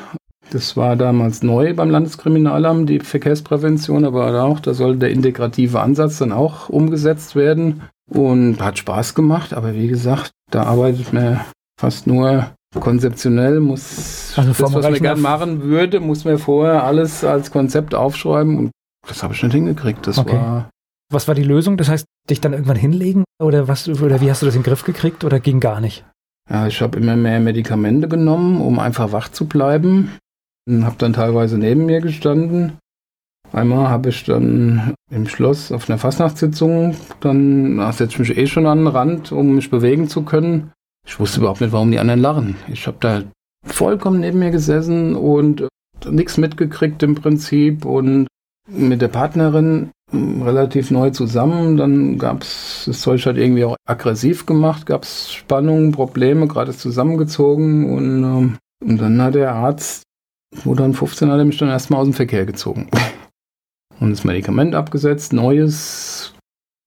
Das 0.51 0.77
war 0.77 0.95
damals 0.95 1.41
neu 1.41 1.73
beim 1.73 1.89
Landeskriminalamt, 1.89 2.89
die 2.89 2.99
Verkehrsprävention, 2.99 4.05
aber 4.05 4.43
auch, 4.43 4.59
da 4.59 4.73
soll 4.73 4.97
der 4.97 5.09
integrative 5.09 5.79
Ansatz 5.79 6.19
dann 6.19 6.31
auch 6.31 6.69
umgesetzt 6.69 7.35
werden 7.35 7.81
und 8.09 8.61
hat 8.61 8.77
Spaß 8.77 9.15
gemacht. 9.15 9.53
Aber 9.53 9.73
wie 9.73 9.87
gesagt, 9.87 10.31
da 10.51 10.63
arbeitet 10.63 11.11
man 11.13 11.41
fast 11.79 12.05
nur 12.05 12.51
konzeptionell, 12.79 13.59
muss 13.59 14.33
also 14.35 14.49
das, 14.49 14.73
was 14.73 14.83
man 14.83 14.93
gerne 14.95 15.21
machen 15.21 15.63
würde, 15.63 15.99
muss 15.99 16.25
man 16.25 16.37
vorher 16.37 16.83
alles 16.83 17.23
als 17.23 17.51
Konzept 17.51 17.93
aufschreiben 17.93 18.57
und 18.57 18.71
das 19.07 19.21
habe 19.21 19.33
ich 19.33 19.43
nicht 19.43 19.53
hingekriegt. 19.53 20.07
Das 20.07 20.17
okay. 20.17 20.33
war 20.33 20.69
was 21.13 21.27
war 21.27 21.35
die 21.35 21.43
Lösung? 21.43 21.77
Das 21.77 21.89
heißt, 21.89 22.05
dich 22.29 22.41
dann 22.41 22.53
irgendwann 22.53 22.77
hinlegen 22.77 23.23
oder 23.41 23.67
was 23.67 23.87
oder 23.87 24.21
wie 24.21 24.29
hast 24.29 24.41
du 24.41 24.45
das 24.45 24.55
in 24.55 24.61
den 24.61 24.67
Griff 24.67 24.83
gekriegt 24.83 25.23
oder 25.23 25.39
ging 25.39 25.59
gar 25.59 25.79
nicht? 25.79 26.05
Ja, 26.49 26.67
ich 26.67 26.81
habe 26.81 26.99
immer 26.99 27.15
mehr 27.15 27.39
Medikamente 27.39 28.07
genommen, 28.07 28.59
um 28.61 28.79
einfach 28.79 29.11
wach 29.11 29.29
zu 29.29 29.45
bleiben. 29.45 30.11
Und 30.67 30.85
habe 30.85 30.95
dann 30.97 31.13
teilweise 31.13 31.57
neben 31.57 31.85
mir 31.85 31.99
gestanden. 31.99 32.77
Einmal 33.51 33.89
habe 33.89 34.09
ich 34.09 34.23
dann 34.23 34.93
im 35.11 35.27
Schloss 35.27 35.71
auf 35.71 35.89
einer 35.89 35.99
Fastnachtssitzung, 35.99 36.95
dann 37.19 37.77
setze 37.91 38.13
ich 38.13 38.19
mich 38.19 38.37
eh 38.37 38.47
schon 38.47 38.65
an 38.65 38.79
den 38.79 38.87
Rand, 38.87 39.31
um 39.31 39.55
mich 39.55 39.69
bewegen 39.69 40.07
zu 40.07 40.23
können. 40.23 40.71
Ich 41.05 41.19
wusste 41.19 41.39
überhaupt 41.39 41.61
nicht, 41.61 41.73
warum 41.73 41.91
die 41.91 41.99
anderen 41.99 42.21
lachen. 42.21 42.55
Ich 42.67 42.87
habe 42.87 42.97
da 42.99 43.23
vollkommen 43.65 44.21
neben 44.21 44.39
mir 44.39 44.51
gesessen 44.51 45.15
und 45.15 45.67
nichts 46.09 46.37
mitgekriegt 46.37 47.03
im 47.03 47.15
Prinzip 47.15 47.85
und 47.85 48.27
mit 48.67 49.01
der 49.01 49.09
Partnerin 49.09 49.91
relativ 50.13 50.91
neu 50.91 51.09
zusammen. 51.09 51.77
Dann 51.77 52.17
gab 52.17 52.43
es, 52.43 52.83
das 52.85 53.01
Zeug 53.01 53.25
hat 53.25 53.37
irgendwie 53.37 53.65
auch 53.65 53.75
aggressiv 53.85 54.45
gemacht, 54.45 54.85
gab 54.85 55.03
es 55.03 55.31
Spannungen, 55.31 55.91
Probleme, 55.91 56.47
gerade 56.47 56.75
zusammengezogen 56.75 57.91
und, 57.93 58.23
ähm, 58.23 58.57
und 58.83 59.01
dann 59.01 59.21
hat 59.21 59.35
der 59.35 59.53
Arzt, 59.53 60.03
wo 60.63 60.75
dann 60.75 60.93
15 60.93 61.31
hat 61.31 61.39
er 61.39 61.45
mich 61.45 61.57
dann 61.57 61.69
erstmal 61.69 62.01
aus 62.01 62.07
dem 62.07 62.13
Verkehr 62.13 62.45
gezogen. 62.45 62.89
Und 63.99 64.09
das 64.09 64.23
Medikament 64.25 64.75
abgesetzt, 64.75 65.31
neues, 65.31 66.32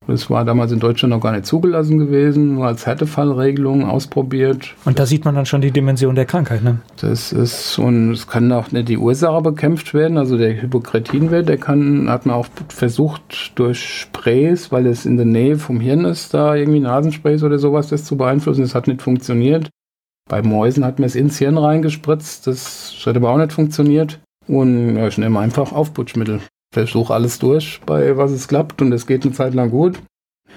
das 0.07 0.31
war 0.31 0.45
damals 0.45 0.71
in 0.71 0.79
Deutschland 0.79 1.12
noch 1.12 1.21
gar 1.21 1.33
nicht 1.33 1.47
zugelassen 1.47 1.99
gewesen, 1.99 2.55
nur 2.55 2.66
als 2.66 2.87
Härtefallregelung 2.87 3.85
ausprobiert. 3.85 4.75
Und 4.85 4.99
da 4.99 5.07
sieht 5.07 5.25
man 5.25 5.35
dann 5.35 5.47
schon 5.47 5.61
die 5.61 5.73
Dimension 5.73 6.14
der 6.14 6.27
Krankheit, 6.27 6.62
ne? 6.62 6.79
Das 7.01 7.33
ist, 7.33 7.79
und 7.79 8.12
es 8.12 8.27
kann 8.27 8.53
auch 8.53 8.71
nicht 8.71 8.88
die 8.88 8.99
Ursache 8.99 9.42
bekämpft 9.42 9.95
werden, 9.95 10.16
also 10.16 10.38
der 10.38 10.62
Hypokretinwert, 10.62 11.49
der 11.49 11.59
kann, 11.59 12.09
hat 12.09 12.27
man 12.27 12.37
auch 12.37 12.47
versucht 12.69 13.53
durch 13.57 13.81
Sprays, 13.81 14.71
weil 14.71 14.87
es 14.87 15.07
in 15.07 15.16
der 15.16 15.27
Nähe 15.27 15.59
vom 15.59 15.81
Hirn 15.81 16.05
ist, 16.05 16.35
da 16.35 16.55
irgendwie 16.55 16.81
Nasensprays 16.81 17.42
oder 17.42 17.59
sowas, 17.59 17.88
das 17.88 18.05
zu 18.05 18.16
beeinflussen. 18.16 18.62
Das 18.62 18.75
hat 18.75 18.87
nicht 18.87 19.03
funktioniert. 19.03 19.71
Bei 20.29 20.42
Mäusen 20.42 20.85
hat 20.85 20.99
man 20.99 21.07
es 21.07 21.14
ins 21.14 21.38
Hirn 21.38 21.59
reingespritzt, 21.59 22.47
das 22.47 22.95
hat 23.05 23.16
aber 23.16 23.31
auch 23.31 23.38
nicht 23.38 23.53
funktioniert. 23.53 24.21
Und 24.49 24.97
ja, 24.97 25.09
ich 25.09 25.19
nehme 25.19 25.40
einfach 25.40 25.73
Aufputschmittel 25.73 26.40
versuche 26.77 27.15
alles 27.15 27.39
durch, 27.39 27.81
bei 27.87 28.19
was 28.19 28.33
es 28.33 28.49
klappt 28.49 28.83
und 28.83 28.93
es 28.93 29.07
geht 29.07 29.25
eine 29.25 29.33
Zeit 29.33 29.55
lang 29.55 29.71
gut. 29.71 29.99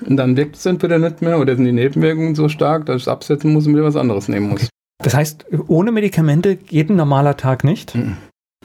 Und 0.06 0.18
dann 0.18 0.36
wirkt 0.36 0.58
es 0.58 0.66
entweder 0.66 1.00
nicht 1.00 1.22
mehr 1.22 1.40
oder 1.40 1.56
sind 1.56 1.64
die 1.64 1.72
Nebenwirkungen 1.72 2.36
so 2.36 2.50
stark, 2.50 2.86
dass 2.86 2.98
ich 2.98 3.04
es 3.04 3.08
absetzen 3.08 3.54
muss 3.54 3.68
und 3.68 3.74
wieder 3.74 3.86
was 3.86 3.96
anderes 3.96 4.28
nehmen 4.28 4.50
muss. 4.50 4.64
Okay. 4.64 4.70
Das 5.02 5.14
heißt, 5.14 5.46
ohne 5.68 5.94
Medikamente 5.94 6.58
geht 6.58 6.90
ein 6.90 6.98
normaler 6.98 7.38
Tag 7.38 7.64
nicht? 7.64 7.96
Mhm. 7.96 8.18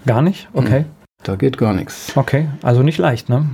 Gar 0.05 0.23
nicht? 0.23 0.49
Okay. 0.53 0.81
Mhm. 0.81 0.87
Da 1.23 1.37
geht 1.37 1.57
gar 1.57 1.75
nichts. 1.75 2.17
Okay, 2.17 2.49
also 2.63 2.83
nicht 2.83 2.99
leicht, 2.99 3.29
ne? 3.29 3.49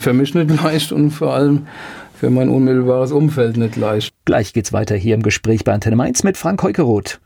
Für 0.00 0.12
mich 0.12 0.34
nicht 0.34 0.62
leicht 0.62 0.92
und 0.92 1.10
vor 1.10 1.34
allem 1.34 1.66
für 2.14 2.30
mein 2.30 2.48
unmittelbares 2.48 3.10
Umfeld 3.10 3.56
nicht 3.56 3.74
leicht. 3.74 4.14
Gleich 4.24 4.52
geht's 4.52 4.72
weiter 4.72 4.94
hier 4.94 5.16
im 5.16 5.24
Gespräch 5.24 5.64
bei 5.64 5.72
Antenne 5.72 5.96
Mainz 5.96 6.22
mit 6.22 6.36
Frank 6.36 6.62
Heukeroth. 6.62 7.20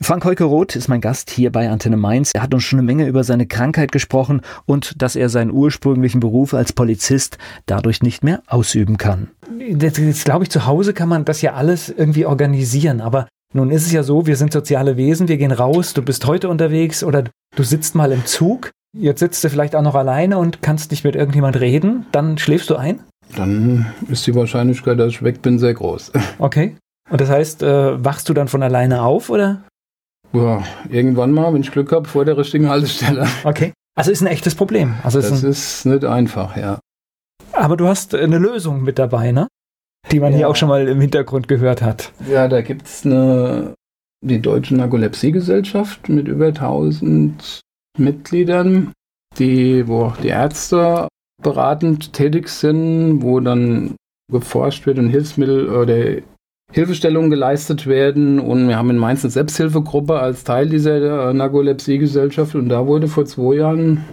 Frank 0.00 0.24
Heukeroth 0.24 0.76
ist 0.76 0.88
mein 0.88 1.00
Gast 1.00 1.30
hier 1.30 1.52
bei 1.52 1.68
Antenne 1.68 1.96
Mainz. 1.96 2.30
Er 2.34 2.42
hat 2.42 2.54
uns 2.54 2.64
schon 2.64 2.78
eine 2.78 2.86
Menge 2.86 3.06
über 3.06 3.24
seine 3.24 3.46
Krankheit 3.46 3.92
gesprochen 3.92 4.42
und 4.66 5.00
dass 5.02 5.16
er 5.16 5.28
seinen 5.28 5.50
ursprünglichen 5.50 6.20
Beruf 6.20 6.54
als 6.54 6.72
Polizist 6.72 7.38
dadurch 7.66 8.02
nicht 8.02 8.22
mehr 8.22 8.42
ausüben 8.46 8.96
kann. 8.96 9.28
Jetzt 9.58 10.24
glaube 10.24 10.44
ich, 10.44 10.50
zu 10.50 10.66
Hause 10.66 10.94
kann 10.94 11.08
man 11.08 11.24
das 11.24 11.42
ja 11.42 11.54
alles 11.54 11.88
irgendwie 11.88 12.26
organisieren, 12.26 13.00
aber 13.00 13.28
nun 13.54 13.70
ist 13.70 13.86
es 13.86 13.92
ja 13.92 14.02
so, 14.02 14.26
wir 14.26 14.36
sind 14.36 14.52
soziale 14.52 14.96
Wesen, 14.96 15.28
wir 15.28 15.36
gehen 15.36 15.52
raus, 15.52 15.94
du 15.94 16.02
bist 16.02 16.26
heute 16.26 16.48
unterwegs 16.48 17.02
oder 17.02 17.24
du 17.56 17.62
sitzt 17.62 17.94
mal 17.94 18.12
im 18.12 18.24
Zug 18.26 18.70
jetzt 18.92 19.20
sitzt 19.20 19.42
du 19.44 19.50
vielleicht 19.50 19.76
auch 19.76 19.82
noch 19.82 19.94
alleine 19.94 20.38
und 20.38 20.62
kannst 20.62 20.90
nicht 20.90 21.04
mit 21.04 21.16
irgendjemand 21.16 21.60
reden, 21.60 22.06
dann 22.12 22.38
schläfst 22.38 22.70
du 22.70 22.76
ein? 22.76 23.00
Dann 23.36 23.86
ist 24.08 24.26
die 24.26 24.34
Wahrscheinlichkeit, 24.34 24.98
dass 24.98 25.08
ich 25.08 25.22
weg 25.22 25.42
bin, 25.42 25.58
sehr 25.58 25.74
groß. 25.74 26.12
Okay. 26.38 26.76
Und 27.10 27.20
das 27.20 27.30
heißt, 27.30 27.62
äh, 27.62 28.04
wachst 28.04 28.28
du 28.28 28.34
dann 28.34 28.48
von 28.48 28.62
alleine 28.62 29.02
auf, 29.02 29.30
oder? 29.30 29.62
Ja, 30.32 30.62
irgendwann 30.90 31.32
mal, 31.32 31.52
wenn 31.54 31.62
ich 31.62 31.70
Glück 31.72 31.90
habe, 31.92 32.08
vor 32.08 32.24
der 32.24 32.36
richtigen 32.36 32.68
Haltestelle. 32.68 33.26
Okay. 33.44 33.72
Also 33.96 34.10
ist 34.10 34.20
ein 34.20 34.26
echtes 34.26 34.54
Problem. 34.54 34.94
Also 35.02 35.20
das 35.20 35.30
ist, 35.30 35.44
ein, 35.44 35.50
ist 35.50 35.84
nicht 35.86 36.04
einfach, 36.04 36.56
ja. 36.56 36.78
aber 37.52 37.76
du 37.76 37.88
hast 37.88 38.14
eine 38.14 38.38
Lösung 38.38 38.82
mit 38.82 38.98
dabei, 38.98 39.32
ne? 39.32 39.48
Die 40.12 40.20
man 40.20 40.32
Ja. 40.32 40.38
hier 40.38 40.48
auch 40.48 40.56
schon 40.56 40.68
mal 40.68 40.86
im 40.86 41.00
Hintergrund 41.00 41.48
gehört 41.48 41.82
hat. 41.82 42.12
Ja, 42.30 42.46
da 42.46 42.60
gibt 42.60 42.86
es 42.86 43.04
eine, 43.04 43.74
die 44.24 44.40
Deutsche 44.40 44.76
Narkolepsiegesellschaft 44.76 46.08
mit 46.08 46.28
über 46.28 46.46
1000 46.48 47.60
Mitgliedern, 47.98 48.92
die, 49.38 49.88
wo 49.88 50.12
die 50.22 50.28
Ärzte 50.28 51.08
beratend 51.42 52.12
tätig 52.12 52.48
sind, 52.48 53.22
wo 53.22 53.40
dann 53.40 53.96
geforscht 54.30 54.86
wird 54.86 54.98
und 54.98 55.08
Hilfsmittel 55.08 55.68
oder 55.68 56.22
Hilfestellungen 56.72 57.30
geleistet 57.30 57.86
werden. 57.86 58.40
Und 58.40 58.68
wir 58.68 58.76
haben 58.76 58.90
in 58.90 58.98
Mainz 58.98 59.24
eine 59.24 59.30
Selbsthilfegruppe 59.30 60.18
als 60.18 60.44
Teil 60.44 60.68
dieser 60.68 61.30
äh, 61.30 61.32
Narkolepsiegesellschaft. 61.32 62.54
Und 62.54 62.68
da 62.68 62.86
wurde 62.86 63.08
vor 63.08 63.24
zwei 63.24 63.56
Jahren 63.56 64.04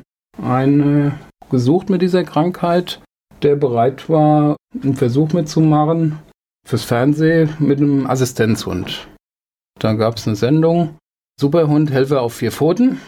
ein 0.42 1.14
gesucht 1.50 1.90
mit 1.90 2.02
dieser 2.02 2.24
Krankheit, 2.24 3.02
der 3.42 3.56
bereit 3.56 4.10
war, 4.10 4.56
einen 4.82 4.96
Versuch 4.96 5.34
mitzumachen 5.34 6.20
fürs 6.68 6.84
Fernsehen 6.84 7.54
mit 7.60 7.80
einem 7.80 8.08
Assistenzhund. 8.08 9.08
Da 9.80 9.94
gab 9.94 10.18
es 10.18 10.28
eine 10.28 10.36
Sendung, 10.36 10.98
Superhund, 11.40 11.92
Helfer 11.92 12.22
auf 12.22 12.34
vier 12.34 12.52
Pfoten, 12.52 13.00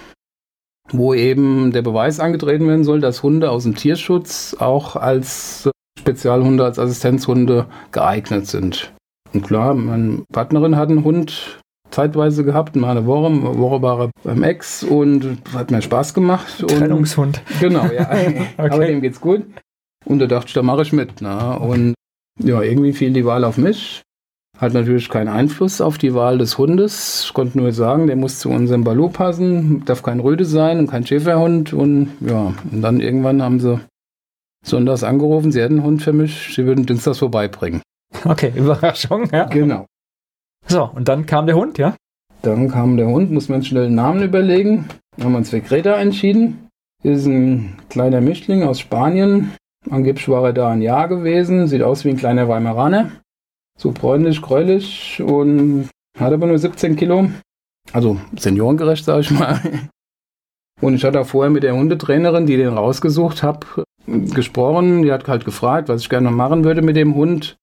wo 0.92 1.14
eben 1.14 1.72
der 1.72 1.82
Beweis 1.82 2.20
angetreten 2.20 2.68
werden 2.68 2.84
soll, 2.84 3.00
dass 3.00 3.24
Hunde 3.24 3.50
aus 3.50 3.64
dem 3.64 3.76
Tierschutz 3.76 4.56
auch 4.60 4.96
als 4.96 5.70
Spezialhunde, 6.00 6.64
als 6.64 6.78
Assistenzhunde 6.78 7.66
geeignet 7.92 8.48
sind. 8.48 8.94
Und 9.34 9.44
klar, 9.44 9.74
meine 9.74 10.24
Partnerin 10.32 10.76
hat 10.76 10.90
einen 10.90 11.04
Hund 11.04 11.60
zeitweise 11.90 12.44
gehabt, 12.44 12.76
mal 12.76 12.92
eine 12.92 13.06
Woche, 13.06 13.28
eine 13.28 13.58
Woche 13.58 13.82
war 13.82 14.02
er 14.02 14.12
beim 14.24 14.44
Ex 14.44 14.84
und 14.84 15.38
hat 15.54 15.72
mir 15.72 15.82
Spaß 15.82 16.14
gemacht. 16.14 16.62
Und 16.62 16.70
Trennungshund. 16.70 17.42
Genau, 17.60 17.86
ja. 17.86 18.10
Aber 18.58 18.86
dem 18.86 19.02
geht's 19.02 19.22
gut. 19.22 19.44
Und 20.06 20.20
da 20.20 20.28
dachte 20.28 20.48
ich, 20.48 20.54
da 20.54 20.64
mache 20.64 20.84
ich 20.84 20.94
mit. 20.94 21.22
Ne? 21.22 21.60
Und 21.60 21.94
ja, 22.40 22.62
irgendwie 22.62 22.94
fiel 22.94 23.12
die 23.14 23.26
Wahl 23.26 23.44
auf 23.44 23.58
mich. 23.58 24.04
Hat 24.58 24.74
natürlich 24.74 25.10
keinen 25.10 25.28
Einfluss 25.28 25.82
auf 25.82 25.98
die 25.98 26.16
Wahl 26.16 26.40
des 26.40 26.58
Hundes. 26.58 27.26
Ich 27.26 27.34
konnte 27.34 27.58
nur 27.58 27.72
sagen, 27.74 28.08
der 28.08 28.16
muss 28.16 28.40
zu 28.40 28.50
unserem 28.50 28.84
Balou 28.84 29.10
passen, 29.10 29.86
darf 29.86 30.02
kein 30.02 30.20
Rüde 30.20 30.46
sein 30.46 30.80
und 30.80 30.88
kein 30.88 31.06
Schäferhund. 31.06 31.74
Und 31.74 32.10
ja, 32.22 32.54
und 32.72 32.82
dann 32.82 33.00
irgendwann 33.00 33.44
haben 33.44 33.60
sie 33.60 33.80
sonntags 34.66 35.04
angerufen, 35.04 35.52
sie 35.52 35.62
hätten 35.62 35.76
einen 35.76 35.84
Hund 35.84 36.02
für 36.02 36.14
mich, 36.14 36.54
sie 36.56 36.66
würden 36.66 36.86
Dienstags 36.86 37.20
vorbeibringen. 37.20 37.82
Okay, 38.26 38.52
Überraschung, 38.56 39.30
ja. 39.32 39.46
Genau. 39.46 39.86
So, 40.66 40.90
und 40.94 41.08
dann 41.08 41.26
kam 41.26 41.46
der 41.46 41.56
Hund, 41.56 41.78
ja? 41.78 41.96
Dann 42.42 42.70
kam 42.70 42.98
der 42.98 43.08
Hund, 43.08 43.32
muss 43.32 43.50
man 43.50 43.64
schnell 43.64 43.86
einen 43.86 43.96
Namen 43.96 44.24
überlegen. 44.24 44.88
Dann 45.16 45.26
haben 45.26 45.32
wir 45.34 45.38
uns 45.40 45.50
für 45.50 45.62
Greta 45.62 45.96
entschieden. 45.96 46.70
Ist 47.04 47.26
ein 47.26 47.78
kleiner 47.90 48.22
Mischling 48.22 48.64
aus 48.64 48.80
Spanien. 48.80 49.54
Angeblich 49.90 50.28
war 50.30 50.44
er 50.46 50.54
da 50.54 50.70
ein 50.70 50.82
Jahr 50.82 51.08
gewesen. 51.08 51.68
Sieht 51.68 51.84
aus 51.84 52.06
wie 52.06 52.10
ein 52.10 52.18
kleiner 52.18 52.48
Weimaraner. 52.48 53.12
So 53.78 53.92
bräunlich, 53.92 54.42
gräulich 54.42 55.22
und 55.22 55.90
hat 56.18 56.34
aber 56.34 56.48
nur 56.48 56.58
17 56.58 56.96
Kilo. 56.96 57.30
Also 57.94 58.18
seniorengerecht, 58.36 59.06
sag 59.06 59.22
ich 59.22 59.32
mal. 59.32 59.60
Und 60.80 60.94
ich 60.94 61.04
hatte 61.04 61.20
auch 61.20 61.26
vorher 61.26 61.50
mit 61.50 61.64
der 61.64 61.76
Hundetrainerin, 61.76 62.46
die 62.46 62.56
den 62.56 62.70
rausgesucht 62.70 63.42
hat, 63.42 63.66
gesprochen. 64.06 65.02
Die 65.02 65.12
hat 65.12 65.28
halt 65.28 65.44
gefragt, 65.44 65.90
was 65.90 66.02
ich 66.02 66.10
gerne 66.10 66.30
machen 66.30 66.64
würde 66.64 66.84
mit 66.84 66.96
dem 66.96 67.16
Hund. 67.16 67.58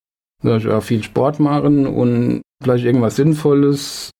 Sag 0.44 0.58
ich, 0.58 0.64
ja, 0.64 0.80
viel 0.82 1.02
Sport 1.02 1.40
machen 1.40 1.86
und 1.86 2.42
vielleicht 2.62 2.84
irgendwas 2.84 3.16
Sinnvolles. 3.16 4.10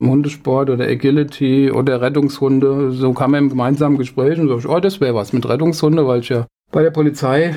Hundesport 0.00 0.70
oder 0.70 0.84
Agility 0.84 1.72
oder 1.72 2.00
Rettungshunde. 2.00 2.92
So 2.92 3.12
kam 3.12 3.34
er 3.34 3.40
im 3.40 3.48
gemeinsamen 3.48 3.98
Gespräch 3.98 4.38
und 4.38 4.48
so, 4.48 4.68
oh, 4.68 4.80
das 4.80 5.00
wäre 5.00 5.14
was 5.14 5.32
mit 5.32 5.48
Rettungshunde, 5.48 6.06
weil 6.06 6.20
ich 6.20 6.28
ja 6.28 6.46
bei 6.70 6.82
der 6.82 6.90
Polizei 6.90 7.56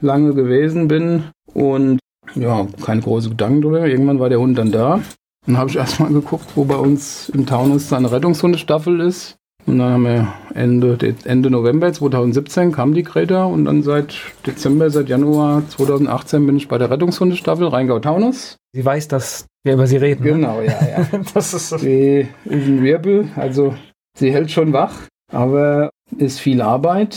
lange 0.00 0.34
gewesen 0.34 0.88
bin 0.88 1.24
und 1.52 1.98
ja, 2.34 2.66
keine 2.82 3.02
großen 3.02 3.30
Gedanken 3.30 3.62
drüber. 3.62 3.86
Irgendwann 3.86 4.20
war 4.20 4.28
der 4.28 4.40
Hund 4.40 4.56
dann 4.56 4.72
da. 4.72 5.00
Dann 5.46 5.58
habe 5.58 5.70
ich 5.70 5.76
erstmal 5.76 6.12
geguckt, 6.12 6.52
wo 6.54 6.64
bei 6.64 6.76
uns 6.76 7.28
im 7.28 7.46
Taunus 7.46 7.88
da 7.88 7.96
eine 7.96 8.12
Rettungshundestaffel 8.12 9.00
ist. 9.00 9.36
Und 9.66 9.78
dann 9.78 9.92
haben 9.92 10.04
wir 10.04 10.32
Ende, 10.54 10.98
Ende 11.24 11.50
November 11.50 11.92
2017 11.92 12.72
kam 12.72 12.94
die 12.94 13.04
Greta 13.04 13.44
und 13.44 13.64
dann 13.64 13.82
seit 13.82 14.16
Dezember, 14.46 14.90
seit 14.90 15.08
Januar 15.08 15.62
2018 15.68 16.46
bin 16.46 16.56
ich 16.56 16.68
bei 16.68 16.78
der 16.78 16.90
Rettungshundestaffel 16.90 17.68
Rheingau-Taunus. 17.68 18.56
Sie 18.72 18.84
weiß, 18.84 19.08
dass 19.08 19.46
wir 19.64 19.74
über 19.74 19.86
sie 19.86 19.98
reden. 19.98 20.24
ne? 20.24 20.32
Genau, 20.32 20.60
ja, 20.60 20.78
ja. 20.82 21.20
Das 21.34 21.54
ist 21.54 21.68
so. 21.68 21.78
Sie 21.78 22.28
ist 22.44 22.66
ein 22.66 22.82
Wirbel, 22.82 23.28
also 23.36 23.74
sie 24.18 24.32
hält 24.32 24.50
schon 24.50 24.72
wach, 24.72 24.94
aber 25.30 25.90
ist 26.18 26.40
viel 26.40 26.60
Arbeit, 26.60 27.16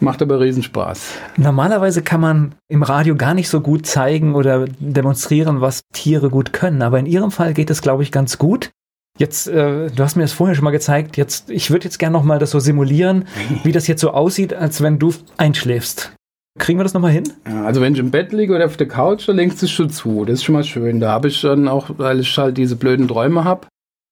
macht 0.00 0.22
aber 0.22 0.40
Riesenspaß. 0.40 1.18
Normalerweise 1.36 2.02
kann 2.02 2.20
man 2.20 2.54
im 2.68 2.82
Radio 2.82 3.14
gar 3.14 3.34
nicht 3.34 3.48
so 3.48 3.60
gut 3.60 3.86
zeigen 3.86 4.34
oder 4.34 4.66
demonstrieren, 4.80 5.60
was 5.60 5.82
Tiere 5.92 6.30
gut 6.30 6.52
können. 6.52 6.82
Aber 6.82 6.98
in 6.98 7.06
Ihrem 7.06 7.30
Fall 7.30 7.54
geht 7.54 7.70
es, 7.70 7.80
glaube 7.80 8.02
ich, 8.02 8.10
ganz 8.10 8.38
gut. 8.38 8.70
Jetzt, 9.18 9.46
äh, 9.46 9.90
du 9.90 10.02
hast 10.02 10.16
mir 10.16 10.22
das 10.22 10.32
vorher 10.32 10.56
schon 10.56 10.64
mal 10.64 10.72
gezeigt. 10.72 11.16
Jetzt, 11.16 11.48
ich 11.48 11.70
würde 11.70 11.84
jetzt 11.84 11.98
gerne 11.98 12.14
noch 12.14 12.24
mal 12.24 12.40
das 12.40 12.50
so 12.50 12.58
simulieren, 12.58 13.26
wie 13.62 13.70
das 13.70 13.86
jetzt 13.86 14.00
so 14.00 14.10
aussieht, 14.10 14.52
als 14.54 14.82
wenn 14.82 14.98
du 14.98 15.14
einschläfst. 15.36 16.12
Kriegen 16.58 16.78
wir 16.78 16.84
das 16.84 16.94
noch 16.94 17.00
mal 17.00 17.12
hin? 17.12 17.24
Ja, 17.46 17.64
also 17.64 17.80
wenn 17.80 17.94
ich 17.94 18.00
im 18.00 18.10
Bett 18.10 18.32
liege 18.32 18.54
oder 18.54 18.66
auf 18.66 18.76
der 18.76 18.88
Couch, 18.88 19.28
da 19.28 19.32
lenkt 19.32 19.62
es 19.62 19.70
schon 19.70 19.90
zu. 19.90 20.24
Das 20.24 20.34
ist 20.34 20.44
schon 20.44 20.52
mal 20.52 20.64
schön. 20.64 21.00
Da 21.00 21.10
habe 21.10 21.28
ich 21.28 21.40
dann 21.40 21.68
auch, 21.68 21.90
weil 21.96 22.20
ich 22.20 22.38
halt 22.38 22.56
diese 22.56 22.76
blöden 22.76 23.08
Träume 23.08 23.44
habe, 23.44 23.66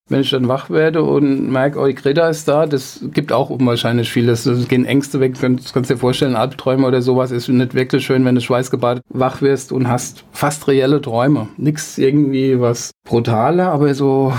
wenn 0.08 0.20
ich 0.20 0.30
dann 0.30 0.48
wach 0.48 0.70
werde 0.70 1.02
und 1.02 1.50
merke, 1.50 1.78
oh, 1.80 1.86
die 1.86 1.94
Greta 1.94 2.28
ist 2.28 2.46
da, 2.46 2.66
das 2.66 3.04
gibt 3.12 3.32
auch 3.32 3.50
unwahrscheinlich 3.50 4.10
vieles. 4.10 4.46
Es 4.46 4.68
gehen 4.68 4.84
Ängste 4.84 5.20
weg. 5.20 5.34
Du 5.34 5.40
kannst, 5.40 5.72
kannst 5.72 5.90
dir 5.90 5.96
vorstellen, 5.96 6.36
Albträume 6.36 6.86
oder 6.86 7.00
sowas 7.00 7.30
ist 7.30 7.48
nicht 7.48 7.74
wirklich 7.74 8.04
schön, 8.04 8.24
wenn 8.24 8.34
du 8.34 8.40
schweißgebadet 8.40 9.02
wach 9.08 9.40
wirst 9.40 9.72
und 9.72 9.88
hast 9.88 10.24
fast 10.32 10.66
reelle 10.68 11.00
Träume. 11.00 11.48
Nichts 11.56 11.98
irgendwie 11.98 12.60
was 12.60 12.90
brutaler, 13.04 13.70
aber 13.70 13.94
so 13.94 14.32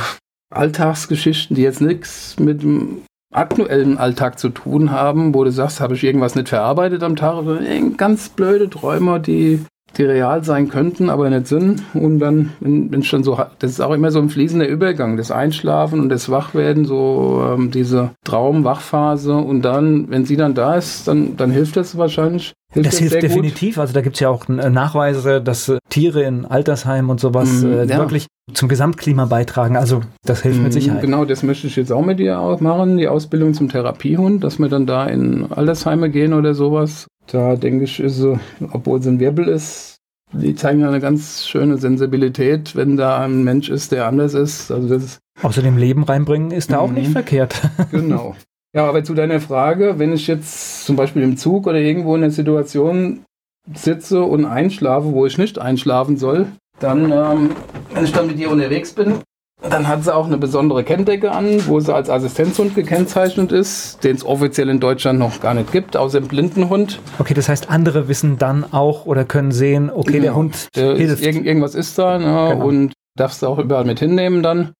Alltagsgeschichten, 0.56 1.56
die 1.56 1.62
jetzt 1.62 1.82
nichts 1.82 2.39
mit 2.39 2.63
dem 2.63 3.04
aktuellen 3.34 3.98
Alltag 3.98 4.39
zu 4.39 4.50
tun 4.50 4.92
haben, 4.92 5.34
wo 5.34 5.44
du 5.44 5.52
sagst, 5.52 5.80
habe 5.80 5.96
ich 5.96 6.04
irgendwas 6.04 6.36
nicht 6.36 6.50
verarbeitet 6.50 7.04
am 7.04 7.16
Tag, 7.16 7.46
irgend 7.46 7.98
ganz 7.98 8.30
blöde 8.30 8.70
Träume, 8.70 9.20
die, 9.20 9.66
die 9.97 10.03
real 10.03 10.43
sein 10.43 10.69
könnten, 10.69 11.10
aber 11.10 11.29
nicht 11.29 11.47
sind. 11.47 11.84
Und 11.93 12.19
dann, 12.19 12.51
wenn, 12.60 13.01
ich 13.01 13.10
dann 13.12 13.23
so, 13.23 13.38
das 13.60 13.71
ist 13.71 13.79
auch 13.82 13.91
immer 13.93 14.12
so 14.12 14.19
ein 14.19 14.29
fließender 14.29 14.67
Übergang, 14.67 15.17
das 15.17 15.32
Einschlafen 15.32 15.99
und 15.99 16.10
das 16.10 16.29
Wachwerden, 16.29 16.86
so 16.86 17.43
ähm, 17.53 17.71
diese 17.71 18.12
Traum-Wachphase. 18.25 19.36
Und 19.36 19.62
dann, 19.63 20.10
wenn 20.10 20.25
sie 20.25 20.38
dann 20.38 20.53
da 20.56 20.75
ist, 20.75 21.08
dann, 21.08 21.38
dann 21.38 21.51
hilft 21.51 21.75
das 21.77 21.97
wahrscheinlich. 21.97 22.53
Das 22.75 22.97
hilft 22.97 23.12
sehr 23.13 23.21
gut. 23.21 23.29
definitiv. 23.29 23.77
Also 23.77 23.93
da 23.93 24.01
gibt 24.01 24.15
es 24.15 24.19
ja 24.19 24.29
auch 24.29 24.49
äh, 24.49 24.69
Nachweise, 24.69 25.41
dass 25.41 25.69
äh, 25.69 25.77
Tiere 25.89 26.23
in 26.23 26.45
Altersheimen 26.45 27.12
und 27.12 27.19
sowas 27.19 27.62
Mhm, 27.62 27.71
äh, 27.71 27.86
ja. 27.86 27.97
wirklich 27.99 28.25
zum 28.53 28.67
Gesamtklima 28.67 29.25
beitragen. 29.25 29.77
Also 29.77 30.01
das 30.25 30.41
hilft 30.41 30.58
mit 30.58 30.69
Mhm, 30.69 30.71
Sicherheit. 30.73 31.01
Genau, 31.01 31.23
das 31.23 31.43
möchte 31.43 31.67
ich 31.67 31.75
jetzt 31.75 31.91
auch 31.91 32.03
mit 32.03 32.17
dir 32.19 32.39
auch 32.39 32.60
machen, 32.62 32.97
die 32.97 33.08
Ausbildung 33.08 33.53
zum 33.53 33.69
Therapiehund, 33.69 34.43
dass 34.43 34.58
wir 34.60 34.69
dann 34.69 34.86
da 34.88 35.06
in 35.06 35.51
Altersheime 35.51 36.10
gehen 36.10 36.34
oder 36.34 36.53
sowas. 36.56 37.08
Da 37.27 37.55
denke 37.55 37.86
ich, 37.86 37.99
ist 37.99 38.23
obwohl 38.71 39.01
sie 39.01 39.09
ein 39.09 39.19
Wirbel 39.19 39.47
ist, 39.47 39.97
die 40.33 40.55
zeigen 40.55 40.79
ja 40.81 40.88
eine 40.88 40.99
ganz 40.99 41.47
schöne 41.47 41.77
Sensibilität, 41.77 42.75
wenn 42.75 42.97
da 42.97 43.19
ein 43.23 43.43
Mensch 43.43 43.69
ist, 43.69 43.91
der 43.91 44.07
anders 44.07 44.33
ist. 44.33 44.71
Also 44.71 44.88
das 44.89 45.03
ist 45.03 45.19
Außerdem 45.41 45.77
Leben 45.77 46.03
reinbringen 46.03 46.51
ist 46.51 46.71
da 46.71 46.79
auch 46.79 46.89
Mhm. 46.89 46.95
nicht 46.95 47.12
verkehrt. 47.12 47.62
genau. 47.91 48.36
Ja, 48.75 48.88
aber 48.88 49.03
zu 49.03 49.13
deiner 49.13 49.39
Frage, 49.39 49.99
wenn 49.99 50.13
ich 50.13 50.27
jetzt 50.27 50.86
zum 50.86 50.95
Beispiel 50.95 51.21
im 51.21 51.38
Zug 51.38 51.67
oder 51.67 51.79
irgendwo 51.79 52.15
in 52.15 52.23
einer 52.23 52.31
Situation 52.31 53.23
sitze 53.73 54.23
und 54.23 54.45
einschlafe, 54.45 55.12
wo 55.13 55.25
ich 55.25 55.38
nicht 55.38 55.59
einschlafen 55.59 56.17
soll, 56.17 56.47
dann, 56.79 57.12
ähm, 57.12 57.51
wenn 57.93 58.03
ich 58.03 58.11
dann 58.11 58.28
mit 58.28 58.38
ihr 58.39 58.49
unterwegs 58.51 58.91
bin, 58.93 59.15
dann 59.70 59.88
hat 59.88 60.03
sie 60.03 60.14
auch 60.14 60.26
eine 60.26 60.38
besondere 60.38 60.84
Kenndecke 60.84 61.32
an, 61.32 61.66
wo 61.68 61.80
sie 61.80 61.93
als 61.93 62.09
Assistenzhund 62.09 62.76
gekennzeichnet 62.76 63.51
ist, 63.51 64.03
den 64.03 64.16
es 64.16 64.26
offiziell 64.26 64.70
in 64.70 64.80
Deutschland 64.80 65.20
noch 65.20 65.39
gar 65.39 65.53
nicht 65.53 65.72
gibt, 65.72 65.95
außer 65.97 66.20
dem 66.20 66.28
Blindenhund. 66.28 66.99
Okay, 67.20 67.34
das 67.34 67.49
heißt, 67.49 67.70
andere 67.70 68.07
wissen 68.07 68.38
dann 68.38 68.66
auch 68.74 69.05
oder 69.05 69.24
können 69.26 69.51
sehen, 69.51 69.89
okay, 69.89 70.14
der 70.14 70.22
Genau. 70.22 70.36
Hund 70.36 70.68
Der 70.76 70.91
ist, 70.93 70.97
hilft. 70.99 71.24
irgend, 71.26 71.45
irgendwas 71.45 71.76
ist 71.76 71.97
da 71.97 72.18
ne, 72.20 72.26
Genau. 72.53 72.66
und 72.66 72.93
darfst 73.18 73.41
du 73.41 73.47
auch 73.47 73.57
überall 73.59 73.86
mit 73.86 73.99
hinnehmen 73.99 74.43
dann. 74.43 74.74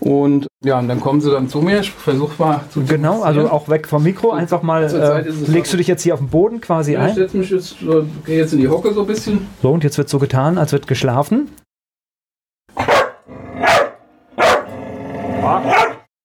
Und 0.00 0.48
ja, 0.64 0.80
und 0.80 0.88
dann 0.88 1.00
kommen 1.00 1.20
sie 1.20 1.30
dann 1.30 1.48
zu 1.48 1.60
mir. 1.62 1.80
Ich 1.80 1.90
versuche 1.92 2.32
mal 2.42 2.60
zu 2.70 2.82
Genau, 2.82 3.22
also 3.22 3.48
auch 3.48 3.68
weg 3.68 3.86
vom 3.86 4.02
Mikro, 4.02 4.32
einfach 4.32 4.60
mal, 4.62 4.82
äh, 4.82 5.28
ist 5.28 5.46
legst 5.48 5.72
du 5.72 5.76
dich 5.76 5.86
jetzt 5.86 6.02
hier 6.02 6.14
auf 6.14 6.20
den 6.20 6.28
Boden 6.28 6.60
quasi 6.60 6.94
Ja, 6.94 7.04
ich 7.04 7.10
ein. 7.10 7.14
setze 7.14 7.36
mich 7.36 7.50
jetzt, 7.50 7.76
äh, 7.80 8.02
gehe 8.26 8.38
jetzt 8.38 8.52
in 8.52 8.58
die 8.58 8.68
Hocke 8.68 8.92
so 8.92 9.02
ein 9.02 9.06
bisschen. 9.06 9.46
So, 9.62 9.70
und 9.70 9.84
jetzt 9.84 9.96
wird 9.96 10.08
so 10.08 10.18
getan, 10.18 10.58
als 10.58 10.72
wird 10.72 10.88
geschlafen. 10.88 11.48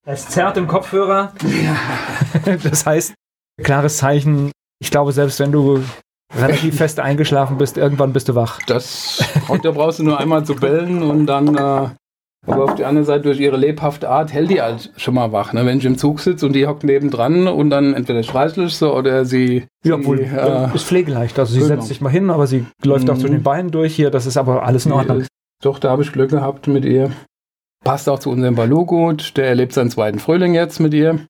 Es 0.05 0.27
zerrt 0.29 0.57
im 0.57 0.67
Kopfhörer. 0.67 1.33
Ja. 1.43 2.55
Das 2.63 2.85
heißt, 2.85 3.13
klares 3.61 3.97
Zeichen. 3.97 4.51
Ich 4.79 4.91
glaube, 4.91 5.11
selbst 5.11 5.39
wenn 5.39 5.51
du 5.51 5.83
relativ 6.35 6.77
fest 6.77 6.99
eingeschlafen 6.99 7.57
bist, 7.57 7.77
irgendwann 7.77 8.13
bist 8.13 8.29
du 8.29 8.35
wach. 8.35 8.59
Das, 8.67 9.23
da 9.63 9.71
brauchst 9.71 9.99
du 9.99 10.03
nur 10.03 10.19
einmal 10.19 10.45
zu 10.45 10.55
bellen 10.55 11.03
und 11.03 11.25
dann 11.25 11.55
äh, 11.55 11.89
aber 12.47 12.63
auf 12.63 12.75
der 12.75 12.87
anderen 12.87 13.05
Seite, 13.05 13.23
durch 13.23 13.39
ihre 13.39 13.57
lebhafte 13.57 14.09
Art, 14.09 14.31
hält 14.31 14.49
die 14.49 14.61
halt 14.61 14.91
schon 14.95 15.13
mal 15.13 15.31
wach. 15.31 15.51
Ne? 15.53 15.65
Wenn 15.65 15.79
ich 15.79 15.85
im 15.85 15.97
Zug 15.97 16.21
sitze 16.21 16.45
und 16.45 16.53
die 16.53 16.65
hockt 16.65 16.83
nebendran 16.83 17.47
und 17.47 17.69
dann 17.69 17.93
entweder 17.93 18.23
streichel 18.23 18.69
so 18.69 18.95
oder 18.95 19.25
sie. 19.25 19.57
Ja, 19.57 19.65
sie, 19.83 19.93
obwohl, 19.93 20.19
äh, 20.21 20.73
ist 20.73 20.85
pflegeleicht. 20.85 21.37
Also 21.37 21.53
sie 21.53 21.59
genau. 21.59 21.75
setzt 21.75 21.89
sich 21.89 22.01
mal 22.01 22.09
hin, 22.09 22.29
aber 22.29 22.47
sie 22.47 22.65
läuft 22.83 23.05
mhm. 23.05 23.13
auch 23.13 23.17
zwischen 23.17 23.33
den 23.33 23.43
Beinen 23.43 23.71
durch 23.71 23.93
hier. 23.93 24.09
Das 24.09 24.25
ist 24.25 24.37
aber 24.37 24.63
alles 24.63 24.85
in 24.85 24.93
Ordnung. 24.93 25.25
Doch, 25.61 25.79
da 25.79 25.89
habe 25.89 26.03
ich 26.03 26.13
Glück 26.13 26.29
gehabt 26.29 26.67
mit 26.67 26.85
ihr. 26.85 27.11
Passt 27.83 28.09
auch 28.09 28.19
zu 28.19 28.29
unserem 28.29 28.55
Balu 28.55 28.85
gut. 28.85 29.37
Der 29.37 29.47
erlebt 29.47 29.73
seinen 29.73 29.89
zweiten 29.89 30.19
Frühling 30.19 30.53
jetzt 30.53 30.79
mit 30.79 30.93
ihr. 30.93 31.25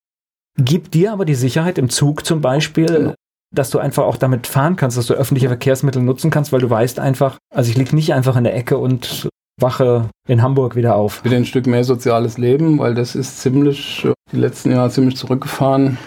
Gibt 0.58 0.94
dir 0.94 1.14
aber 1.14 1.26
die 1.26 1.36
Sicherheit 1.36 1.78
im 1.78 1.90
Zug 1.90 2.26
zum 2.26 2.42
Beispiel, 2.42 2.86
genau. 2.86 3.14
dass 3.54 3.70
du 3.70 3.80
einfach 3.80 4.04
auch 4.04 4.18
damit 4.18 4.48
fahren 4.48 4.76
kannst, 4.76 4.98
dass 4.98 5.08
du 5.08 5.14
öffentliche 5.14 5.48
Verkehrsmittel 5.48 6.02
nutzen 6.02 6.32
kannst, 6.32 6.52
weil 6.52 6.60
du 6.60 6.70
weißt 6.70 7.00
einfach, 7.00 7.38
also 7.54 7.70
ich 7.70 7.78
liege 7.78 7.96
nicht 7.96 8.14
einfach 8.14 8.36
in 8.36 8.44
der 8.44 8.56
Ecke 8.56 8.78
und 8.78 9.30
wache 9.62 10.10
in 10.28 10.42
Hamburg 10.42 10.76
wieder 10.76 10.96
auf. 10.96 11.24
Wieder 11.24 11.38
ein 11.38 11.46
Stück 11.46 11.68
mehr 11.68 11.84
soziales 11.84 12.38
Leben, 12.38 12.80
weil 12.80 12.94
das 12.94 13.16
ist 13.16 13.42
ziemlich, 13.42 14.08
die 14.32 14.38
letzten 14.38 14.72
Jahre 14.72 14.90
ziemlich 14.90 15.18
zurückgefahren. 15.18 15.98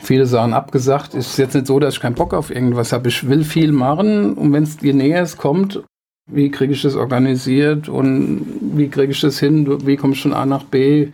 Viele 0.00 0.26
Sachen 0.26 0.52
abgesagt. 0.52 1.14
Ist 1.14 1.38
jetzt 1.38 1.54
nicht 1.54 1.66
so, 1.66 1.78
dass 1.78 1.94
ich 1.94 2.00
keinen 2.00 2.14
Bock 2.14 2.34
auf 2.34 2.50
irgendwas 2.50 2.92
habe. 2.92 3.08
Ich 3.08 3.28
will 3.28 3.44
viel 3.44 3.72
machen 3.72 4.34
und 4.34 4.52
wenn 4.52 4.62
es 4.62 4.80
je 4.80 4.92
näher 4.92 5.22
es 5.22 5.36
kommt, 5.36 5.82
wie 6.28 6.50
kriege 6.50 6.72
ich 6.72 6.82
das 6.82 6.94
organisiert 6.94 7.88
und 7.88 8.46
wie 8.76 8.88
kriege 8.88 9.12
ich 9.12 9.20
das 9.20 9.38
hin? 9.38 9.86
Wie 9.86 9.96
komme 9.96 10.14
ich 10.14 10.22
von 10.22 10.34
A 10.34 10.46
nach 10.46 10.64
B? 10.64 11.08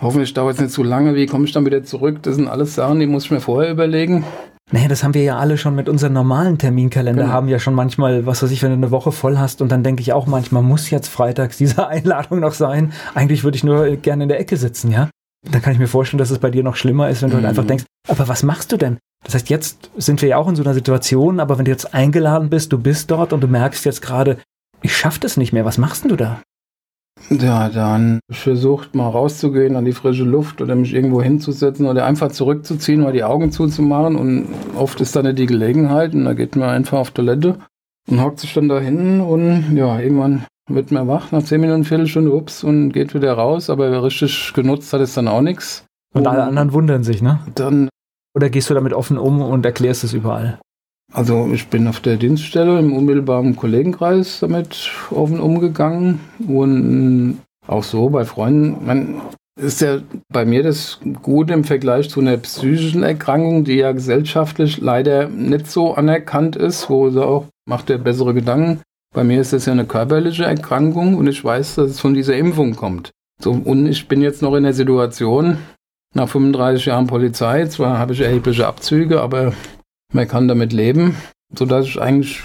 Hoffentlich 0.00 0.34
dauert 0.34 0.54
es 0.54 0.60
nicht 0.60 0.72
zu 0.72 0.82
lange. 0.82 1.14
Wie 1.14 1.26
komme 1.26 1.44
ich 1.44 1.52
dann 1.52 1.66
wieder 1.66 1.84
zurück? 1.84 2.22
Das 2.22 2.36
sind 2.36 2.48
alles 2.48 2.74
Sachen, 2.74 3.00
die 3.00 3.06
muss 3.06 3.26
ich 3.26 3.30
mir 3.30 3.40
vorher 3.40 3.70
überlegen. 3.70 4.24
Naja, 4.70 4.88
das 4.88 5.04
haben 5.04 5.12
wir 5.12 5.22
ja 5.22 5.38
alle 5.38 5.58
schon 5.58 5.74
mit 5.74 5.88
unserem 5.88 6.14
normalen 6.14 6.56
Terminkalender, 6.56 7.24
genau. 7.24 7.34
haben 7.34 7.48
ja 7.48 7.58
schon 7.58 7.74
manchmal, 7.74 8.24
was 8.24 8.42
weiß 8.42 8.50
ich, 8.52 8.62
wenn 8.62 8.70
du 8.70 8.76
eine 8.76 8.90
Woche 8.90 9.12
voll 9.12 9.38
hast 9.38 9.60
und 9.60 9.70
dann 9.70 9.82
denke 9.82 10.00
ich 10.00 10.12
auch 10.12 10.26
manchmal, 10.26 10.62
muss 10.62 10.88
jetzt 10.88 11.08
freitags 11.08 11.58
diese 11.58 11.86
Einladung 11.88 12.40
noch 12.40 12.54
sein? 12.54 12.92
Eigentlich 13.14 13.44
würde 13.44 13.56
ich 13.56 13.64
nur 13.64 13.96
gerne 13.96 14.22
in 14.22 14.28
der 14.28 14.40
Ecke 14.40 14.56
sitzen, 14.56 14.90
ja? 14.90 15.10
Dann 15.50 15.60
kann 15.60 15.72
ich 15.72 15.78
mir 15.78 15.88
vorstellen, 15.88 16.18
dass 16.18 16.30
es 16.30 16.38
bei 16.38 16.50
dir 16.50 16.62
noch 16.62 16.76
schlimmer 16.76 17.10
ist, 17.10 17.20
wenn 17.20 17.30
du 17.30 17.34
halt 17.34 17.42
mhm. 17.42 17.46
halt 17.48 17.58
einfach 17.58 17.66
denkst, 17.66 17.84
aber 18.08 18.28
was 18.28 18.42
machst 18.42 18.72
du 18.72 18.76
denn? 18.76 18.98
Das 19.24 19.34
heißt, 19.34 19.50
jetzt 19.50 19.90
sind 19.96 20.20
wir 20.22 20.30
ja 20.30 20.36
auch 20.36 20.48
in 20.48 20.56
so 20.56 20.62
einer 20.62 20.74
Situation, 20.74 21.40
aber 21.40 21.58
wenn 21.58 21.64
du 21.64 21.70
jetzt 21.70 21.94
eingeladen 21.94 22.50
bist, 22.50 22.72
du 22.72 22.78
bist 22.78 23.10
dort 23.10 23.32
und 23.32 23.40
du 23.40 23.48
merkst 23.48 23.84
jetzt 23.84 24.02
gerade, 24.02 24.38
ich 24.82 24.96
schaff 24.96 25.18
das 25.18 25.36
nicht 25.36 25.52
mehr, 25.52 25.64
was 25.64 25.78
machst 25.78 26.04
denn 26.04 26.10
du 26.10 26.16
da? 26.16 26.42
Ja, 27.30 27.68
dann 27.68 28.20
versucht 28.30 28.94
mal 28.94 29.08
rauszugehen 29.08 29.76
an 29.76 29.84
die 29.84 29.92
frische 29.92 30.24
Luft 30.24 30.60
oder 30.60 30.74
mich 30.74 30.92
irgendwo 30.92 31.22
hinzusetzen 31.22 31.86
oder 31.86 32.04
einfach 32.04 32.32
zurückzuziehen 32.32 33.02
oder 33.02 33.12
die 33.12 33.22
Augen 33.24 33.52
zuzumachen. 33.52 34.16
Und 34.16 34.48
oft 34.76 35.00
ist 35.00 35.14
dann 35.14 35.26
nicht 35.26 35.38
die 35.38 35.46
Gelegenheit 35.46 36.14
und 36.14 36.24
da 36.24 36.34
geht 36.34 36.56
man 36.56 36.70
einfach 36.70 36.98
auf 36.98 37.12
Toilette 37.12 37.58
und 38.08 38.20
hockt 38.20 38.40
sich 38.40 38.52
dann 38.54 38.68
da 38.68 38.80
hin 38.80 39.20
und 39.20 39.76
ja, 39.76 40.00
irgendwann 40.00 40.46
wird 40.68 40.90
man 40.90 41.08
wach 41.08 41.32
nach 41.32 41.42
10 41.42 41.60
Minuten, 41.60 41.84
Viertelstunde, 41.84 42.32
ups, 42.32 42.64
und 42.64 42.92
geht 42.92 43.14
wieder 43.14 43.32
raus, 43.34 43.70
aber 43.70 44.02
richtig 44.02 44.52
genutzt 44.54 44.92
hat 44.92 45.00
es 45.00 45.14
dann 45.14 45.28
auch 45.28 45.42
nichts. 45.42 45.84
Und 46.14 46.26
alle 46.26 46.44
anderen 46.44 46.72
wundern 46.72 47.02
sich, 47.02 47.22
ne? 47.22 47.40
Dann. 47.54 47.88
Oder 48.34 48.50
gehst 48.50 48.70
du 48.70 48.74
damit 48.74 48.92
offen 48.92 49.18
um 49.18 49.42
und 49.42 49.64
erklärst 49.66 50.04
es 50.04 50.12
überall? 50.12 50.58
Also 51.12 51.50
ich 51.52 51.68
bin 51.68 51.86
auf 51.86 52.00
der 52.00 52.16
Dienststelle 52.16 52.78
im 52.78 52.94
unmittelbaren 52.94 53.54
Kollegenkreis 53.54 54.40
damit 54.40 54.90
offen 55.10 55.40
umgegangen 55.40 56.20
und 56.48 57.40
auch 57.66 57.84
so 57.84 58.08
bei 58.08 58.24
Freunden. 58.24 58.86
Man 58.86 59.20
ist 59.60 59.82
ja 59.82 59.98
bei 60.32 60.46
mir 60.46 60.62
das 60.62 61.00
Gute 61.20 61.52
im 61.52 61.64
Vergleich 61.64 62.08
zu 62.08 62.20
einer 62.20 62.38
psychischen 62.38 63.02
Erkrankung, 63.02 63.64
die 63.64 63.76
ja 63.76 63.92
gesellschaftlich 63.92 64.78
leider 64.78 65.28
nicht 65.28 65.70
so 65.70 65.94
anerkannt 65.94 66.56
ist, 66.56 66.88
wo 66.88 67.10
sie 67.10 67.24
auch 67.24 67.46
macht 67.68 67.90
der 67.90 67.98
bessere 67.98 68.32
Gedanken. 68.32 68.80
Bei 69.14 69.24
mir 69.24 69.42
ist 69.42 69.52
das 69.52 69.66
ja 69.66 69.72
eine 69.72 69.84
körperliche 69.84 70.44
Erkrankung 70.44 71.16
und 71.16 71.26
ich 71.26 71.44
weiß, 71.44 71.74
dass 71.74 71.90
es 71.90 72.00
von 72.00 72.14
dieser 72.14 72.36
Impfung 72.36 72.74
kommt. 72.74 73.10
So, 73.42 73.52
und 73.52 73.86
ich 73.86 74.08
bin 74.08 74.22
jetzt 74.22 74.40
noch 74.40 74.54
in 74.54 74.62
der 74.62 74.72
Situation, 74.72 75.58
nach 76.14 76.28
35 76.28 76.86
Jahren 76.86 77.06
Polizei, 77.06 77.66
zwar 77.66 77.98
habe 77.98 78.12
ich 78.12 78.20
erhebliche 78.20 78.66
Abzüge, 78.66 79.20
aber 79.20 79.52
man 80.12 80.28
kann 80.28 80.48
damit 80.48 80.72
leben, 80.72 81.16
sodass 81.56 81.86
ich 81.86 82.00
eigentlich 82.00 82.42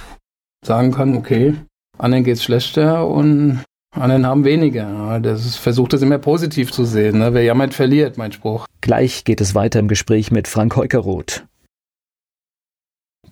sagen 0.65 0.91
kann, 0.91 1.15
okay, 1.15 1.55
anderen 1.97 2.23
geht 2.23 2.35
es 2.35 2.43
schlechter 2.43 3.07
und 3.07 3.61
anderen 3.91 4.25
haben 4.25 4.43
weniger. 4.43 5.19
Das 5.21 5.45
ist, 5.45 5.57
versucht 5.57 5.93
das 5.93 6.01
immer 6.01 6.17
positiv 6.17 6.71
zu 6.71 6.85
sehen. 6.85 7.19
Ne? 7.19 7.33
Wer 7.33 7.43
jammert, 7.43 7.73
verliert, 7.73 8.17
mein 8.17 8.31
Spruch. 8.31 8.65
Gleich 8.81 9.23
geht 9.23 9.41
es 9.41 9.55
weiter 9.55 9.79
im 9.79 9.87
Gespräch 9.87 10.31
mit 10.31 10.47
Frank 10.47 10.75
Heukeroth. 10.75 11.45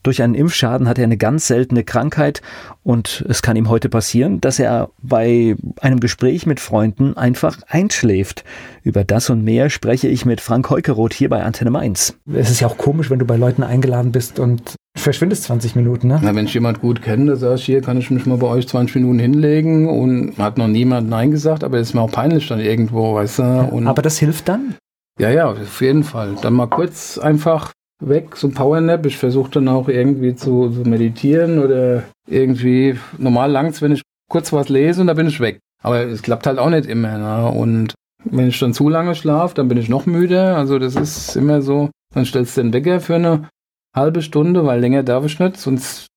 Durch 0.06 0.22
einen 0.22 0.36
Impfschaden 0.36 0.88
hat 0.88 1.00
er 1.00 1.06
eine 1.06 1.18
ganz 1.18 1.48
seltene 1.48 1.84
Krankheit 1.84 2.44
und 2.84 3.26
es 3.28 3.42
kann 3.42 3.56
ihm 3.56 3.70
heute 3.70 3.90
passieren, 3.90 4.40
dass 4.40 4.60
er 4.60 4.92
bei 5.02 5.56
einem 5.82 6.00
Gespräch 6.00 6.46
mit 6.46 6.60
Freunden 6.60 7.18
einfach 7.18 7.58
einschläft. 7.68 8.44
Über 8.84 9.04
das 9.04 9.32
und 9.32 9.44
mehr 9.44 9.72
spreche 9.72 10.08
ich 10.08 10.24
mit 10.24 10.42
Frank 10.42 10.70
Heukeroth 10.70 11.16
hier 11.16 11.30
bei 11.30 11.42
Antenne 11.42 11.72
Mainz. 11.72 12.16
Es 12.32 12.52
ist 12.52 12.60
ja 12.60 12.68
auch 12.68 12.78
komisch, 12.78 13.10
wenn 13.10 13.18
du 13.18 13.26
bei 13.26 13.36
Leuten 13.36 13.64
eingeladen 13.64 14.12
bist 14.12 14.38
und 14.38 14.76
verschwindest 14.96 15.46
20 15.46 15.76
Minuten, 15.76 16.08
ne? 16.08 16.20
Na, 16.22 16.36
wenn 16.36 16.46
ich 16.46 16.54
jemand 16.54 16.82
gut 16.82 17.02
kenne, 17.02 17.26
dann 17.26 17.38
sag 17.38 17.56
ich, 17.56 17.66
hier 17.66 17.82
kann 17.82 17.98
ich 17.98 18.12
mich 18.12 18.28
mal 18.28 18.38
bei 18.38 18.48
euch 18.48 18.68
20 18.68 18.98
Minuten 18.98 19.18
hinlegen 19.18 19.90
und 19.90 20.38
hat 20.38 20.60
noch 20.60 20.68
niemand 20.68 21.10
Nein 21.10 21.32
gesagt, 21.32 21.64
aber 21.64 21.80
es 21.80 21.90
ist 21.90 21.94
mir 21.96 22.02
auch 22.02 22.12
peinlich 22.12 22.48
dann 22.48 22.60
irgendwo, 22.60 23.16
weißt 23.16 23.40
du? 23.40 23.42
Ja, 23.42 23.72
aber 23.86 24.04
das 24.04 24.20
hilft 24.20 24.50
dann? 24.50 24.76
Ja, 25.20 25.32
ja, 25.32 25.50
auf 25.50 25.82
jeden 25.82 26.04
Fall. 26.04 26.36
Dann 26.44 26.54
mal 26.54 26.68
kurz 26.68 27.18
einfach 27.18 27.72
weg, 28.00 28.36
so 28.36 28.50
Powernap. 28.50 29.06
Ich 29.06 29.18
versuche 29.18 29.52
dann 29.52 29.68
auch 29.68 29.88
irgendwie 29.88 30.36
zu, 30.36 30.70
zu, 30.70 30.90
meditieren 30.90 31.60
oder 31.60 32.04
irgendwie 32.28 32.98
normal 33.18 33.52
langs, 33.52 33.82
wenn 33.82 33.92
ich 33.92 34.02
kurz 34.30 34.52
was 34.54 34.70
lese 34.70 35.02
und 35.02 35.08
dann 35.08 35.18
bin 35.18 35.28
ich 35.28 35.40
weg. 35.40 35.60
Aber 35.82 36.02
es 36.02 36.22
klappt 36.22 36.48
halt 36.48 36.60
auch 36.60 36.70
nicht 36.70 36.88
immer. 36.88 37.18
Ne? 37.18 37.48
Und 37.50 37.94
wenn 38.24 38.48
ich 38.48 38.60
dann 38.60 38.74
zu 38.74 38.90
lange 38.90 39.16
schlafe, 39.16 39.56
dann 39.56 39.68
bin 39.68 39.78
ich 39.78 39.90
noch 39.90 40.06
müde. 40.06 40.56
Also 40.56 40.80
das 40.80 40.96
ist 40.96 41.36
immer 41.36 41.62
so, 41.62 41.90
dann 42.14 42.26
stellst 42.26 42.58
du 42.58 42.62
den 42.62 42.74
Wecker 42.74 43.00
für 43.00 43.16
eine 43.16 43.50
halbe 43.96 44.22
Stunde, 44.22 44.66
weil 44.66 44.80
länger 44.80 45.04
darf 45.04 45.26
ich 45.26 45.40
nicht, 45.40 45.58
sonst 45.58 46.08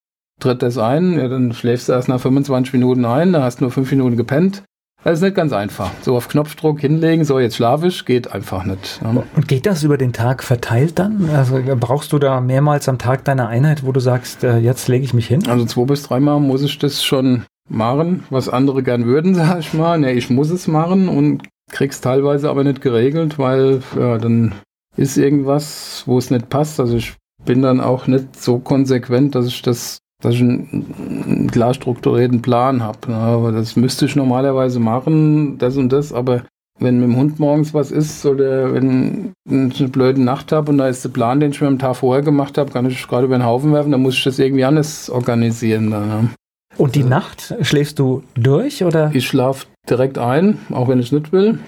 tritt 0.41 0.63
das 0.63 0.79
ein. 0.79 1.19
Ja, 1.19 1.29
dann 1.29 1.53
schläfst 1.53 1.89
du 1.89 1.93
erst 1.93 2.09
nach 2.09 2.21
25 2.21 2.73
Minuten 2.73 3.05
ein, 3.05 3.33
da 3.33 3.43
hast 3.43 3.61
du 3.61 3.65
nur 3.65 3.71
5 3.71 3.91
Minuten 3.91 4.17
gepennt. 4.17 4.63
Das 5.05 5.19
ist 5.19 5.23
nicht 5.23 5.37
ganz 5.37 5.53
einfach. 5.53 5.91
So 6.03 6.17
auf 6.17 6.29
Knopfdruck 6.29 6.81
hinlegen, 6.81 7.25
so 7.25 7.39
jetzt 7.39 7.57
schlafe 7.57 7.87
ich, 7.87 8.05
geht 8.05 8.33
einfach 8.33 8.65
nicht. 8.65 9.01
Ja. 9.03 9.23
Und 9.37 9.49
geht 9.49 9.65
das 9.65 9.85
über 9.85 9.97
den 9.97 10.13
Tag 10.13 10.43
verteilt 10.43 10.99
dann? 10.99 11.31
Also 11.31 11.61
brauchst 11.79 12.13
du 12.13 12.19
da 12.19 12.41
mehrmals 12.41 12.89
am 12.89 12.99
Tag 12.99 13.25
deine 13.25 13.47
Einheit, 13.47 13.87
wo 13.87 13.93
du 13.93 14.01
sagst, 14.01 14.43
äh, 14.43 14.59
jetzt 14.59 14.89
lege 14.89 15.05
ich 15.05 15.15
mich 15.15 15.29
hin? 15.29 15.49
Also 15.49 15.65
zwei 15.67 15.85
bis 15.85 16.03
dreimal 16.03 16.41
muss 16.41 16.63
ich 16.63 16.79
das 16.79 17.05
schon 17.05 17.45
machen, 17.69 18.25
was 18.31 18.49
andere 18.49 18.83
gern 18.83 19.07
würden, 19.07 19.35
sag 19.37 19.61
ich 19.61 19.73
mal. 19.73 19.99
Ne, 19.99 20.13
ich 20.13 20.31
muss 20.31 20.51
es 20.51 20.67
machen 20.67 21.09
und 21.09 21.43
krieg's 21.71 22.01
teilweise 22.01 22.51
aber 22.51 22.65
nicht 22.65 22.81
geregelt, 22.81 23.39
weil 23.39 23.83
ja, 23.97 24.19
dann 24.19 24.53
ist 24.97 25.17
irgendwas, 25.17 26.03
wo 26.07 26.19
es 26.19 26.31
nicht 26.31 26.49
passt. 26.49 26.81
Also 26.81 26.97
ich 26.97 27.15
bin 27.45 27.63
dann 27.63 27.81
auch 27.81 28.09
nicht 28.09 28.41
so 28.41 28.59
konsequent, 28.59 29.37
dass 29.37 29.47
ich 29.47 29.63
das 29.63 30.01
dass 30.23 30.35
ich 30.35 30.41
einen, 30.41 31.49
klar 31.51 31.75
strukturierten 31.75 32.43
Plan 32.43 32.83
habe. 32.83 33.09
Aber 33.15 33.53
das 33.53 33.77
müsste 33.77 34.07
ich 34.07 34.17
normalerweise 34.17 34.81
machen, 34.81 35.59
das 35.59 35.77
und 35.77 35.93
das, 35.93 36.13
aber 36.13 36.43
wenn 36.81 37.01
mit 37.01 37.09
dem 37.09 37.17
Hund 37.17 37.41
morgens 37.41 37.75
was 37.75 37.91
ist 37.91 38.25
oder 38.25 38.73
wenn 38.73 39.33
ich 39.49 39.81
eine 39.81 39.89
blöde 39.89 40.23
Nacht 40.23 40.53
habe 40.53 40.71
und 40.71 40.79
da 40.79 40.89
ist 40.89 41.05
der 41.05 41.09
Plan, 41.11 41.41
den 41.41 41.51
ich 41.51 41.61
mir 41.61 41.67
am 41.67 41.79
Tag 41.79 41.97
vorher 41.97 42.23
gemacht 42.23 42.57
habe, 42.57 42.71
kann 42.71 42.87
ich 42.87 43.07
gerade 43.09 43.27
über 43.27 43.37
den 43.37 43.45
Haufen 43.45 43.73
werfen, 43.73 43.93
dann 43.93 44.03
muss 44.03 44.15
ich 44.15 44.25
das 44.25 44.39
irgendwie 44.39 44.65
anders 44.65 45.11
organisieren. 45.11 45.91
Dann, 45.91 46.31
Und 46.77 46.95
die 46.95 47.03
Nacht 47.03 47.55
schläfst 47.63 47.99
du 47.99 48.23
durch 48.35 48.85
oder? 48.85 49.11
Ich 49.13 49.27
schlafe 49.27 49.67
direkt 49.91 50.19
ein, 50.19 50.59
auch 50.71 50.89
wenn 50.89 51.01
ich 51.01 51.11
nicht 51.11 51.33
will, 51.33 51.59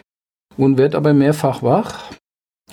und 0.57 0.79
werde 0.79 0.97
aber 0.97 1.13
mehrfach 1.13 1.63
wach. 1.63 2.11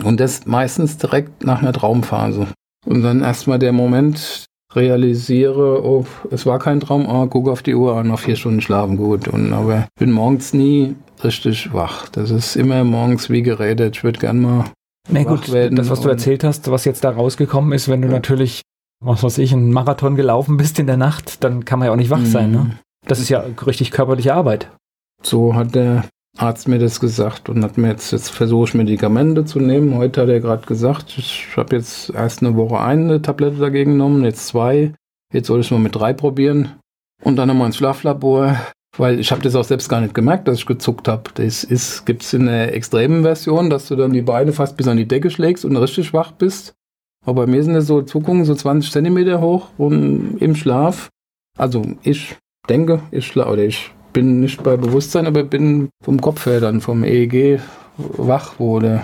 Und 0.04 0.20
das 0.20 0.46
meistens 0.46 0.98
direkt 0.98 1.44
nach 1.44 1.62
einer 1.62 1.74
Traumphase. 1.74 2.48
Und 2.86 3.02
dann 3.02 3.22
erstmal 3.22 3.58
der 3.58 3.72
Moment, 3.72 4.46
realisiere, 4.78 5.84
oh, 5.84 6.06
es 6.32 6.46
war 6.46 6.60
kein 6.60 6.80
Traum, 6.80 7.08
ah, 7.08 7.28
guck 7.30 7.50
auf 7.50 7.64
die 7.64 7.76
Uhr, 7.76 8.04
noch 8.04 8.20
vier 8.20 8.36
Stunden 8.36 8.62
schlafen, 8.62 8.98
gut. 8.98 9.28
Und, 9.28 9.52
aber 9.52 9.80
ich 9.80 10.00
bin 10.00 10.12
morgens 10.12 10.54
nie 10.54 10.96
richtig 11.24 11.74
wach. 11.74 12.08
Das 12.10 12.32
ist 12.32 12.56
immer 12.56 12.84
morgens 12.84 13.30
wie 13.30 13.42
geredet. 13.42 13.98
Ich 13.98 14.04
würde 14.04 14.20
gern 14.20 14.40
mal. 14.40 14.66
Na 15.10 15.24
gut, 15.24 15.54
das, 15.54 15.90
was 15.90 16.02
du 16.02 16.10
erzählt 16.10 16.44
hast, 16.44 16.70
was 16.70 16.86
jetzt 16.86 17.04
da 17.04 17.10
rausgekommen 17.10 17.72
ist, 17.72 17.88
wenn 17.88 18.02
du 18.02 18.08
ja. 18.08 18.14
natürlich, 18.14 18.62
was 19.04 19.24
weiß 19.24 19.38
ich, 19.40 19.54
einen 19.54 19.72
Marathon 19.72 20.16
gelaufen 20.16 20.58
bist 20.58 20.80
in 20.80 20.88
der 20.88 20.98
Nacht, 20.98 21.44
dann 21.44 21.66
kann 21.66 21.80
man 21.80 21.88
ja 21.88 21.92
auch 21.94 21.98
nicht 21.98 22.10
wach 22.10 22.20
mhm. 22.20 22.26
sein. 22.26 22.52
Ne? 22.52 22.80
Das 23.06 23.20
ist 23.20 23.30
ja 23.30 23.46
richtig 23.66 23.92
körperliche 23.92 24.34
Arbeit. 24.34 24.70
So 25.24 25.56
hat 25.56 25.76
der 25.76 26.04
Arzt 26.38 26.68
mir 26.68 26.80
das 26.80 27.00
gesagt 27.00 27.50
und 27.50 27.64
hat 27.64 27.78
mir 27.78 27.90
jetzt, 27.90 28.12
jetzt 28.12 28.30
versuche 28.30 28.70
ich 28.70 28.74
Medikamente 28.74 29.46
zu 29.46 29.60
nehmen. 29.60 29.96
Heute 29.96 30.22
hat 30.22 30.30
er 30.30 30.40
gerade 30.40 30.66
gesagt, 30.66 31.16
ich 31.18 31.48
habe 31.56 31.76
jetzt 31.76 32.12
erst 32.12 32.42
eine 32.42 32.56
Woche 32.56 32.80
eine 32.80 33.22
Tablette 33.22 33.58
dagegen 33.58 33.94
genommen, 33.94 34.24
jetzt 34.24 34.48
zwei. 34.48 34.94
Jetzt 35.34 35.48
soll 35.48 35.60
ich 35.60 35.68
es 35.68 35.72
mal 35.72 35.80
mit 35.80 35.96
drei 35.96 36.14
probieren. 36.14 36.74
Und 37.24 37.36
dann 37.36 37.48
nochmal 37.48 37.68
ins 37.68 37.78
Schlaflabor. 37.78 38.58
weil 38.98 39.20
ich 39.20 39.32
habe 39.32 39.42
das 39.42 39.56
auch 39.56 39.64
selbst 39.64 39.90
gar 39.90 40.02
nicht 40.02 40.14
gemerkt, 40.14 40.48
dass 40.48 40.60
ich 40.60 40.66
gezuckt 40.66 41.08
habe. 41.08 41.30
Das 41.36 41.64
ist, 41.64 42.06
gibt's 42.06 42.34
in 42.34 42.48
der 42.48 42.74
extremen 42.74 43.24
Version, 43.24 43.70
dass 43.70 43.88
du 43.88 43.96
dann 43.96 44.14
die 44.14 44.22
Beine 44.22 44.54
fast 44.54 44.78
bis 44.78 44.88
an 44.88 44.98
die 44.98 45.08
Decke 45.08 45.30
schlägst 45.30 45.66
und 45.66 45.78
richtig 45.78 46.14
wach 46.14 46.32
bist. 46.32 46.74
Aber 47.26 47.46
bei 47.46 47.52
mir 47.52 47.64
sind 47.64 47.74
das 47.74 47.88
so 47.88 48.02
Zuckungen 48.02 48.46
so 48.46 48.56
20 48.56 48.92
Zentimeter 48.92 49.42
hoch 49.42 49.70
und 49.78 50.38
im 50.40 50.56
Schlaf. 50.56 51.10
Also 51.58 51.84
ich 52.04 52.38
denke, 52.70 53.02
ich 53.12 53.28
schlafe, 53.28 53.52
oder 53.52 53.64
ich 53.64 53.92
bin 54.18 54.39
nicht 54.39 54.63
bei 54.63 54.78
Bewusstsein, 54.78 55.28
aber 55.28 55.43
bin 55.43 55.89
vom 56.03 56.20
Kopf 56.20 56.47
her 56.47 56.59
dann 56.59 56.82
vom 56.82 57.03
EEG 57.03 57.59
wach 57.97 58.57
wurde. 58.57 59.01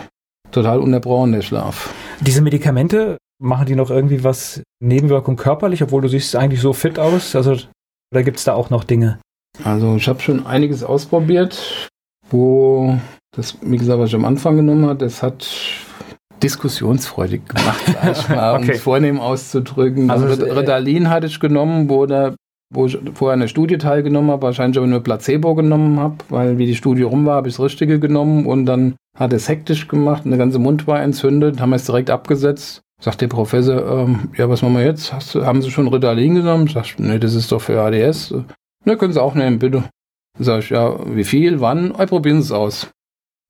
Total 0.51 0.79
unterbrochen 0.79 1.33
der 1.33 1.43
Schlaf. 1.43 1.93
Diese 2.19 2.41
Medikamente, 2.41 3.17
machen 3.39 3.67
die 3.67 3.75
noch 3.75 3.91
irgendwie 3.91 4.23
was 4.23 4.63
Nebenwirkung 4.79 5.35
körperlich, 5.35 5.83
obwohl 5.83 6.01
du 6.01 6.07
siehst 6.07 6.35
eigentlich 6.35 6.61
so 6.61 6.73
fit 6.73 6.97
aus? 6.97 7.35
Also, 7.35 7.51
oder 8.11 8.23
gibt 8.23 8.37
es 8.37 8.43
da 8.45 8.55
auch 8.55 8.71
noch 8.71 8.83
Dinge? 8.83 9.19
Also 9.63 9.97
ich 9.97 10.07
habe 10.07 10.19
schon 10.19 10.47
einiges 10.47 10.83
ausprobiert, 10.83 11.89
wo 12.31 12.97
das, 13.35 13.55
wie 13.61 13.77
gesagt, 13.77 13.99
was 13.99 14.09
ich 14.09 14.15
am 14.15 14.25
Anfang 14.25 14.55
genommen 14.55 14.87
habe, 14.87 14.97
das 14.97 15.21
hat 15.21 15.47
diskussionsfreudig 16.41 17.47
gemacht, 17.47 17.83
sag 17.85 18.17
ich 18.17 18.29
mal, 18.35 18.55
okay. 18.55 18.63
um 18.63 18.69
es 18.71 18.81
vornehm 18.81 19.19
auszudrücken. 19.19 20.09
Also, 20.09 20.25
also 20.25 20.43
Ritalin 20.43 21.11
hatte 21.11 21.27
ich 21.27 21.39
genommen, 21.39 21.87
wo 21.87 22.07
der 22.07 22.33
wo 22.73 22.85
ich 22.85 22.97
vorher 23.13 23.33
eine 23.33 23.47
Studie 23.47 23.77
teilgenommen 23.77 24.31
habe, 24.31 24.41
wahrscheinlich 24.41 24.77
aber 24.77 24.87
nur 24.87 25.01
Placebo 25.01 25.55
genommen 25.55 25.99
habe, 25.99 26.15
weil 26.29 26.57
wie 26.57 26.65
die 26.65 26.75
Studie 26.75 27.03
rum 27.03 27.25
war, 27.25 27.35
habe 27.35 27.47
ich 27.47 27.55
das 27.55 27.63
Richtige 27.63 27.99
genommen 27.99 28.45
und 28.45 28.65
dann 28.65 28.95
hat 29.17 29.33
es 29.33 29.47
hektisch 29.47 29.87
gemacht, 29.87 30.25
eine 30.25 30.37
ganze 30.37 30.59
Mund 30.59 30.87
war 30.87 31.01
entzündet, 31.01 31.61
haben 31.61 31.69
wir 31.69 31.75
es 31.77 31.85
direkt 31.85 32.09
abgesetzt. 32.09 32.81
Sagt 32.99 33.21
der 33.21 33.27
Professor, 33.27 33.85
ähm, 33.85 34.29
ja, 34.37 34.49
was 34.49 34.61
machen 34.61 34.75
wir 34.75 34.85
jetzt? 34.85 35.11
Hast, 35.11 35.35
haben 35.35 35.61
Sie 35.61 35.71
schon 35.71 35.89
Ritalin 35.89 36.35
genommen? 36.35 36.67
Sag 36.67 36.97
nee, 36.99 37.19
das 37.19 37.35
ist 37.35 37.51
doch 37.51 37.61
für 37.61 37.81
ADS. 37.81 38.33
Ne, 38.85 38.97
können 38.97 39.13
Sie 39.13 39.21
auch 39.21 39.35
nehmen, 39.35 39.59
bitte. 39.59 39.83
Sag 40.39 40.59
ich, 40.59 40.69
ja, 40.69 40.97
wie 41.13 41.25
viel, 41.25 41.59
wann? 41.59 41.93
Ja, 41.97 42.05
probieren 42.05 42.41
Sie 42.41 42.47
es 42.47 42.51
aus. 42.51 42.89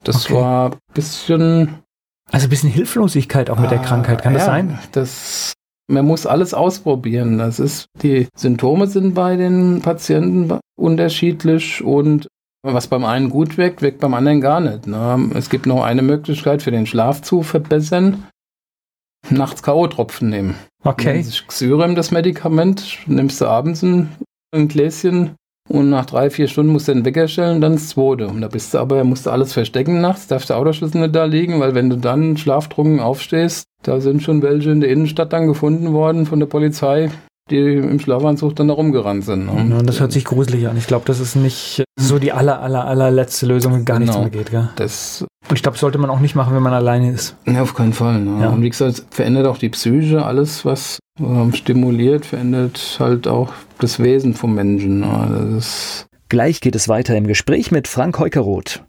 Das 0.04 0.26
okay. 0.26 0.34
war 0.34 0.72
ein 0.72 0.78
bisschen... 0.94 1.70
Also 2.32 2.48
ein 2.48 2.50
bisschen 2.50 2.72
Hilflosigkeit 2.72 3.50
auch 3.50 3.58
mit 3.60 3.68
ah, 3.68 3.76
der 3.76 3.80
Krankheit, 3.80 4.24
kann 4.24 4.34
ja, 4.34 4.40
das 4.40 4.48
sein? 4.48 4.80
Das 4.92 5.54
man 5.88 6.06
muss 6.06 6.26
alles 6.26 6.54
ausprobieren. 6.54 7.38
Das 7.38 7.60
ist, 7.60 7.86
die 8.02 8.28
Symptome 8.36 8.88
sind 8.88 9.14
bei 9.14 9.36
den 9.36 9.82
Patienten 9.82 10.60
unterschiedlich 10.76 11.84
und 11.84 12.28
was 12.66 12.88
beim 12.88 13.04
einen 13.04 13.30
gut 13.30 13.58
wirkt, 13.58 13.82
wirkt 13.82 14.00
beim 14.00 14.14
anderen 14.14 14.40
gar 14.40 14.62
nicht. 14.62 14.88
Ne? 14.88 15.32
Es 15.36 15.50
gibt 15.50 15.66
noch 15.66 15.84
eine 15.84 16.02
Möglichkeit 16.02 16.62
für 16.62 16.72
den 16.72 16.86
Schlaf 16.86 17.22
zu 17.22 17.44
verbessern. 17.44 18.28
Nachts 19.30 19.64
K.O.-Tropfen 19.64 20.26
nehmen. 20.26 20.56
Okay. 20.84 21.26
Xyrem, 21.48 21.96
das 21.96 22.12
Medikament, 22.12 23.00
nimmst 23.06 23.40
du 23.42 23.46
abends 23.48 23.82
ein, 23.82 24.10
ein 24.52 24.68
Gläschen 24.68 25.36
und 25.70 25.90
nach 25.90 26.06
drei, 26.06 26.30
vier 26.30 26.48
Stunden 26.48 26.72
musst 26.72 26.88
du 26.88 26.94
den 26.94 27.06
Wecker 27.06 27.28
stellen, 27.28 27.62
dann 27.62 27.74
das 27.74 27.90
zweite. 27.90 28.28
Und 28.28 28.42
da 28.42 28.48
bist 28.48 28.74
du 28.74 28.80
aber, 28.80 29.04
musst 29.04 29.26
du 29.26 29.30
alles 29.30 29.54
verstecken 29.54 30.02
nachts, 30.02 30.28
darfst 30.28 30.50
der 30.50 30.58
Autoschlüssel 30.58 31.02
nicht 31.02 31.16
da 31.16 31.26
liegen, 31.26 31.60
weil 31.60 31.74
wenn 31.74 31.90
du 31.90 31.98
dann 31.98 32.36
schlaftrunken 32.38 33.00
aufstehst, 33.00 33.66
da 33.84 34.02
sind 34.02 34.22
schon 34.24 34.42
welche 34.42 34.72
in 34.72 34.82
der 34.82 34.90
Innenstadt 34.90 35.32
dann 35.32 35.48
gefunden 35.48 35.94
worden 35.94 36.26
von 36.26 36.40
der 36.40 36.48
Polizei, 36.48 37.12
die 37.50 37.76
im 37.76 38.00
Schlafanzug 38.00 38.56
dann 38.56 38.68
da 38.68 38.74
rumgerannt 38.74 39.26
sind. 39.26 39.46
Ne? 39.46 39.76
Ja, 39.76 39.84
das 39.84 40.00
hört 40.00 40.12
sich 40.12 40.26
gruselig 40.26 40.68
an. 40.68 40.78
Ich 40.78 40.88
glaube, 40.88 41.06
das 41.06 41.20
ist 41.20 41.36
nicht 41.36 41.84
so 42.00 42.20
die 42.20 42.32
aller, 42.32 42.62
aller, 42.62 42.86
allerletzte 42.86 43.46
Lösung, 43.46 43.74
wenn 43.74 43.86
gar 43.86 44.00
genau. 44.00 44.20
nichts 44.20 44.36
mehr 44.36 44.44
geht. 44.44 44.52
Gell? 44.52 44.70
Das 44.76 45.26
und 45.54 45.58
ich 45.58 45.62
glaube, 45.62 45.78
sollte 45.78 46.00
man 46.00 46.10
auch 46.10 46.20
nicht 46.20 46.34
machen, 46.34 46.56
wenn 46.56 46.64
man 46.64 46.74
alleine 46.74 47.12
ist. 47.12 47.36
Ja, 47.46 47.62
auf 47.62 47.76
keinen 47.76 47.94
Fall. 47.94 48.20
Ne? 48.20 48.42
Ja. 48.42 48.50
Und 48.50 48.64
wie 48.64 48.72
gesagt, 48.72 49.06
verändert 49.12 49.46
auch 49.46 49.60
die 49.60 49.70
Psyche, 49.70 50.26
alles, 50.26 50.66
was 50.66 50.98
ähm, 51.20 51.54
stimuliert, 51.54 52.26
verändert 52.26 52.98
halt 53.00 53.28
auch 53.28 53.54
das 53.78 54.00
Wesen 54.00 54.34
vom 54.34 54.56
Menschen. 54.56 55.02
Ne? 55.02 55.62
Gleich 56.28 56.60
geht 56.60 56.74
es 56.74 56.90
weiter 56.90 57.16
im 57.16 57.28
Gespräch 57.28 57.70
mit 57.70 57.88
Frank 57.88 58.18
Heukeroth. 58.18 58.84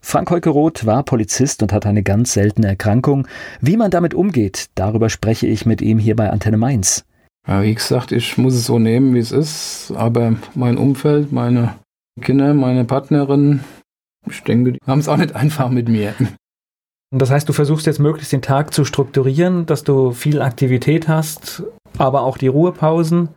Frank 0.00 0.30
Heukeroth 0.30 0.86
war 0.86 1.02
Polizist 1.02 1.60
und 1.60 1.72
hat 1.72 1.84
eine 1.84 2.04
ganz 2.04 2.34
seltene 2.34 2.68
Erkrankung. 2.68 3.26
Wie 3.60 3.76
man 3.76 3.90
damit 3.90 4.14
umgeht, 4.14 4.66
darüber 4.76 5.10
spreche 5.10 5.48
ich 5.48 5.66
mit 5.66 5.82
ihm 5.82 5.98
hier 5.98 6.14
bei 6.14 6.30
Antenne 6.30 6.56
Mainz. 6.56 7.04
Ja, 7.48 7.64
wie 7.64 7.74
gesagt, 7.74 8.12
ich 8.12 8.38
muss 8.38 8.54
es 8.54 8.66
so 8.66 8.78
nehmen, 8.78 9.12
wie 9.12 9.18
es 9.18 9.32
ist, 9.32 9.92
aber 9.96 10.36
mein 10.54 10.78
Umfeld, 10.78 11.32
meine 11.32 11.74
Kinder, 12.20 12.54
meine 12.54 12.84
Partnerin, 12.84 13.60
ich 14.28 14.42
denke, 14.42 14.72
die 14.72 14.78
haben 14.86 15.00
es 15.00 15.08
auch 15.08 15.16
nicht 15.16 15.34
einfach 15.34 15.70
mit 15.70 15.88
mir. 15.88 16.14
Und 17.12 17.20
das 17.20 17.30
heißt, 17.30 17.48
du 17.48 17.52
versuchst 17.52 17.86
jetzt 17.86 17.98
möglichst 17.98 18.32
den 18.32 18.42
Tag 18.42 18.72
zu 18.72 18.84
strukturieren, 18.84 19.66
dass 19.66 19.84
du 19.84 20.12
viel 20.12 20.40
Aktivität 20.40 21.08
hast, 21.08 21.62
aber 21.98 22.22
auch 22.22 22.38
die 22.38 22.48
Ruhepausen 22.48 23.28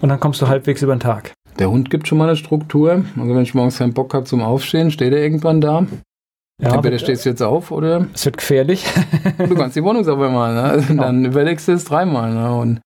und 0.00 0.08
dann 0.08 0.20
kommst 0.20 0.40
du 0.40 0.48
halbwegs 0.48 0.82
über 0.82 0.94
den 0.94 1.00
Tag. 1.00 1.32
Der 1.58 1.70
Hund 1.70 1.90
gibt 1.90 2.08
schon 2.08 2.18
mal 2.18 2.28
eine 2.28 2.36
Struktur. 2.36 3.04
Also 3.16 3.34
wenn 3.34 3.42
ich 3.42 3.54
morgens 3.54 3.78
keinen 3.78 3.92
Bock 3.92 4.14
habe 4.14 4.24
zum 4.24 4.40
Aufstehen, 4.40 4.90
steht 4.90 5.12
er 5.12 5.20
irgendwann 5.20 5.60
da. 5.60 5.86
Ja, 6.62 6.74
Entweder 6.74 6.98
stehst 6.98 7.24
du 7.24 7.30
jetzt 7.30 7.42
auf 7.42 7.70
oder. 7.70 8.06
Es 8.14 8.24
wird 8.24 8.36
gefährlich. 8.36 8.86
du 9.38 9.54
kannst 9.54 9.76
die 9.76 9.82
Wohnung 9.82 10.04
sauber 10.04 10.30
machen. 10.30 10.54
Ne? 10.54 10.62
Also 10.62 10.94
dann 10.94 11.24
überlegst 11.24 11.68
du 11.68 11.72
es 11.72 11.84
dreimal. 11.84 12.32
Ne? 12.32 12.54
Und 12.54 12.80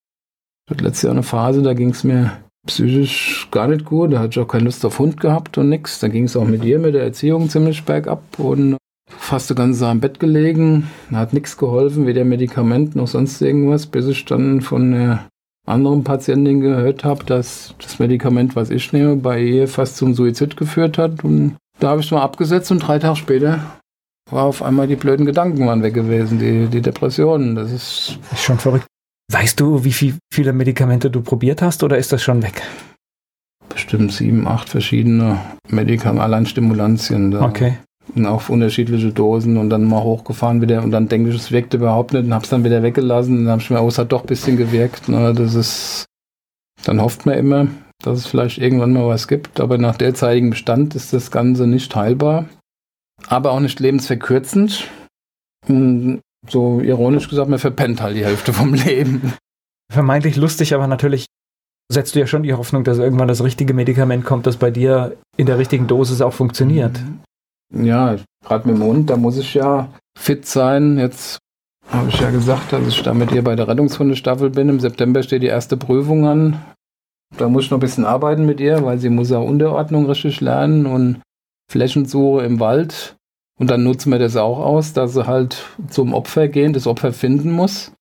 ich 0.67 0.75
hatte 0.75 0.85
letztes 0.85 1.03
Jahr 1.03 1.13
eine 1.13 1.23
Phase, 1.23 1.63
da 1.63 1.75
ging 1.75 1.91
es 1.91 2.05
mir 2.05 2.33
psychisch 2.67 3.49
gar 3.51 3.69
nicht 3.69 3.85
gut. 3.85 4.13
Da 4.13 4.19
hatte 4.19 4.31
ich 4.31 4.39
auch 4.39 4.49
keine 4.49 4.65
Lust 4.65 4.85
auf 4.85 4.99
Hund 4.99 5.21
gehabt 5.21 5.59
und 5.59 5.69
nichts. 5.69 6.01
Da 6.01 6.09
ging 6.09 6.25
es 6.25 6.37
auch 6.37 6.47
mit 6.47 6.65
ihr, 6.65 6.79
mit 6.79 6.95
der 6.95 7.05
Erziehung 7.05 7.49
ziemlich 7.49 7.85
bergab 7.85 8.23
und 8.39 8.77
fast 9.09 9.51
die 9.51 9.55
ganze 9.55 9.81
Zeit 9.81 9.91
am 9.91 10.01
Bett 10.01 10.21
gelegen. 10.21 10.91
Da 11.11 11.19
hat 11.19 11.33
nichts 11.33 11.57
geholfen, 11.57 12.07
weder 12.07 12.25
Medikament 12.25 12.97
noch 12.97 13.09
sonst 13.09 13.41
irgendwas, 13.41 13.87
bis 13.87 14.07
ich 14.07 14.25
dann 14.25 14.61
von 14.61 14.93
der 14.93 15.27
anderen 15.67 16.05
Patientin 16.05 16.61
gehört 16.61 17.05
habe, 17.05 17.25
dass 17.25 17.75
das 17.81 17.99
Medikament, 17.99 18.55
was 18.55 18.71
ich 18.71 18.93
nehme, 18.93 19.17
bei 19.17 19.41
ihr 19.41 19.69
fast 19.69 19.97
zum 19.97 20.15
Suizid 20.15 20.57
geführt 20.57 20.99
hat. 20.99 21.25
Und 21.25 21.57
da 21.81 21.91
habe 21.91 22.01
ich 22.01 22.11
mal 22.11 22.23
abgesetzt 22.23 22.71
und 22.71 22.81
drei 22.81 22.99
Tage 22.99 23.17
später 23.17 23.61
war 24.31 24.45
auf 24.45 24.63
einmal 24.63 24.87
die 24.87 24.97
blöden 24.97 25.27
Gedanken 25.27 25.67
waren 25.67 25.83
weg 25.83 25.95
gewesen, 25.95 26.39
die, 26.39 26.67
die 26.67 26.81
Depressionen. 26.81 27.55
Das 27.55 27.71
ist, 27.71 28.19
ist 28.33 28.43
schon 28.43 28.59
verrückt. 28.59 28.87
Weißt 29.33 29.59
du, 29.59 29.85
wie 29.85 29.93
viel, 29.93 30.19
viele 30.33 30.53
Medikamente 30.53 31.11
du 31.11 31.23
probiert 31.23 31.63
hast 31.63 31.83
oder 31.83 31.99
ist 31.99 32.13
das 32.13 32.23
schon 32.23 32.43
weg? 32.43 32.63
Bestimmt 33.69 34.13
sieben, 34.13 34.47
acht 34.47 34.69
verschiedene 34.69 35.41
Medikamente, 35.69 36.23
allein 36.23 36.47
Stimulantien. 36.47 37.31
Da. 37.31 37.43
Okay. 37.43 37.79
Und 38.15 38.27
auch 38.27 38.49
unterschiedliche 38.51 39.11
Dosen 39.13 39.57
und 39.57 39.71
dann 39.71 39.85
mal 39.85 40.03
hochgefahren 40.03 40.61
wieder 40.61 40.83
und 40.83 40.91
dann 40.91 41.09
denke 41.09 41.31
ich, 41.31 41.37
es 41.37 41.51
wirkte 41.51 41.79
überhaupt 41.79 42.13
nicht 42.13 42.27
und 42.27 42.35
habe 42.35 42.45
es 42.45 42.51
dann 42.51 42.63
wieder 42.63 42.83
weggelassen 42.83 43.39
und 43.39 43.45
dann 43.45 43.53
habe 43.53 43.63
ich 43.63 43.71
mir, 43.71 43.83
oh, 43.83 43.89
es 43.89 43.99
hat 43.99 44.13
doch 44.13 44.21
ein 44.21 44.27
bisschen 44.27 44.59
gewirkt. 44.59 45.09
Ne? 45.09 45.33
Das 45.33 45.55
ist, 45.55 46.05
dann 46.85 47.01
hofft 47.01 47.25
man 47.25 47.39
immer, 47.39 47.67
dass 48.03 48.19
es 48.19 48.27
vielleicht 48.27 48.59
irgendwann 48.59 48.93
mal 48.93 49.09
was 49.09 49.27
gibt, 49.27 49.59
aber 49.59 49.79
nach 49.79 49.97
derzeitigem 49.97 50.51
Bestand 50.51 50.95
ist 50.95 51.15
das 51.15 51.31
Ganze 51.31 51.67
nicht 51.67 51.97
heilbar, 51.97 52.47
aber 53.29 53.53
auch 53.53 53.61
nicht 53.61 53.81
lebensverkürzend. 53.81 54.87
So 56.49 56.81
ironisch 56.81 57.29
gesagt, 57.29 57.49
man 57.49 57.59
verpennt 57.59 58.03
halt 58.03 58.17
die 58.17 58.25
Hälfte 58.25 58.53
vom 58.53 58.75
Leben. 58.75 59.35
Vermeintlich 59.93 60.37
lustig, 60.37 60.75
aber 60.75 60.87
natürlich 60.87 61.27
setzt 61.91 62.15
du 62.15 62.21
ja 62.21 62.27
schon 62.27 62.43
die 62.43 62.55
Hoffnung, 62.55 62.85
dass 62.85 62.99
irgendwann 62.99 63.29
das 63.29 63.43
richtige 63.43 63.75
Medikament 63.75 64.25
kommt, 64.25 64.47
das 64.47 64.57
bei 64.57 64.71
dir 64.71 65.17
in 65.37 65.47
der 65.47 65.59
richtigen 65.59 65.87
Dosis 65.87 66.21
auch 66.21 66.33
funktioniert. 66.33 66.99
Ja, 67.73 68.17
gerade 68.45 68.69
mit 68.69 68.77
dem 68.77 68.85
Hund, 68.85 69.11
da 69.11 69.17
muss 69.17 69.37
ich 69.37 69.55
ja 69.55 69.89
fit 70.19 70.47
sein. 70.47 70.99
Jetzt 70.99 71.39
habe 71.89 72.09
ich 72.09 72.21
ja 72.21 72.31
gesagt, 72.31 72.73
dass 72.73 72.87
ich 72.89 73.03
da 73.03 73.15
mit 73.15 73.33
ihr 73.33 73.43
bei 73.43 73.57
der 73.57 73.69
Rettungshundestaffel 73.69 74.51
bin. 74.51 74.69
Im 74.69 74.81
September 74.81 75.23
steht 75.23 75.43
die 75.43 75.49
erste 75.49 75.77
Prüfung 75.77 76.27
an. 76.27 76.63
Da 77.37 77.49
muss 77.49 77.65
ich 77.65 77.71
noch 77.71 77.79
ein 77.79 77.81
bisschen 77.81 78.05
arbeiten 78.05 78.47
mit 78.47 78.61
ihr, 78.61 78.85
weil 78.85 78.99
sie 78.99 79.09
muss 79.09 79.31
ja 79.31 79.39
Unterordnung 79.39 80.07
richtig 80.07 80.41
lernen 80.41 80.87
und 80.87 81.21
Flächensuche 81.71 82.45
im 82.45 82.61
Wald. 82.61 83.17
Und 83.59 83.71
dann 83.71 83.85
nutzen 83.85 84.11
wir 84.11 84.19
das 84.19 84.37
auch 84.37 84.59
aus, 84.59 84.93
dass 84.93 85.15
sie 85.15 85.27
halt 85.27 85.65
zum 85.89 86.13
Opfer 86.13 86.49
gehen, 86.49 86.73
das 86.73 86.87
Opfer 86.87 87.13
finden 87.13 87.53
muss 87.53 87.93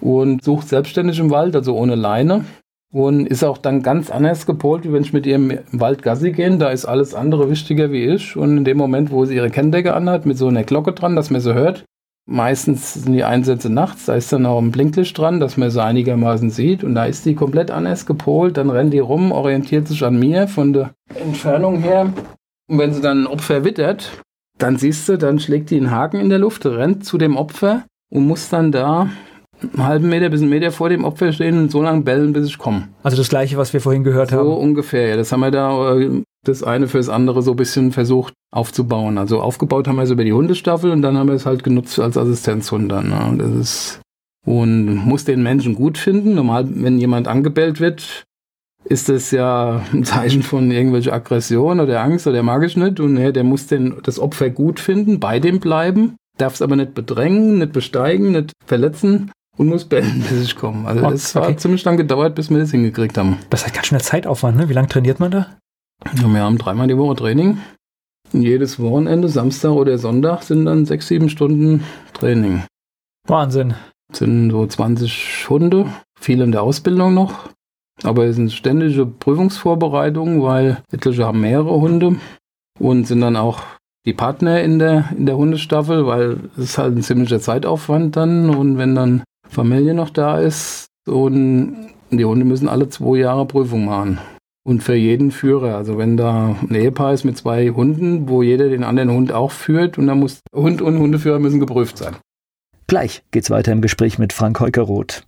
und 0.00 0.42
sucht 0.44 0.68
selbstständig 0.68 1.18
im 1.18 1.30
Wald, 1.30 1.56
also 1.56 1.76
ohne 1.76 1.94
Leine. 1.94 2.44
Und 2.92 3.26
ist 3.26 3.44
auch 3.44 3.58
dann 3.58 3.84
ganz 3.84 4.10
anders 4.10 4.46
gepolt, 4.46 4.84
wie 4.84 4.92
wenn 4.92 5.02
ich 5.02 5.12
mit 5.12 5.24
ihr 5.24 5.36
im 5.36 5.58
Wald 5.70 6.02
Gassi 6.02 6.32
gehe. 6.32 6.56
Da 6.58 6.70
ist 6.70 6.86
alles 6.86 7.14
andere 7.14 7.48
wichtiger 7.48 7.92
wie 7.92 8.04
ich. 8.06 8.36
Und 8.36 8.56
in 8.56 8.64
dem 8.64 8.76
Moment, 8.76 9.12
wo 9.12 9.24
sie 9.24 9.36
ihre 9.36 9.50
Kenndecke 9.50 9.94
anhat, 9.94 10.26
mit 10.26 10.36
so 10.36 10.48
einer 10.48 10.64
Glocke 10.64 10.92
dran, 10.92 11.14
dass 11.14 11.30
man 11.30 11.40
sie 11.40 11.54
hört, 11.54 11.84
meistens 12.26 12.94
sind 12.94 13.12
die 13.12 13.22
Einsätze 13.22 13.70
nachts, 13.70 14.06
da 14.06 14.14
ist 14.14 14.32
dann 14.32 14.44
auch 14.44 14.58
ein 14.58 14.72
Blinklicht 14.72 15.16
dran, 15.16 15.38
dass 15.38 15.56
man 15.56 15.70
sie 15.70 15.82
einigermaßen 15.82 16.50
sieht. 16.50 16.82
Und 16.82 16.96
da 16.96 17.04
ist 17.04 17.24
die 17.26 17.36
komplett 17.36 17.70
anders 17.70 18.06
gepolt. 18.06 18.56
Dann 18.56 18.70
rennt 18.70 18.92
die 18.92 18.98
rum, 18.98 19.30
orientiert 19.30 19.86
sich 19.86 20.04
an 20.04 20.18
mir 20.18 20.48
von 20.48 20.72
der 20.72 20.90
Entfernung 21.14 21.82
her. 21.82 22.12
Und 22.68 22.78
wenn 22.78 22.92
sie 22.92 23.00
dann 23.00 23.22
ein 23.22 23.26
Opfer 23.28 23.64
wittert, 23.64 24.10
dann 24.62 24.76
siehst 24.76 25.08
du, 25.08 25.18
dann 25.18 25.38
schlägt 25.38 25.70
die 25.70 25.76
einen 25.76 25.90
Haken 25.90 26.20
in 26.20 26.28
der 26.28 26.38
Luft, 26.38 26.64
rennt 26.66 27.04
zu 27.04 27.18
dem 27.18 27.36
Opfer 27.36 27.84
und 28.10 28.26
muss 28.26 28.48
dann 28.48 28.72
da 28.72 29.10
einen 29.62 29.86
halben 29.86 30.08
Meter 30.08 30.30
bis 30.30 30.40
einen 30.40 30.50
Meter 30.50 30.72
vor 30.72 30.88
dem 30.88 31.04
Opfer 31.04 31.32
stehen 31.32 31.58
und 31.58 31.70
so 31.70 31.82
lange 31.82 32.02
bellen, 32.02 32.32
bis 32.32 32.46
ich 32.46 32.58
komme. 32.58 32.88
Also 33.02 33.16
das 33.16 33.28
gleiche, 33.28 33.56
was 33.56 33.72
wir 33.72 33.80
vorhin 33.80 34.04
gehört 34.04 34.30
so 34.30 34.36
haben. 34.36 34.48
So 34.48 34.54
ungefähr, 34.54 35.08
ja. 35.08 35.16
Das 35.16 35.32
haben 35.32 35.40
wir 35.40 35.50
da 35.50 35.98
äh, 35.98 36.22
das 36.44 36.62
eine 36.62 36.88
fürs 36.88 37.08
andere 37.08 37.42
so 37.42 37.52
ein 37.52 37.56
bisschen 37.56 37.92
versucht 37.92 38.32
aufzubauen. 38.50 39.18
Also 39.18 39.40
aufgebaut 39.40 39.86
haben 39.86 39.96
wir 39.96 40.04
es 40.04 40.10
über 40.10 40.24
die 40.24 40.32
Hundestaffel 40.32 40.90
und 40.90 41.02
dann 41.02 41.16
haben 41.16 41.28
wir 41.28 41.34
es 41.34 41.46
halt 41.46 41.62
genutzt 41.62 41.98
als 41.98 42.16
Assistenzhund 42.16 42.90
dann. 42.90 43.10
Ne? 43.10 43.34
Das 43.38 43.54
ist 43.54 44.00
und 44.46 44.94
muss 44.94 45.24
den 45.24 45.42
Menschen 45.42 45.74
gut 45.74 45.98
finden. 45.98 46.34
Normal, 46.34 46.66
wenn 46.68 46.98
jemand 46.98 47.28
angebellt 47.28 47.80
wird, 47.80 48.24
ist 48.84 49.08
das 49.08 49.30
ja 49.30 49.82
ein 49.92 50.04
Zeichen 50.04 50.42
von 50.42 50.70
irgendwelcher 50.70 51.12
Aggression 51.12 51.80
oder 51.80 52.02
Angst 52.02 52.26
oder 52.26 52.42
mag 52.42 52.64
ich 52.64 52.76
nicht. 52.76 53.00
Und 53.00 53.14
nee, 53.14 53.32
der 53.32 53.44
muss 53.44 53.66
den, 53.66 53.96
das 54.02 54.18
Opfer 54.18 54.50
gut 54.50 54.80
finden, 54.80 55.20
bei 55.20 55.38
dem 55.38 55.60
bleiben, 55.60 56.16
darf 56.38 56.54
es 56.54 56.62
aber 56.62 56.76
nicht 56.76 56.94
bedrängen, 56.94 57.58
nicht 57.58 57.72
besteigen, 57.72 58.32
nicht 58.32 58.52
verletzen 58.64 59.30
und 59.56 59.68
muss 59.68 59.84
bellen, 59.84 60.24
bis 60.30 60.42
ich 60.42 60.56
komme. 60.56 60.88
Also 60.88 61.06
oh, 61.06 61.10
das 61.10 61.36
okay. 61.36 61.56
ziemlich 61.56 61.84
lang 61.84 61.96
gedauert, 61.96 62.34
bis 62.34 62.50
wir 62.50 62.58
das 62.58 62.70
hingekriegt 62.70 63.18
haben. 63.18 63.38
Das 63.50 63.66
hat 63.66 63.74
ganz 63.74 63.86
schön 63.86 64.00
Zeitaufwand, 64.00 64.56
ne? 64.56 64.68
Wie 64.68 64.74
lange 64.74 64.88
trainiert 64.88 65.20
man 65.20 65.30
da? 65.30 65.46
Ja, 66.16 66.32
wir 66.32 66.40
haben 66.40 66.58
dreimal 66.58 66.88
die 66.88 66.96
Woche 66.96 67.16
Training. 67.16 67.58
Und 68.32 68.42
jedes 68.42 68.78
Wochenende, 68.78 69.28
Samstag 69.28 69.72
oder 69.72 69.98
Sonntag, 69.98 70.42
sind 70.42 70.64
dann 70.64 70.86
sechs, 70.86 71.08
sieben 71.08 71.28
Stunden 71.28 71.84
Training. 72.14 72.62
Wahnsinn. 73.26 73.74
sind 74.12 74.50
so 74.50 74.66
20 74.66 75.48
Hunde, 75.48 75.86
viele 76.18 76.44
in 76.44 76.52
der 76.52 76.62
Ausbildung 76.62 77.12
noch. 77.12 77.50
Aber 78.02 78.24
es 78.24 78.36
sind 78.36 78.52
ständige 78.52 79.06
Prüfungsvorbereitungen, 79.06 80.42
weil 80.42 80.82
etliche 80.92 81.26
haben 81.26 81.40
mehrere 81.40 81.80
Hunde 81.80 82.16
und 82.78 83.06
sind 83.06 83.20
dann 83.20 83.36
auch 83.36 83.62
die 84.06 84.14
Partner 84.14 84.62
in 84.62 84.78
der, 84.78 85.10
in 85.16 85.26
der 85.26 85.36
Hundestaffel, 85.36 86.06
weil 86.06 86.38
es 86.56 86.64
ist 86.64 86.78
halt 86.78 86.96
ein 86.96 87.02
ziemlicher 87.02 87.40
Zeitaufwand 87.40 88.16
dann. 88.16 88.50
Und 88.50 88.78
wenn 88.78 88.94
dann 88.94 89.22
Familie 89.48 89.94
noch 89.94 90.10
da 90.10 90.38
ist 90.38 90.86
und 91.06 91.90
die 92.10 92.24
Hunde 92.24 92.44
müssen 92.44 92.68
alle 92.68 92.88
zwei 92.88 93.18
Jahre 93.18 93.46
Prüfung 93.46 93.84
machen. 93.84 94.18
Und 94.62 94.82
für 94.82 94.94
jeden 94.94 95.30
Führer. 95.30 95.76
Also 95.76 95.96
wenn 95.96 96.16
da 96.16 96.56
ein 96.62 96.74
Ehepaar 96.74 97.14
ist 97.14 97.24
mit 97.24 97.36
zwei 97.36 97.70
Hunden, 97.70 98.28
wo 98.28 98.42
jeder 98.42 98.68
den 98.68 98.84
anderen 98.84 99.10
Hund 99.10 99.32
auch 99.32 99.50
führt 99.50 99.98
und 99.98 100.06
dann 100.06 100.20
muss 100.20 100.40
Hund 100.54 100.82
und 100.82 100.98
Hundeführer 100.98 101.38
müssen 101.38 101.60
geprüft 101.60 101.98
sein. 101.98 102.16
Gleich 102.86 103.22
geht's 103.30 103.50
weiter 103.50 103.72
im 103.72 103.80
Gespräch 103.80 104.18
mit 104.18 104.32
Frank 104.32 104.60
Heukeroth. 104.60 105.24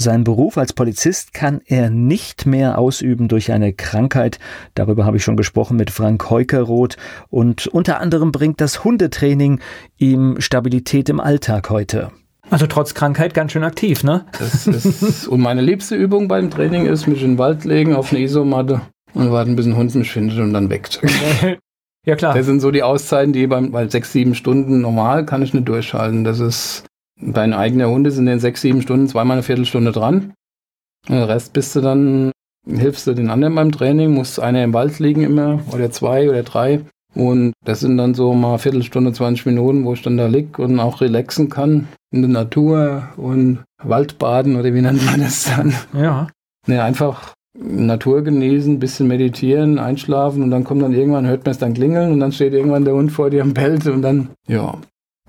Seinen 0.00 0.22
Beruf 0.22 0.56
als 0.58 0.72
Polizist 0.72 1.34
kann 1.34 1.60
er 1.66 1.90
nicht 1.90 2.46
mehr 2.46 2.78
ausüben 2.78 3.26
durch 3.26 3.50
eine 3.50 3.72
Krankheit. 3.72 4.38
Darüber 4.74 5.04
habe 5.04 5.16
ich 5.16 5.24
schon 5.24 5.36
gesprochen 5.36 5.76
mit 5.76 5.90
Frank 5.90 6.30
Heukeroth. 6.30 6.96
Und 7.30 7.66
unter 7.66 8.00
anderem 8.00 8.30
bringt 8.30 8.60
das 8.60 8.84
Hundetraining 8.84 9.58
ihm 9.96 10.36
Stabilität 10.40 11.08
im 11.08 11.18
Alltag 11.18 11.68
heute. 11.70 12.12
Also 12.48 12.68
trotz 12.68 12.94
Krankheit 12.94 13.34
ganz 13.34 13.50
schön 13.50 13.64
aktiv, 13.64 14.04
ne? 14.04 14.24
Das 14.38 14.68
ist, 14.68 15.26
und 15.26 15.40
meine 15.40 15.62
liebste 15.62 15.96
Übung 15.96 16.28
beim 16.28 16.48
Training 16.48 16.86
ist, 16.86 17.08
mich 17.08 17.22
in 17.24 17.32
den 17.32 17.38
Wald 17.38 17.64
legen, 17.64 17.96
auf 17.96 18.12
eine 18.12 18.20
Isomatte 18.20 18.80
und 19.14 19.32
warten, 19.32 19.56
bis 19.56 19.66
ein 19.66 19.76
Hund 19.76 19.92
mich 19.96 20.12
findet 20.12 20.38
und 20.38 20.52
dann 20.52 20.70
weg. 20.70 20.88
Ja, 22.06 22.16
klar. 22.16 22.32
Das 22.32 22.46
sind 22.46 22.60
so 22.60 22.70
die 22.70 22.82
Auszeiten, 22.82 23.34
die 23.34 23.46
beim, 23.46 23.70
weil 23.74 23.90
sechs, 23.90 24.12
sieben 24.12 24.34
Stunden 24.34 24.80
normal 24.80 25.26
kann 25.26 25.42
ich 25.42 25.52
nicht 25.52 25.68
durchhalten. 25.68 26.24
Das 26.24 26.40
ist 26.40 26.84
Dein 27.20 27.52
eigener 27.52 27.88
Hund 27.88 28.06
ist 28.06 28.18
in 28.18 28.26
den 28.26 28.40
sechs, 28.40 28.60
sieben 28.60 28.82
Stunden 28.82 29.08
zweimal 29.08 29.36
eine 29.36 29.42
Viertelstunde 29.42 29.92
dran. 29.92 30.34
Den 31.08 31.22
Rest 31.22 31.52
bist 31.52 31.74
du 31.74 31.80
dann, 31.80 32.32
hilfst 32.66 33.06
du 33.06 33.14
den 33.14 33.30
anderen 33.30 33.54
beim 33.54 33.72
Training, 33.72 34.12
muss 34.12 34.38
einer 34.38 34.62
im 34.62 34.72
Wald 34.72 34.98
liegen 34.98 35.22
immer, 35.22 35.60
oder 35.72 35.90
zwei 35.90 36.28
oder 36.28 36.42
drei. 36.42 36.80
Und 37.14 37.54
das 37.64 37.80
sind 37.80 37.96
dann 37.96 38.14
so 38.14 38.34
mal 38.34 38.58
Viertelstunde, 38.58 39.12
20 39.12 39.46
Minuten, 39.46 39.84
wo 39.84 39.94
ich 39.94 40.02
dann 40.02 40.16
da 40.16 40.26
lieg 40.26 40.58
und 40.58 40.78
auch 40.78 41.00
relaxen 41.00 41.48
kann 41.48 41.88
in 42.10 42.22
der 42.22 42.30
Natur 42.30 43.08
und 43.16 43.64
Waldbaden 43.82 44.56
oder 44.56 44.72
wie 44.74 44.82
nennt 44.82 45.04
man 45.04 45.20
das 45.20 45.44
dann? 45.44 45.74
Ja. 45.94 46.28
Ne, 46.66 46.82
einfach 46.82 47.34
Natur 47.58 48.22
genießen, 48.22 48.78
bisschen 48.78 49.08
meditieren, 49.08 49.78
einschlafen 49.78 50.42
und 50.42 50.50
dann 50.50 50.64
kommt 50.64 50.82
dann 50.82 50.92
irgendwann, 50.92 51.26
hört 51.26 51.44
man 51.44 51.52
es 51.52 51.58
dann 51.58 51.74
klingeln 51.74 52.12
und 52.12 52.20
dann 52.20 52.32
steht 52.32 52.52
irgendwann 52.52 52.84
der 52.84 52.94
Hund 52.94 53.10
vor 53.10 53.30
dir 53.30 53.42
am 53.42 53.54
Belt 53.54 53.86
und 53.86 54.02
dann, 54.02 54.28
ja, 54.46 54.74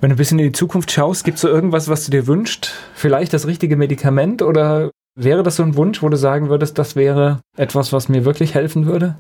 wenn 0.02 0.10
du 0.10 0.16
ein 0.16 0.18
bisschen 0.18 0.40
in 0.40 0.46
die 0.46 0.52
Zukunft 0.52 0.92
schaust, 0.92 1.24
gibt 1.24 1.36
es 1.36 1.42
so 1.42 1.48
irgendwas, 1.48 1.90
was 1.90 2.06
du 2.06 2.12
dir 2.12 2.28
wünschst? 2.28 2.74
Vielleicht 2.94 3.34
das 3.34 3.48
richtige 3.48 3.76
Medikament 3.76 4.42
oder 4.42 4.92
wäre 5.16 5.44
das 5.44 5.58
so 5.58 5.64
ein 5.64 5.76
Wunsch, 5.76 6.02
wo 6.02 6.10
du 6.10 6.18
sagen 6.18 6.50
würdest, 6.50 6.78
das 6.78 6.96
wäre 6.96 7.42
etwas, 7.58 7.92
was 7.92 8.10
mir 8.10 8.26
wirklich 8.26 8.56
helfen 8.56 8.86
würde? 8.86 9.18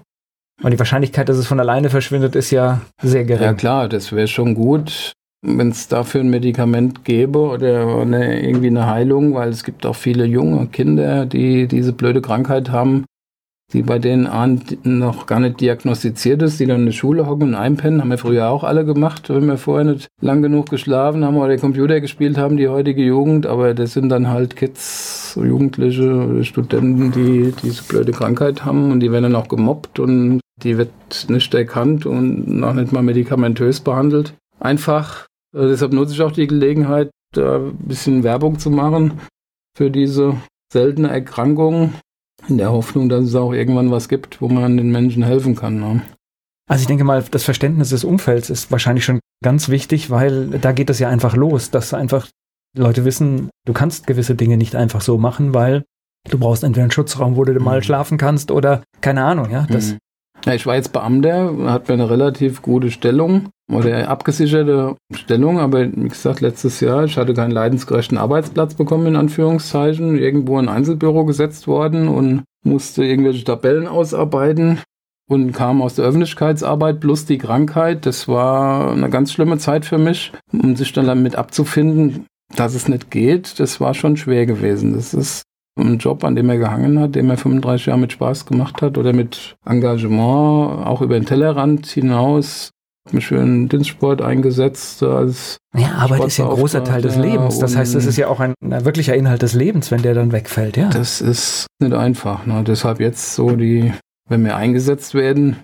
Weil 0.61 0.71
die 0.71 0.79
Wahrscheinlichkeit, 0.79 1.29
dass 1.29 1.37
es 1.37 1.47
von 1.47 1.59
alleine 1.59 1.89
verschwindet, 1.89 2.35
ist 2.35 2.51
ja 2.51 2.81
sehr 3.01 3.25
gering. 3.25 3.43
Ja 3.43 3.53
klar, 3.53 3.87
das 3.89 4.11
wäre 4.11 4.27
schon 4.27 4.55
gut, 4.55 5.13
wenn 5.41 5.69
es 5.69 5.87
dafür 5.87 6.21
ein 6.21 6.29
Medikament 6.29 7.05
gäbe 7.05 7.39
oder 7.39 8.01
eine, 8.01 8.41
irgendwie 8.41 8.67
eine 8.67 8.87
Heilung, 8.87 9.35
weil 9.35 9.49
es 9.49 9.63
gibt 9.63 9.85
auch 9.85 9.95
viele 9.95 10.25
junge 10.25 10.67
Kinder, 10.67 11.25
die 11.25 11.67
diese 11.67 11.93
blöde 11.93 12.21
Krankheit 12.21 12.71
haben, 12.71 13.05
die 13.73 13.83
bei 13.83 13.99
denen 13.99 14.27
noch 14.83 15.27
gar 15.27 15.39
nicht 15.39 15.61
diagnostiziert 15.61 16.41
ist, 16.41 16.59
die 16.59 16.65
dann 16.65 16.79
in 16.79 16.85
der 16.87 16.91
Schule 16.91 17.27
hocken 17.27 17.49
und 17.49 17.55
einpennen, 17.55 18.01
haben 18.01 18.09
wir 18.09 18.17
früher 18.17 18.49
auch 18.49 18.63
alle 18.63 18.83
gemacht, 18.83 19.29
wenn 19.29 19.45
wir 19.45 19.57
vorher 19.57 19.93
nicht 19.93 20.07
lang 20.21 20.41
genug 20.41 20.69
geschlafen 20.69 21.23
haben 21.23 21.37
oder 21.37 21.57
Computer 21.57 22.01
gespielt 22.01 22.37
haben, 22.37 22.57
die 22.57 22.67
heutige 22.67 23.03
Jugend, 23.03 23.45
aber 23.45 23.73
das 23.73 23.93
sind 23.93 24.09
dann 24.09 24.29
halt 24.29 24.55
Kids, 24.55 25.37
Jugendliche, 25.39 26.43
Studenten, 26.43 27.11
die 27.11 27.53
diese 27.61 27.83
blöde 27.83 28.11
Krankheit 28.11 28.65
haben 28.65 28.91
und 28.91 29.01
die 29.01 29.11
werden 29.11 29.23
dann 29.23 29.35
auch 29.35 29.47
gemobbt 29.47 29.99
und 29.99 30.39
die 30.63 30.77
wird 30.77 30.91
nicht 31.29 31.53
erkannt 31.53 32.05
und 32.05 32.47
noch 32.47 32.73
nicht 32.73 32.91
mal 32.91 33.03
medikamentös 33.03 33.79
behandelt. 33.79 34.33
Einfach, 34.59 35.27
äh, 35.55 35.67
deshalb 35.67 35.93
nutze 35.93 36.13
ich 36.13 36.21
auch 36.21 36.31
die 36.31 36.47
Gelegenheit, 36.47 37.11
da 37.33 37.57
ein 37.57 37.77
bisschen 37.77 38.23
Werbung 38.23 38.57
zu 38.59 38.71
machen 38.71 39.19
für 39.77 39.91
diese 39.91 40.35
seltene 40.73 41.09
Erkrankung, 41.09 41.93
in 42.49 42.57
der 42.57 42.71
Hoffnung, 42.71 43.09
dass 43.09 43.25
es 43.25 43.35
auch 43.35 43.53
irgendwann 43.53 43.91
was 43.91 44.09
gibt, 44.09 44.41
wo 44.41 44.47
man 44.47 44.77
den 44.77 44.91
Menschen 44.91 45.23
helfen 45.23 45.55
kann. 45.55 45.79
Ne? 45.79 46.01
Also 46.69 46.81
ich 46.81 46.87
denke 46.87 47.03
mal, 47.03 47.23
das 47.23 47.43
Verständnis 47.43 47.89
des 47.89 48.03
Umfelds 48.03 48.49
ist 48.49 48.71
wahrscheinlich 48.71 49.05
schon 49.05 49.19
ganz 49.43 49.69
wichtig, 49.69 50.09
weil 50.09 50.47
da 50.47 50.71
geht 50.71 50.89
es 50.89 50.99
ja 50.99 51.09
einfach 51.09 51.35
los, 51.35 51.71
dass 51.71 51.93
einfach 51.93 52.27
Leute 52.77 53.05
wissen, 53.05 53.49
du 53.65 53.73
kannst 53.73 54.05
gewisse 54.05 54.35
Dinge 54.35 54.57
nicht 54.57 54.75
einfach 54.75 55.01
so 55.01 55.17
machen, 55.17 55.53
weil 55.53 55.83
du 56.29 56.37
brauchst 56.37 56.63
entweder 56.63 56.83
einen 56.83 56.91
Schutzraum, 56.91 57.35
wo 57.35 57.43
du 57.43 57.53
mhm. 57.53 57.63
mal 57.63 57.83
schlafen 57.83 58.17
kannst 58.17 58.51
oder 58.51 58.83
keine 59.01 59.23
Ahnung, 59.23 59.49
ja. 59.49 59.65
Das, 59.69 59.93
mhm. 59.93 59.97
Ja, 60.45 60.53
ich 60.53 60.65
war 60.65 60.75
jetzt 60.75 60.93
Beamter, 60.93 61.53
hat 61.65 61.87
mir 61.87 61.95
eine 61.95 62.09
relativ 62.09 62.61
gute 62.61 62.91
Stellung 62.91 63.49
oder 63.71 64.09
abgesicherte 64.09 64.95
Stellung, 65.13 65.59
aber 65.59 65.91
wie 65.91 66.07
gesagt, 66.07 66.41
letztes 66.41 66.79
Jahr, 66.79 67.03
ich 67.03 67.17
hatte 67.17 67.33
keinen 67.33 67.51
leidensgerechten 67.51 68.17
Arbeitsplatz 68.17 68.73
bekommen, 68.73 69.07
in 69.07 69.15
Anführungszeichen, 69.15 70.17
irgendwo 70.17 70.57
in 70.59 70.69
ein 70.69 70.75
Einzelbüro 70.75 71.25
gesetzt 71.25 71.67
worden 71.67 72.07
und 72.07 72.43
musste 72.63 73.03
irgendwelche 73.03 73.43
Tabellen 73.43 73.87
ausarbeiten 73.87 74.79
und 75.29 75.51
kam 75.51 75.81
aus 75.81 75.95
der 75.95 76.05
Öffentlichkeitsarbeit 76.05 76.99
plus 76.99 77.25
die 77.25 77.37
Krankheit. 77.37 78.05
Das 78.05 78.27
war 78.27 78.91
eine 78.91 79.09
ganz 79.09 79.31
schlimme 79.31 79.57
Zeit 79.59 79.85
für 79.85 79.97
mich, 79.97 80.31
um 80.51 80.75
sich 80.75 80.91
dann 80.91 81.05
damit 81.05 81.35
abzufinden, 81.35 82.25
dass 82.55 82.73
es 82.73 82.87
nicht 82.87 83.11
geht. 83.11 83.59
Das 83.59 83.79
war 83.79 83.93
schon 83.93 84.17
schwer 84.17 84.45
gewesen. 84.45 84.93
Das 84.93 85.13
ist 85.13 85.43
ein 85.81 85.97
Job, 85.97 86.23
an 86.23 86.35
dem 86.35 86.49
er 86.49 86.57
gehangen 86.57 86.99
hat, 86.99 87.15
dem 87.15 87.29
er 87.29 87.37
35 87.37 87.87
Jahre 87.87 87.99
mit 87.99 88.11
Spaß 88.11 88.45
gemacht 88.45 88.81
hat 88.81 88.97
oder 88.97 89.13
mit 89.13 89.55
Engagement, 89.65 90.85
auch 90.85 91.01
über 91.01 91.15
den 91.15 91.25
Tellerrand 91.25 91.85
hinaus. 91.87 92.71
Mich 93.11 93.25
für 93.25 93.37
den 93.37 93.69
Dienstsport 93.69 94.21
eingesetzt 94.21 95.01
als. 95.01 95.57
Ja, 95.75 95.93
Arbeit 95.93 96.25
ist 96.25 96.37
ja 96.37 96.47
ein 96.47 96.55
großer 96.55 96.83
Teil 96.83 97.01
des 97.01 97.15
Lebens. 97.15 97.57
Das 97.57 97.75
heißt, 97.75 97.95
das 97.95 98.05
ist 98.05 98.17
ja 98.17 98.27
auch 98.27 98.39
ein, 98.39 98.53
ein, 98.61 98.85
wirklicher 98.85 99.15
Inhalt 99.15 99.41
des 99.41 99.55
Lebens, 99.55 99.89
wenn 99.89 100.03
der 100.03 100.13
dann 100.13 100.31
wegfällt, 100.31 100.77
ja. 100.77 100.89
Das 100.89 101.19
ist 101.19 101.65
nicht 101.79 101.93
einfach. 101.93 102.45
Ne? 102.45 102.63
Deshalb 102.63 102.99
jetzt 102.99 103.33
so 103.33 103.55
die, 103.55 103.93
wenn 104.27 104.43
wir 104.43 104.55
eingesetzt 104.55 105.15
werden, 105.15 105.55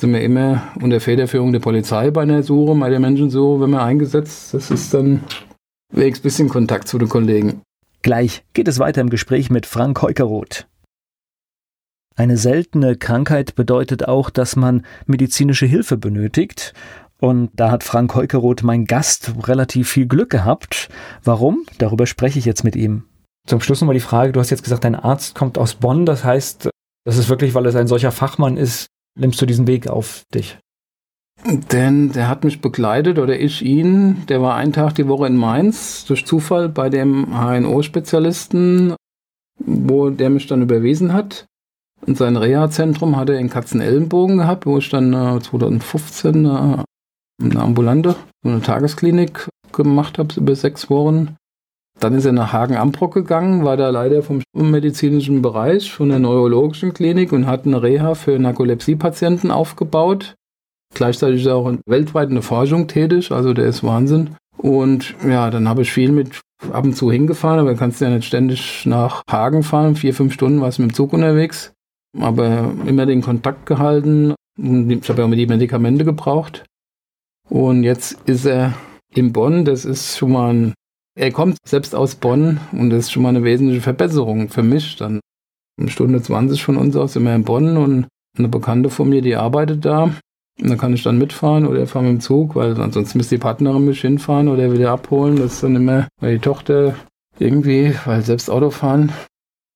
sind 0.00 0.12
wir 0.12 0.20
immer 0.22 0.62
unter 0.82 1.00
Federführung 1.00 1.52
der 1.52 1.60
Polizei 1.60 2.10
bei 2.10 2.22
einer 2.22 2.42
Suche, 2.42 2.74
bei 2.74 2.90
der 2.90 3.00
Menschen 3.00 3.30
so, 3.30 3.60
wenn 3.60 3.70
wir 3.70 3.82
eingesetzt, 3.82 4.52
das 4.52 4.70
ist 4.70 4.92
dann 4.92 5.22
wenigstens 5.92 6.20
ein 6.20 6.22
bisschen 6.22 6.48
Kontakt 6.48 6.88
zu 6.88 6.98
den 6.98 7.08
Kollegen. 7.08 7.62
Gleich 8.04 8.44
geht 8.52 8.68
es 8.68 8.78
weiter 8.78 9.00
im 9.00 9.08
Gespräch 9.08 9.48
mit 9.48 9.64
Frank 9.64 10.02
Heukeroth. 10.02 10.68
Eine 12.14 12.36
seltene 12.36 12.96
Krankheit 12.96 13.54
bedeutet 13.54 14.06
auch, 14.06 14.28
dass 14.28 14.56
man 14.56 14.84
medizinische 15.06 15.64
Hilfe 15.64 15.96
benötigt. 15.96 16.74
Und 17.18 17.48
da 17.54 17.70
hat 17.70 17.82
Frank 17.82 18.14
Heukeroth, 18.14 18.62
mein 18.62 18.84
Gast, 18.84 19.32
relativ 19.48 19.88
viel 19.88 20.06
Glück 20.06 20.28
gehabt. 20.28 20.90
Warum? 21.22 21.64
Darüber 21.78 22.06
spreche 22.06 22.38
ich 22.38 22.44
jetzt 22.44 22.62
mit 22.62 22.76
ihm. 22.76 23.04
Zum 23.48 23.62
Schluss 23.62 23.80
nochmal 23.80 23.94
die 23.94 24.00
Frage, 24.00 24.32
du 24.32 24.40
hast 24.40 24.50
jetzt 24.50 24.64
gesagt, 24.64 24.84
dein 24.84 24.96
Arzt 24.96 25.34
kommt 25.34 25.56
aus 25.56 25.76
Bonn. 25.76 26.04
Das 26.04 26.24
heißt, 26.24 26.68
das 27.06 27.16
ist 27.16 27.30
wirklich, 27.30 27.54
weil 27.54 27.64
es 27.64 27.74
ein 27.74 27.88
solcher 27.88 28.12
Fachmann 28.12 28.58
ist, 28.58 28.86
nimmst 29.18 29.40
du 29.40 29.46
diesen 29.46 29.66
Weg 29.66 29.88
auf 29.88 30.24
dich? 30.34 30.58
Denn 31.46 32.10
der 32.12 32.28
hat 32.28 32.42
mich 32.42 32.62
begleitet 32.62 33.18
oder 33.18 33.38
ich 33.38 33.62
ihn. 33.62 34.24
Der 34.28 34.40
war 34.40 34.56
einen 34.56 34.72
Tag 34.72 34.94
die 34.94 35.08
Woche 35.08 35.26
in 35.26 35.36
Mainz 35.36 36.06
durch 36.06 36.24
Zufall 36.24 36.70
bei 36.70 36.88
dem 36.88 37.26
HNO-Spezialisten, 37.34 38.94
wo 39.58 40.08
der 40.08 40.30
mich 40.30 40.46
dann 40.46 40.62
überwiesen 40.62 41.12
hat. 41.12 41.46
Und 42.06 42.16
sein 42.16 42.36
Reha-Zentrum 42.36 43.16
hat 43.16 43.28
er 43.28 43.38
in 43.38 43.50
Katzenellenbogen 43.50 44.38
gehabt, 44.38 44.66
wo 44.66 44.78
ich 44.78 44.88
dann 44.88 45.12
äh, 45.12 45.40
2015 45.40 46.44
äh, 46.44 46.48
eine 47.42 47.60
ambulante, 47.60 48.16
eine 48.44 48.60
Tagesklinik 48.60 49.48
gemacht 49.72 50.18
habe 50.18 50.34
über 50.36 50.54
sechs 50.54 50.88
Wochen. 50.88 51.36
Dann 52.00 52.14
ist 52.14 52.24
er 52.24 52.32
nach 52.32 52.52
Hagen-Ambrock 52.52 53.14
gegangen, 53.14 53.64
war 53.64 53.76
da 53.76 53.90
leider 53.90 54.22
vom 54.22 54.42
medizinischen 54.54 55.42
Bereich, 55.42 55.92
von 55.92 56.08
der 56.08 56.18
neurologischen 56.18 56.92
Klinik 56.92 57.32
und 57.32 57.46
hat 57.46 57.66
eine 57.66 57.82
Reha 57.82 58.14
für 58.14 58.38
Narkolepsie-Patienten 58.38 59.50
aufgebaut. 59.50 60.34
Gleichzeitig 60.94 61.40
ist 61.40 61.46
er 61.46 61.56
auch 61.56 61.72
weltweit 61.86 62.28
in 62.28 62.36
der 62.36 62.42
Forschung 62.42 62.86
tätig, 62.86 63.30
also 63.32 63.52
der 63.52 63.66
ist 63.66 63.82
Wahnsinn. 63.84 64.36
Und 64.56 65.14
ja, 65.26 65.50
dann 65.50 65.68
habe 65.68 65.82
ich 65.82 65.92
viel 65.92 66.12
mit 66.12 66.40
ab 66.72 66.84
und 66.84 66.96
zu 66.96 67.10
hingefahren, 67.10 67.60
aber 67.60 67.74
kannst 67.74 68.00
ja 68.00 68.10
nicht 68.10 68.26
ständig 68.26 68.86
nach 68.86 69.22
Hagen 69.30 69.62
fahren. 69.62 69.96
Vier, 69.96 70.14
fünf 70.14 70.32
Stunden 70.32 70.60
warst 70.60 70.78
du 70.78 70.82
mit 70.82 70.92
dem 70.92 70.94
Zug 70.94 71.12
unterwegs. 71.12 71.72
Aber 72.18 72.72
immer 72.86 73.06
den 73.06 73.22
Kontakt 73.22 73.66
gehalten. 73.66 74.34
Ich 74.56 75.08
habe 75.08 75.22
ja 75.22 75.28
auch 75.28 75.30
die 75.30 75.46
Medikamente 75.46 76.04
gebraucht. 76.04 76.64
Und 77.48 77.82
jetzt 77.82 78.16
ist 78.26 78.46
er 78.46 78.74
in 79.12 79.32
Bonn. 79.32 79.64
Das 79.64 79.84
ist 79.84 80.16
schon 80.16 80.32
mal 80.32 80.52
ein, 80.52 80.74
er 81.16 81.32
kommt 81.32 81.58
selbst 81.66 81.94
aus 81.94 82.14
Bonn 82.14 82.60
und 82.72 82.90
das 82.90 83.00
ist 83.00 83.12
schon 83.12 83.22
mal 83.22 83.30
eine 83.30 83.44
wesentliche 83.44 83.80
Verbesserung 83.80 84.48
für 84.48 84.62
mich. 84.62 84.96
Dann 84.96 85.20
eine 85.78 85.90
Stunde 85.90 86.22
20 86.22 86.62
von 86.62 86.76
uns 86.76 86.96
aus 86.96 87.16
wir 87.16 87.34
in 87.34 87.44
Bonn 87.44 87.76
und 87.76 88.06
eine 88.38 88.48
Bekannte 88.48 88.90
von 88.90 89.08
mir, 89.08 89.22
die 89.22 89.36
arbeitet 89.36 89.84
da. 89.84 90.14
Und 90.60 90.70
dann 90.70 90.78
kann 90.78 90.94
ich 90.94 91.02
dann 91.02 91.18
mitfahren 91.18 91.66
oder 91.66 91.86
fahre 91.86 92.04
mit 92.04 92.12
dem 92.12 92.20
Zug, 92.20 92.54
weil 92.54 92.80
ansonsten 92.80 93.18
müsste 93.18 93.34
die 93.34 93.40
Partnerin 93.40 93.84
mich 93.84 94.00
hinfahren 94.00 94.48
oder 94.48 94.72
wieder 94.72 94.92
abholen. 94.92 95.36
Das 95.36 95.54
ist 95.54 95.62
dann 95.62 95.76
immer, 95.76 96.06
weil 96.20 96.34
die 96.34 96.40
Tochter 96.40 96.94
irgendwie, 97.38 97.94
weil 98.04 98.22
selbst 98.22 98.48
Autofahren. 98.48 99.12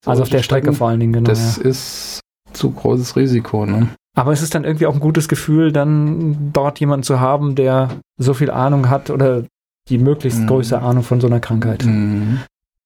Also 0.07 0.23
auf 0.23 0.29
der 0.29 0.43
Strecke 0.43 0.73
vor 0.73 0.89
allen 0.89 1.01
Dingen, 1.01 1.13
genau. 1.13 1.29
Das 1.29 1.57
ja. 1.57 1.65
ist 1.65 2.21
zu 2.53 2.71
großes 2.71 3.17
Risiko, 3.17 3.67
ne? 3.67 3.89
Aber 4.17 4.33
es 4.33 4.43
ist 4.43 4.55
dann 4.55 4.65
irgendwie 4.65 4.87
auch 4.87 4.95
ein 4.95 5.01
gutes 5.01 5.29
Gefühl, 5.29 5.73
dann 5.73 6.51
dort 6.53 6.81
jemanden 6.81 7.05
zu 7.05 7.21
haben, 7.21 7.55
der 7.55 7.89
so 8.17 8.35
viel 8.35 8.51
Ahnung 8.51 8.89
hat 8.89 9.11
oder 9.11 9.45
die 9.89 9.99
möglichst 9.99 10.41
mhm. 10.41 10.47
größte 10.47 10.81
Ahnung 10.81 11.03
von 11.03 11.21
so 11.21 11.27
einer 11.27 11.41
Krankheit. 11.41 11.85
Mhm. 11.85 12.41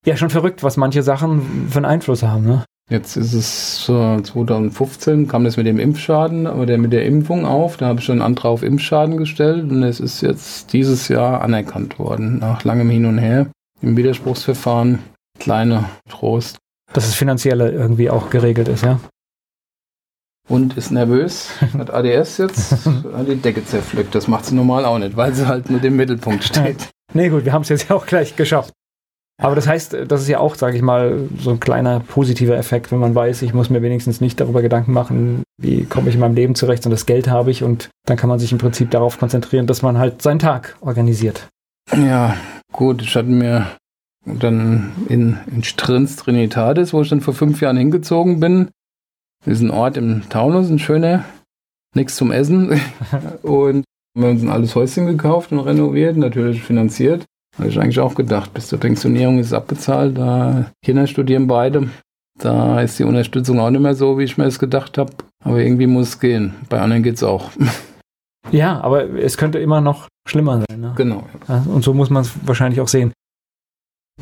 Ja, 0.05 0.17
schon 0.17 0.31
verrückt, 0.31 0.63
was 0.63 0.77
manche 0.77 1.03
Sachen 1.03 1.69
für 1.71 1.79
einen 1.79 1.87
Einfluss 1.87 2.23
haben, 2.23 2.45
ne? 2.45 2.65
Jetzt 2.91 3.17
ist 3.17 3.33
es 3.33 3.85
so 3.85 4.21
2015, 4.21 5.29
kam 5.29 5.45
das 5.45 5.57
mit 5.57 5.67
dem 5.67 5.79
Impfschaden 5.79 6.47
oder 6.47 6.77
mit 6.79 6.93
der 6.93 7.07
Impfung 7.07 7.47
auf. 7.47 7.77
Da 7.77 7.87
habe 7.87 8.01
ich 8.01 8.05
schon 8.05 8.15
einen 8.15 8.23
Antrag 8.23 8.51
auf 8.51 8.63
Impfschaden 8.63 9.17
gestellt 9.17 9.71
und 9.71 9.83
es 9.83 10.01
ist 10.01 10.21
jetzt 10.21 10.73
dieses 10.73 11.09
Jahr 11.09 11.43
anerkannt 11.43 11.99
worden, 11.99 12.39
nach 12.39 12.65
langem 12.65 12.91
Hin 12.91 13.07
und 13.07 13.19
Her. 13.19 13.47
Im 13.81 13.97
Widerspruchsverfahren, 13.97 14.99
kleiner 15.39 15.89
Trost. 16.09 16.59
Dass 16.93 17.07
es 17.07 17.15
finanziell 17.15 17.61
irgendwie 17.61 18.11
auch 18.11 18.31
geregelt 18.31 18.69
ist, 18.69 18.85
ja? 18.85 19.01
Und 20.49 20.77
ist 20.77 20.91
nervös, 20.91 21.51
hat 21.79 21.91
ADS 21.91 22.39
jetzt, 22.39 22.73
hat 22.87 23.29
die 23.29 23.37
Decke 23.37 23.65
zerpflückt. 23.65 24.15
Das 24.15 24.29
macht 24.29 24.45
sie 24.45 24.55
normal 24.55 24.85
auch 24.85 24.99
nicht, 24.99 25.17
weil 25.17 25.33
sie 25.35 25.47
halt 25.47 25.71
mit 25.71 25.85
im 25.85 25.97
Mittelpunkt 25.97 26.45
steht. 26.45 26.91
nee, 27.15 27.29
gut, 27.29 27.45
wir 27.45 27.53
haben 27.53 27.63
es 27.63 27.71
jetzt 27.71 27.89
ja 27.89 27.97
auch 27.97 28.07
gleich 28.07 28.37
geschafft. 28.37 28.75
Aber 29.41 29.55
das 29.55 29.67
heißt, 29.67 29.97
das 30.07 30.23
ist 30.23 30.29
ja 30.29 30.39
auch, 30.39 30.55
sage 30.55 30.77
ich 30.77 30.83
mal, 30.83 31.29
so 31.39 31.51
ein 31.51 31.61
kleiner 31.61 32.01
positiver 32.01 32.57
Effekt, 32.57 32.93
wenn 32.93 32.99
man 32.99 33.15
weiß, 33.15 33.43
ich 33.43 33.55
muss 33.55 33.71
mir 33.71 33.83
wenigstens 33.83 34.21
nicht 34.21 34.41
darüber 34.41 34.63
Gedanken 34.63 34.93
machen, 34.93 35.43
wie 35.61 35.85
komme 35.85 36.09
ich 36.09 36.15
in 36.15 36.21
meinem 36.21 36.35
Leben 36.35 36.55
zurecht, 36.55 36.83
sondern 36.83 36.97
das 36.97 37.07
Geld 37.07 37.29
habe 37.29 37.51
ich 37.51 37.65
und 37.65 37.91
dann 38.07 38.17
kann 38.17 38.29
man 38.29 38.39
sich 38.39 38.53
im 38.53 38.59
Prinzip 38.59 38.91
darauf 38.91 39.19
konzentrieren, 39.19 39.67
dass 39.67 39.83
man 39.83 39.99
halt 39.99 40.23
seinen 40.23 40.39
Tag 40.39 40.77
organisiert. 40.81 41.49
Ja, 41.97 42.37
gut, 42.73 43.03
ich 43.03 43.17
hatte 43.17 43.29
mir 43.29 43.67
dann 44.25 44.93
in, 45.09 45.39
in 45.51 45.65
Strins 45.65 46.17
Trinitatis, 46.17 46.93
wo 46.93 47.03
ich 47.03 47.09
dann 47.09 47.21
vor 47.21 47.35
fünf 47.35 47.61
Jahren 47.61 47.77
hingezogen 47.77 48.39
bin, 48.39 48.69
das 49.45 49.55
ist 49.55 49.63
ein 49.63 49.71
Ort 49.71 49.97
im 49.97 50.29
Taunus, 50.29 50.71
ein 50.71 50.79
schöner, 50.79 51.25
nichts 51.95 52.15
zum 52.17 52.31
Essen 52.31 52.81
und 53.43 53.85
wir 54.15 54.25
haben 54.25 54.35
uns 54.35 54.43
ein 54.43 54.51
altes 54.51 54.75
Häuschen 54.75 55.07
gekauft 55.07 55.53
und 55.53 55.61
renoviert, 55.61 56.17
natürlich 56.17 56.63
finanziert. 56.63 57.25
Habe 57.59 57.69
ich 57.69 57.79
eigentlich 57.79 58.01
auch 58.01 58.15
gedacht, 58.15 58.55
bis 58.55 58.69
zur 58.69 58.81
Pensionierung 58.81 59.39
ist 59.39 59.49
es 59.49 59.53
abbezahlt. 59.53 60.17
Da 60.17 60.71
Kinder 60.85 61.07
studieren 61.07 61.47
beide. 61.47 61.91
Da 62.39 62.81
ist 62.81 62.99
die 62.99 63.05
Unterstützung 63.05 63.61
auch 63.61 63.71
nicht 63.71 63.83
mehr 63.83 63.95
so, 63.95 64.19
wie 64.19 64.25
ich 64.25 64.39
mir 64.39 64.47
es 64.47 64.59
gedacht 64.59 64.97
habe. 64.99 65.13
Aber 65.45 65.61
irgendwie 65.61 65.87
muss 65.87 66.09
es 66.09 66.21
gehen. 66.21 66.55
Bei 66.69 66.81
anderen 66.81 67.03
geht 67.03 67.17
es 67.17 67.23
auch. 67.23 67.51
Ja, 68.51 68.81
aber 68.81 69.09
es 69.09 69.37
könnte 69.37 69.61
immer 69.61 69.81
noch 69.81 70.09
schlimmer 70.29 70.63
sein. 70.69 70.81
Ne? 70.81 70.93
Genau. 70.97 71.29
Ja, 71.49 71.65
und 71.69 71.85
so 71.85 71.95
muss 71.95 72.11
man 72.11 72.23
es 72.23 72.33
wahrscheinlich 72.45 72.81
auch 72.81 72.89
sehen. 72.89 73.13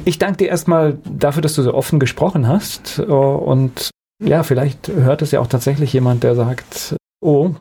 Ich 0.05 0.19
danke 0.19 0.37
dir 0.37 0.49
erstmal 0.49 0.99
dafür, 1.05 1.43
dass 1.43 1.55
du 1.55 1.63
so 1.63 1.75
offen 1.75 1.99
gesprochen 1.99 2.47
hast. 2.47 2.99
Und 3.01 3.91
ja, 4.23 4.43
vielleicht 4.43 4.89
hört 4.89 5.23
es 5.23 5.31
ja 5.31 5.41
auch 5.41 5.47
tatsächlich 5.47 5.93
jemand, 5.95 6.23
der 6.23 6.35
sagt, 6.35 6.97
oh, 7.23 7.55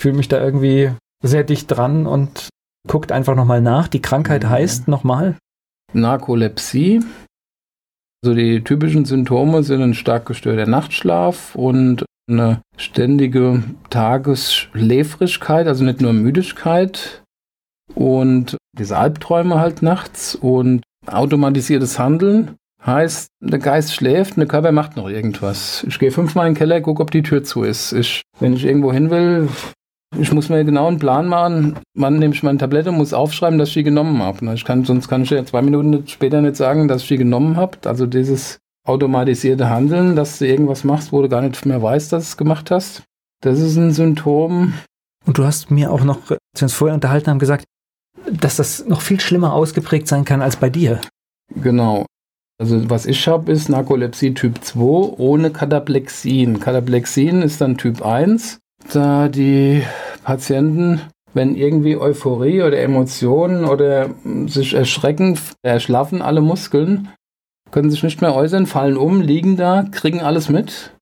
fühle 0.00 0.16
mich 0.16 0.28
da 0.28 0.42
irgendwie 0.42 0.90
sehr 1.22 1.44
dicht 1.44 1.66
dran 1.66 2.06
und 2.06 2.48
Guckt 2.88 3.12
einfach 3.12 3.34
nochmal 3.34 3.60
nach. 3.60 3.88
Die 3.88 4.02
Krankheit 4.02 4.44
mhm. 4.44 4.50
heißt 4.50 4.88
nochmal? 4.88 5.36
Narkolepsie. 5.92 7.00
Also 8.22 8.34
die 8.34 8.64
typischen 8.64 9.04
Symptome 9.04 9.62
sind 9.62 9.82
ein 9.82 9.94
stark 9.94 10.26
gestörter 10.26 10.66
Nachtschlaf 10.66 11.54
und 11.54 12.04
eine 12.28 12.62
ständige 12.76 13.62
Tagesschläfrigkeit, 13.90 15.66
also 15.66 15.84
nicht 15.84 16.00
nur 16.00 16.14
Müdigkeit 16.14 17.22
und 17.94 18.56
diese 18.78 18.96
Albträume 18.96 19.58
halt 19.58 19.82
nachts 19.82 20.34
und 20.34 20.82
automatisiertes 21.06 21.98
Handeln. 21.98 22.56
Heißt, 22.84 23.28
der 23.40 23.58
Geist 23.58 23.94
schläft 23.94 24.32
und 24.32 24.40
der 24.40 24.48
Körper 24.48 24.72
macht 24.72 24.96
noch 24.96 25.08
irgendwas. 25.08 25.84
Ich 25.88 25.98
gehe 25.98 26.10
fünfmal 26.10 26.46
in 26.46 26.52
den 26.52 26.58
Keller, 26.58 26.80
gucke, 26.80 27.02
ob 27.02 27.10
die 27.10 27.22
Tür 27.22 27.42
zu 27.42 27.62
ist. 27.62 27.92
Ich, 27.92 28.22
wenn 28.40 28.52
ich 28.52 28.64
irgendwo 28.64 28.92
hin 28.92 29.10
will, 29.10 29.48
ich 30.18 30.32
muss 30.32 30.48
mir 30.48 30.64
genau 30.64 30.86
einen 30.86 30.98
Plan 30.98 31.26
machen, 31.26 31.76
wann 31.94 32.18
nehme 32.18 32.34
ich 32.34 32.42
meine 32.42 32.58
Tablette 32.58 32.90
und 32.90 32.96
muss 32.96 33.12
aufschreiben, 33.12 33.58
dass 33.58 33.68
ich 33.68 33.74
die 33.74 33.82
genommen 33.82 34.22
habe. 34.22 34.54
Ich 34.54 34.64
kann, 34.64 34.84
sonst 34.84 35.08
kann 35.08 35.22
ich 35.22 35.30
ja 35.30 35.44
zwei 35.44 35.62
Minuten 35.62 36.06
später 36.06 36.40
nicht 36.40 36.56
sagen, 36.56 36.88
dass 36.88 37.02
ich 37.02 37.08
die 37.08 37.18
genommen 37.18 37.56
habe. 37.56 37.78
Also 37.84 38.06
dieses 38.06 38.58
automatisierte 38.86 39.70
Handeln, 39.70 40.16
dass 40.16 40.38
du 40.38 40.46
irgendwas 40.46 40.84
machst, 40.84 41.12
wo 41.12 41.22
du 41.22 41.28
gar 41.28 41.40
nicht 41.40 41.64
mehr 41.66 41.82
weißt, 41.82 42.12
dass 42.12 42.24
du 42.24 42.28
es 42.28 42.36
gemacht 42.36 42.70
hast. 42.70 43.02
Das 43.42 43.58
ist 43.58 43.76
ein 43.76 43.92
Symptom. 43.92 44.74
Und 45.26 45.38
du 45.38 45.44
hast 45.44 45.70
mir 45.70 45.90
auch 45.90 46.04
noch, 46.04 46.30
als 46.30 46.38
wir 46.56 46.62
uns 46.62 46.74
vorher 46.74 46.94
unterhalten 46.94 47.30
haben, 47.30 47.38
gesagt, 47.38 47.64
dass 48.30 48.56
das 48.56 48.86
noch 48.86 49.00
viel 49.00 49.20
schlimmer 49.20 49.52
ausgeprägt 49.52 50.08
sein 50.08 50.24
kann 50.24 50.42
als 50.42 50.56
bei 50.56 50.70
dir. 50.70 51.00
Genau. 51.54 52.06
Also 52.58 52.88
was 52.88 53.06
ich 53.06 53.26
habe, 53.26 53.50
ist 53.50 53.68
Narkolepsie 53.68 54.34
Typ 54.34 54.62
2 54.62 54.80
ohne 54.80 55.50
Kataplexin. 55.50 56.60
Kataplexin 56.60 57.42
ist 57.42 57.60
dann 57.60 57.76
Typ 57.76 58.02
1 58.02 58.60
da 58.92 59.28
die 59.28 59.82
Patienten, 60.22 61.00
wenn 61.32 61.56
irgendwie 61.56 61.96
Euphorie 61.96 62.62
oder 62.62 62.78
Emotionen 62.80 63.64
oder 63.64 64.10
sich 64.46 64.74
erschrecken, 64.74 65.38
erschlaffen 65.62 66.22
alle 66.22 66.40
Muskeln, 66.40 67.08
können 67.70 67.90
sich 67.90 68.02
nicht 68.02 68.20
mehr 68.20 68.34
äußern, 68.34 68.66
fallen 68.66 68.96
um, 68.96 69.20
liegen 69.20 69.56
da, 69.56 69.84
kriegen 69.90 70.20
alles 70.20 70.48
mit 70.48 70.94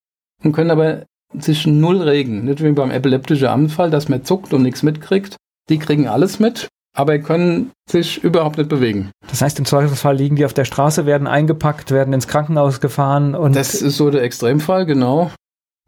und 0.43 0.53
können 0.53 0.71
aber 0.71 1.03
sich 1.39 1.67
null 1.67 2.01
regen. 2.03 2.45
Nicht 2.45 2.63
wie 2.63 2.73
beim 2.73 2.91
epileptischen 2.91 3.49
Anfall, 3.49 3.91
dass 3.91 4.09
man 4.09 4.25
zuckt 4.25 4.53
und 4.53 4.63
nichts 4.63 4.83
mitkriegt. 4.83 5.37
Die 5.69 5.79
kriegen 5.79 6.09
alles 6.09 6.41
mit, 6.41 6.69
aber 6.97 7.19
können 7.19 7.71
sich 7.89 8.23
überhaupt 8.23 8.59
nicht 8.59 8.69
bewegen. 8.69 9.11
Das 9.29 9.43
heißt, 9.43 9.59
im 9.59 9.65
Zweifelsfall 9.65 10.17
liegen 10.17 10.37
die 10.37 10.45
auf 10.45 10.55
der 10.55 10.65
Straße, 10.65 11.07
werden 11.07 11.27
eingepackt, 11.27 11.91
werden 11.91 12.13
ins 12.13 12.29
Krankenhaus 12.29 12.81
gefahren 12.81 13.35
und. 13.35 13.55
Das 13.57 13.75
ist 13.75 13.97
so 13.97 14.11
der 14.11 14.23
Extremfall, 14.23 14.87
genau. 14.87 15.31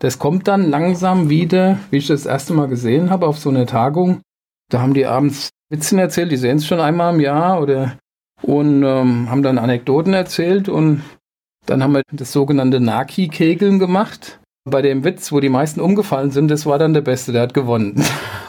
Das 0.01 0.19
kommt 0.19 0.49
dann 0.49 0.71
langsam 0.71 1.29
wieder, 1.29 1.79
wie 1.91 1.99
ich 1.99 2.07
das 2.07 2.27
erste 2.27 2.53
Mal 2.53 2.69
gesehen 2.69 3.11
habe 3.11 3.27
auf 3.27 3.39
so 3.39 3.51
einer 3.51 3.67
Tagung. 3.67 4.21
Da 4.71 4.81
haben 4.81 4.95
die 4.95 5.07
abends 5.07 5.51
Witzen 5.71 5.99
erzählt, 5.99 6.31
die 6.31 6.37
sehen 6.37 6.59
es 6.59 6.67
schon 6.67 6.81
einmal 6.81 7.15
im 7.15 7.21
Jahr 7.21 7.61
oder 7.61 7.99
und 8.43 8.83
ähm, 8.83 9.31
haben 9.31 9.43
dann 9.43 9.59
Anekdoten 9.59 10.13
erzählt 10.13 10.69
und 10.69 11.03
dann 11.67 11.83
haben 11.83 11.95
wir 11.95 12.03
das 12.13 12.33
sogenannte 12.33 12.81
Naki-Kegeln 12.81 13.79
gemacht. 13.79 14.41
Bei 14.69 14.83
dem 14.83 15.05
Witz, 15.05 15.33
wo 15.33 15.41
die 15.41 15.49
meisten 15.49 15.81
umgefallen 15.81 16.31
sind, 16.31 16.51
das 16.51 16.67
war 16.67 16.79
dann 16.79 16.95
der 16.95 17.01
Beste, 17.01 17.33
der 17.33 17.43
hat 17.43 17.55
gewonnen. 17.55 17.95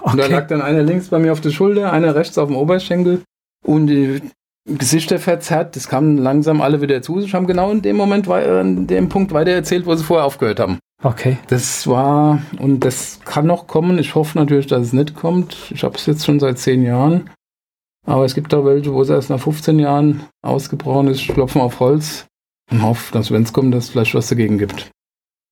Okay. 0.02 0.12
Und 0.12 0.18
da 0.20 0.28
lag 0.28 0.48
dann 0.48 0.62
einer 0.62 0.84
links 0.84 1.08
bei 1.10 1.18
mir 1.18 1.32
auf 1.32 1.42
der 1.42 1.50
Schulter, 1.50 1.92
einer 1.92 2.14
rechts 2.14 2.38
auf 2.38 2.48
dem 2.48 2.56
Oberschenkel 2.56 3.24
und 3.64 3.88
die 3.88 4.22
Gesichter 4.66 5.18
verzerrt. 5.18 5.76
Das 5.76 5.90
kamen 5.90 6.20
langsam 6.20 6.62
alle 6.62 6.80
wieder 6.80 7.02
zu 7.02 7.20
sich, 7.20 7.34
haben 7.34 7.48
genau 7.48 7.72
in 7.72 7.82
dem 7.82 7.96
Moment, 7.96 8.28
in 8.28 8.86
dem 8.86 9.10
Punkt 9.10 9.34
weiter 9.34 9.52
erzählt, 9.52 9.88
wo 9.88 9.96
sie 9.96 10.04
vorher 10.04 10.26
aufgehört 10.26 10.60
haben. 10.60 10.78
Okay. 11.04 11.38
Das 11.48 11.88
war, 11.88 12.42
und 12.60 12.80
das 12.82 13.20
kann 13.26 13.46
noch 13.46 13.68
kommen. 13.68 14.00
Ich 14.00 14.16
hoffe 14.16 14.38
natürlich, 14.38 14.68
dass 14.68 14.88
es 14.88 14.94
nicht 14.94 15.16
kommt. 15.16 15.72
Ich 15.72 15.84
habe 15.84 15.96
es 15.96 16.06
jetzt 16.06 16.26
schon 16.26 16.40
seit 16.40 16.58
zehn 16.58 16.84
Jahren. 16.84 17.30
Aber 18.06 18.26
es 18.26 18.36
gibt 18.36 18.54
da 18.54 18.64
welche, 18.64 18.94
wo 18.94 19.02
es 19.02 19.10
erst 19.10 19.30
nach 19.30 19.40
15 19.40 19.80
Jahren 19.80 20.24
ausgebrochen 20.44 21.08
ist. 21.08 21.22
Ich 21.22 21.28
klopfe 21.28 21.62
auf 21.62 21.80
Holz 21.80 22.28
und 22.72 22.84
hoffe, 22.84 23.12
dass, 23.12 23.32
wenn 23.32 23.44
es 23.44 23.54
kommt, 23.54 23.74
dass 23.74 23.86
es 23.86 23.90
vielleicht 23.92 24.16
was 24.16 24.30
dagegen 24.30 24.58
gibt. 24.58 24.92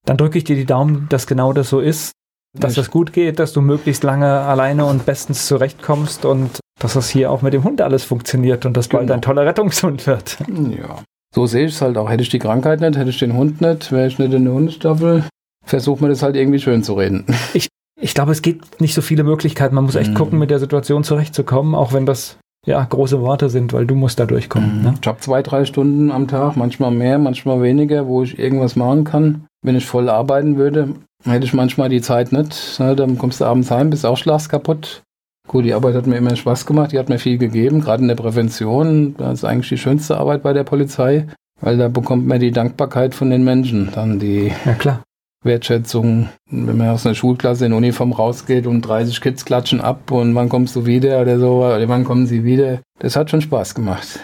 Dann 0.06 0.16
drücke 0.16 0.38
ich 0.38 0.44
dir 0.44 0.56
die 0.56 0.66
Daumen, 0.66 1.06
dass 1.08 1.26
genau 1.26 1.52
das 1.52 1.68
so 1.68 1.80
ist. 1.80 2.12
Dass 2.56 2.74
das 2.74 2.90
gut 2.92 3.12
geht, 3.12 3.40
dass 3.40 3.52
du 3.52 3.60
möglichst 3.60 4.04
lange 4.04 4.28
alleine 4.28 4.84
und 4.84 5.04
bestens 5.04 5.46
zurechtkommst 5.46 6.24
und 6.24 6.60
dass 6.78 6.94
das 6.94 7.10
hier 7.10 7.32
auch 7.32 7.42
mit 7.42 7.52
dem 7.52 7.64
Hund 7.64 7.80
alles 7.80 8.04
funktioniert 8.04 8.64
und 8.64 8.76
dass 8.76 8.88
genau. 8.88 9.00
bald 9.00 9.10
ein 9.10 9.22
toller 9.22 9.44
Rettungshund 9.44 10.06
wird. 10.06 10.38
Ja. 10.48 11.02
So 11.34 11.46
sehe 11.46 11.66
ich 11.66 11.74
es 11.74 11.82
halt 11.82 11.96
auch. 11.96 12.08
Hätte 12.08 12.22
ich 12.22 12.28
die 12.28 12.38
Krankheit 12.38 12.80
nicht, 12.80 12.96
hätte 12.96 13.10
ich 13.10 13.18
den 13.18 13.34
Hund 13.34 13.60
nicht, 13.60 13.90
wäre 13.90 14.06
ich 14.06 14.20
nicht 14.20 14.32
in 14.32 14.44
der 14.44 14.54
Hundestaffel, 14.54 15.24
versucht 15.64 16.00
man 16.00 16.10
das 16.10 16.22
halt 16.22 16.36
irgendwie 16.36 16.60
schön 16.60 16.82
zu 16.82 16.94
reden. 16.94 17.24
Ich, 17.54 17.68
ich 18.00 18.14
glaube, 18.14 18.32
es 18.32 18.42
gibt 18.42 18.80
nicht 18.80 18.94
so 18.94 19.00
viele 19.00 19.22
Möglichkeiten. 19.22 19.74
Man 19.74 19.84
muss 19.84 19.94
echt 19.94 20.12
mm. 20.12 20.14
gucken, 20.14 20.38
mit 20.38 20.50
der 20.50 20.58
Situation 20.58 21.04
zurechtzukommen, 21.04 21.74
auch 21.74 21.92
wenn 21.92 22.06
das 22.06 22.36
ja 22.66 22.82
große 22.82 23.20
Worte 23.20 23.48
sind, 23.48 23.72
weil 23.72 23.86
du 23.86 23.94
musst 23.94 24.18
da 24.18 24.26
durchkommen. 24.26 24.80
Mm. 24.80 24.82
Ne? 24.82 24.94
Ich 25.00 25.06
habe 25.06 25.20
zwei, 25.20 25.42
drei 25.42 25.64
Stunden 25.64 26.10
am 26.10 26.28
Tag, 26.28 26.56
manchmal 26.56 26.90
mehr, 26.90 27.18
manchmal 27.18 27.62
weniger, 27.62 28.06
wo 28.06 28.22
ich 28.22 28.38
irgendwas 28.38 28.76
machen 28.76 29.04
kann. 29.04 29.46
Wenn 29.62 29.76
ich 29.76 29.86
voll 29.86 30.08
arbeiten 30.08 30.56
würde, 30.56 30.96
hätte 31.24 31.46
ich 31.46 31.54
manchmal 31.54 31.88
die 31.88 32.00
Zeit 32.00 32.32
nicht. 32.32 32.78
Ne? 32.80 32.96
Dann 32.96 33.16
kommst 33.16 33.40
du 33.40 33.44
abends 33.44 33.70
heim, 33.70 33.90
bist 33.90 34.04
auch 34.04 34.18
schlafst 34.18 34.48
kaputt. 34.48 35.02
Gut, 35.46 35.64
die 35.64 35.74
Arbeit 35.74 35.94
hat 35.94 36.06
mir 36.06 36.16
immer 36.16 36.34
Spaß 36.34 36.64
gemacht, 36.64 36.92
die 36.92 36.98
hat 36.98 37.10
mir 37.10 37.18
viel 37.18 37.36
gegeben, 37.36 37.80
gerade 37.80 38.02
in 38.02 38.08
der 38.08 38.14
Prävention. 38.14 39.14
Das 39.18 39.34
ist 39.34 39.44
eigentlich 39.44 39.68
die 39.68 39.78
schönste 39.78 40.16
Arbeit 40.16 40.42
bei 40.42 40.54
der 40.54 40.64
Polizei, 40.64 41.26
weil 41.60 41.76
da 41.76 41.88
bekommt 41.88 42.26
man 42.26 42.40
die 42.40 42.50
Dankbarkeit 42.50 43.14
von 43.14 43.28
den 43.30 43.44
Menschen, 43.44 43.90
dann 43.94 44.18
die 44.18 44.52
ja, 44.64 44.72
klar. 44.72 45.02
Wertschätzung, 45.44 46.28
wenn 46.50 46.76
man 46.76 46.88
aus 46.88 47.06
einer 47.06 47.14
Schulklasse 47.14 47.66
in 47.66 47.72
Uniform 47.72 48.12
rausgeht 48.12 48.66
und 48.66 48.82
30 48.82 49.20
Kids 49.20 49.44
klatschen 49.44 49.80
ab 49.80 50.10
und 50.10 50.34
wann 50.34 50.48
kommst 50.48 50.74
du 50.76 50.86
wieder 50.86 51.20
oder 51.20 51.38
so, 51.38 51.64
oder 51.64 51.88
wann 51.88 52.04
kommen 52.04 52.26
sie 52.26 52.44
wieder. 52.44 52.80
Das 52.98 53.16
hat 53.16 53.30
schon 53.30 53.42
Spaß 53.42 53.74
gemacht. 53.74 54.20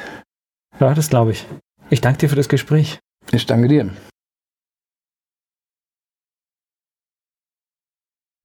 Ja, 0.78 0.94
das 0.94 1.10
glaube 1.10 1.32
ich. 1.32 1.46
Ich 1.90 2.00
danke 2.00 2.20
dir 2.20 2.28
für 2.28 2.36
das 2.36 2.48
Gespräch. 2.48 2.98
Ich 3.32 3.46
danke 3.46 3.68
dir. 3.68 3.90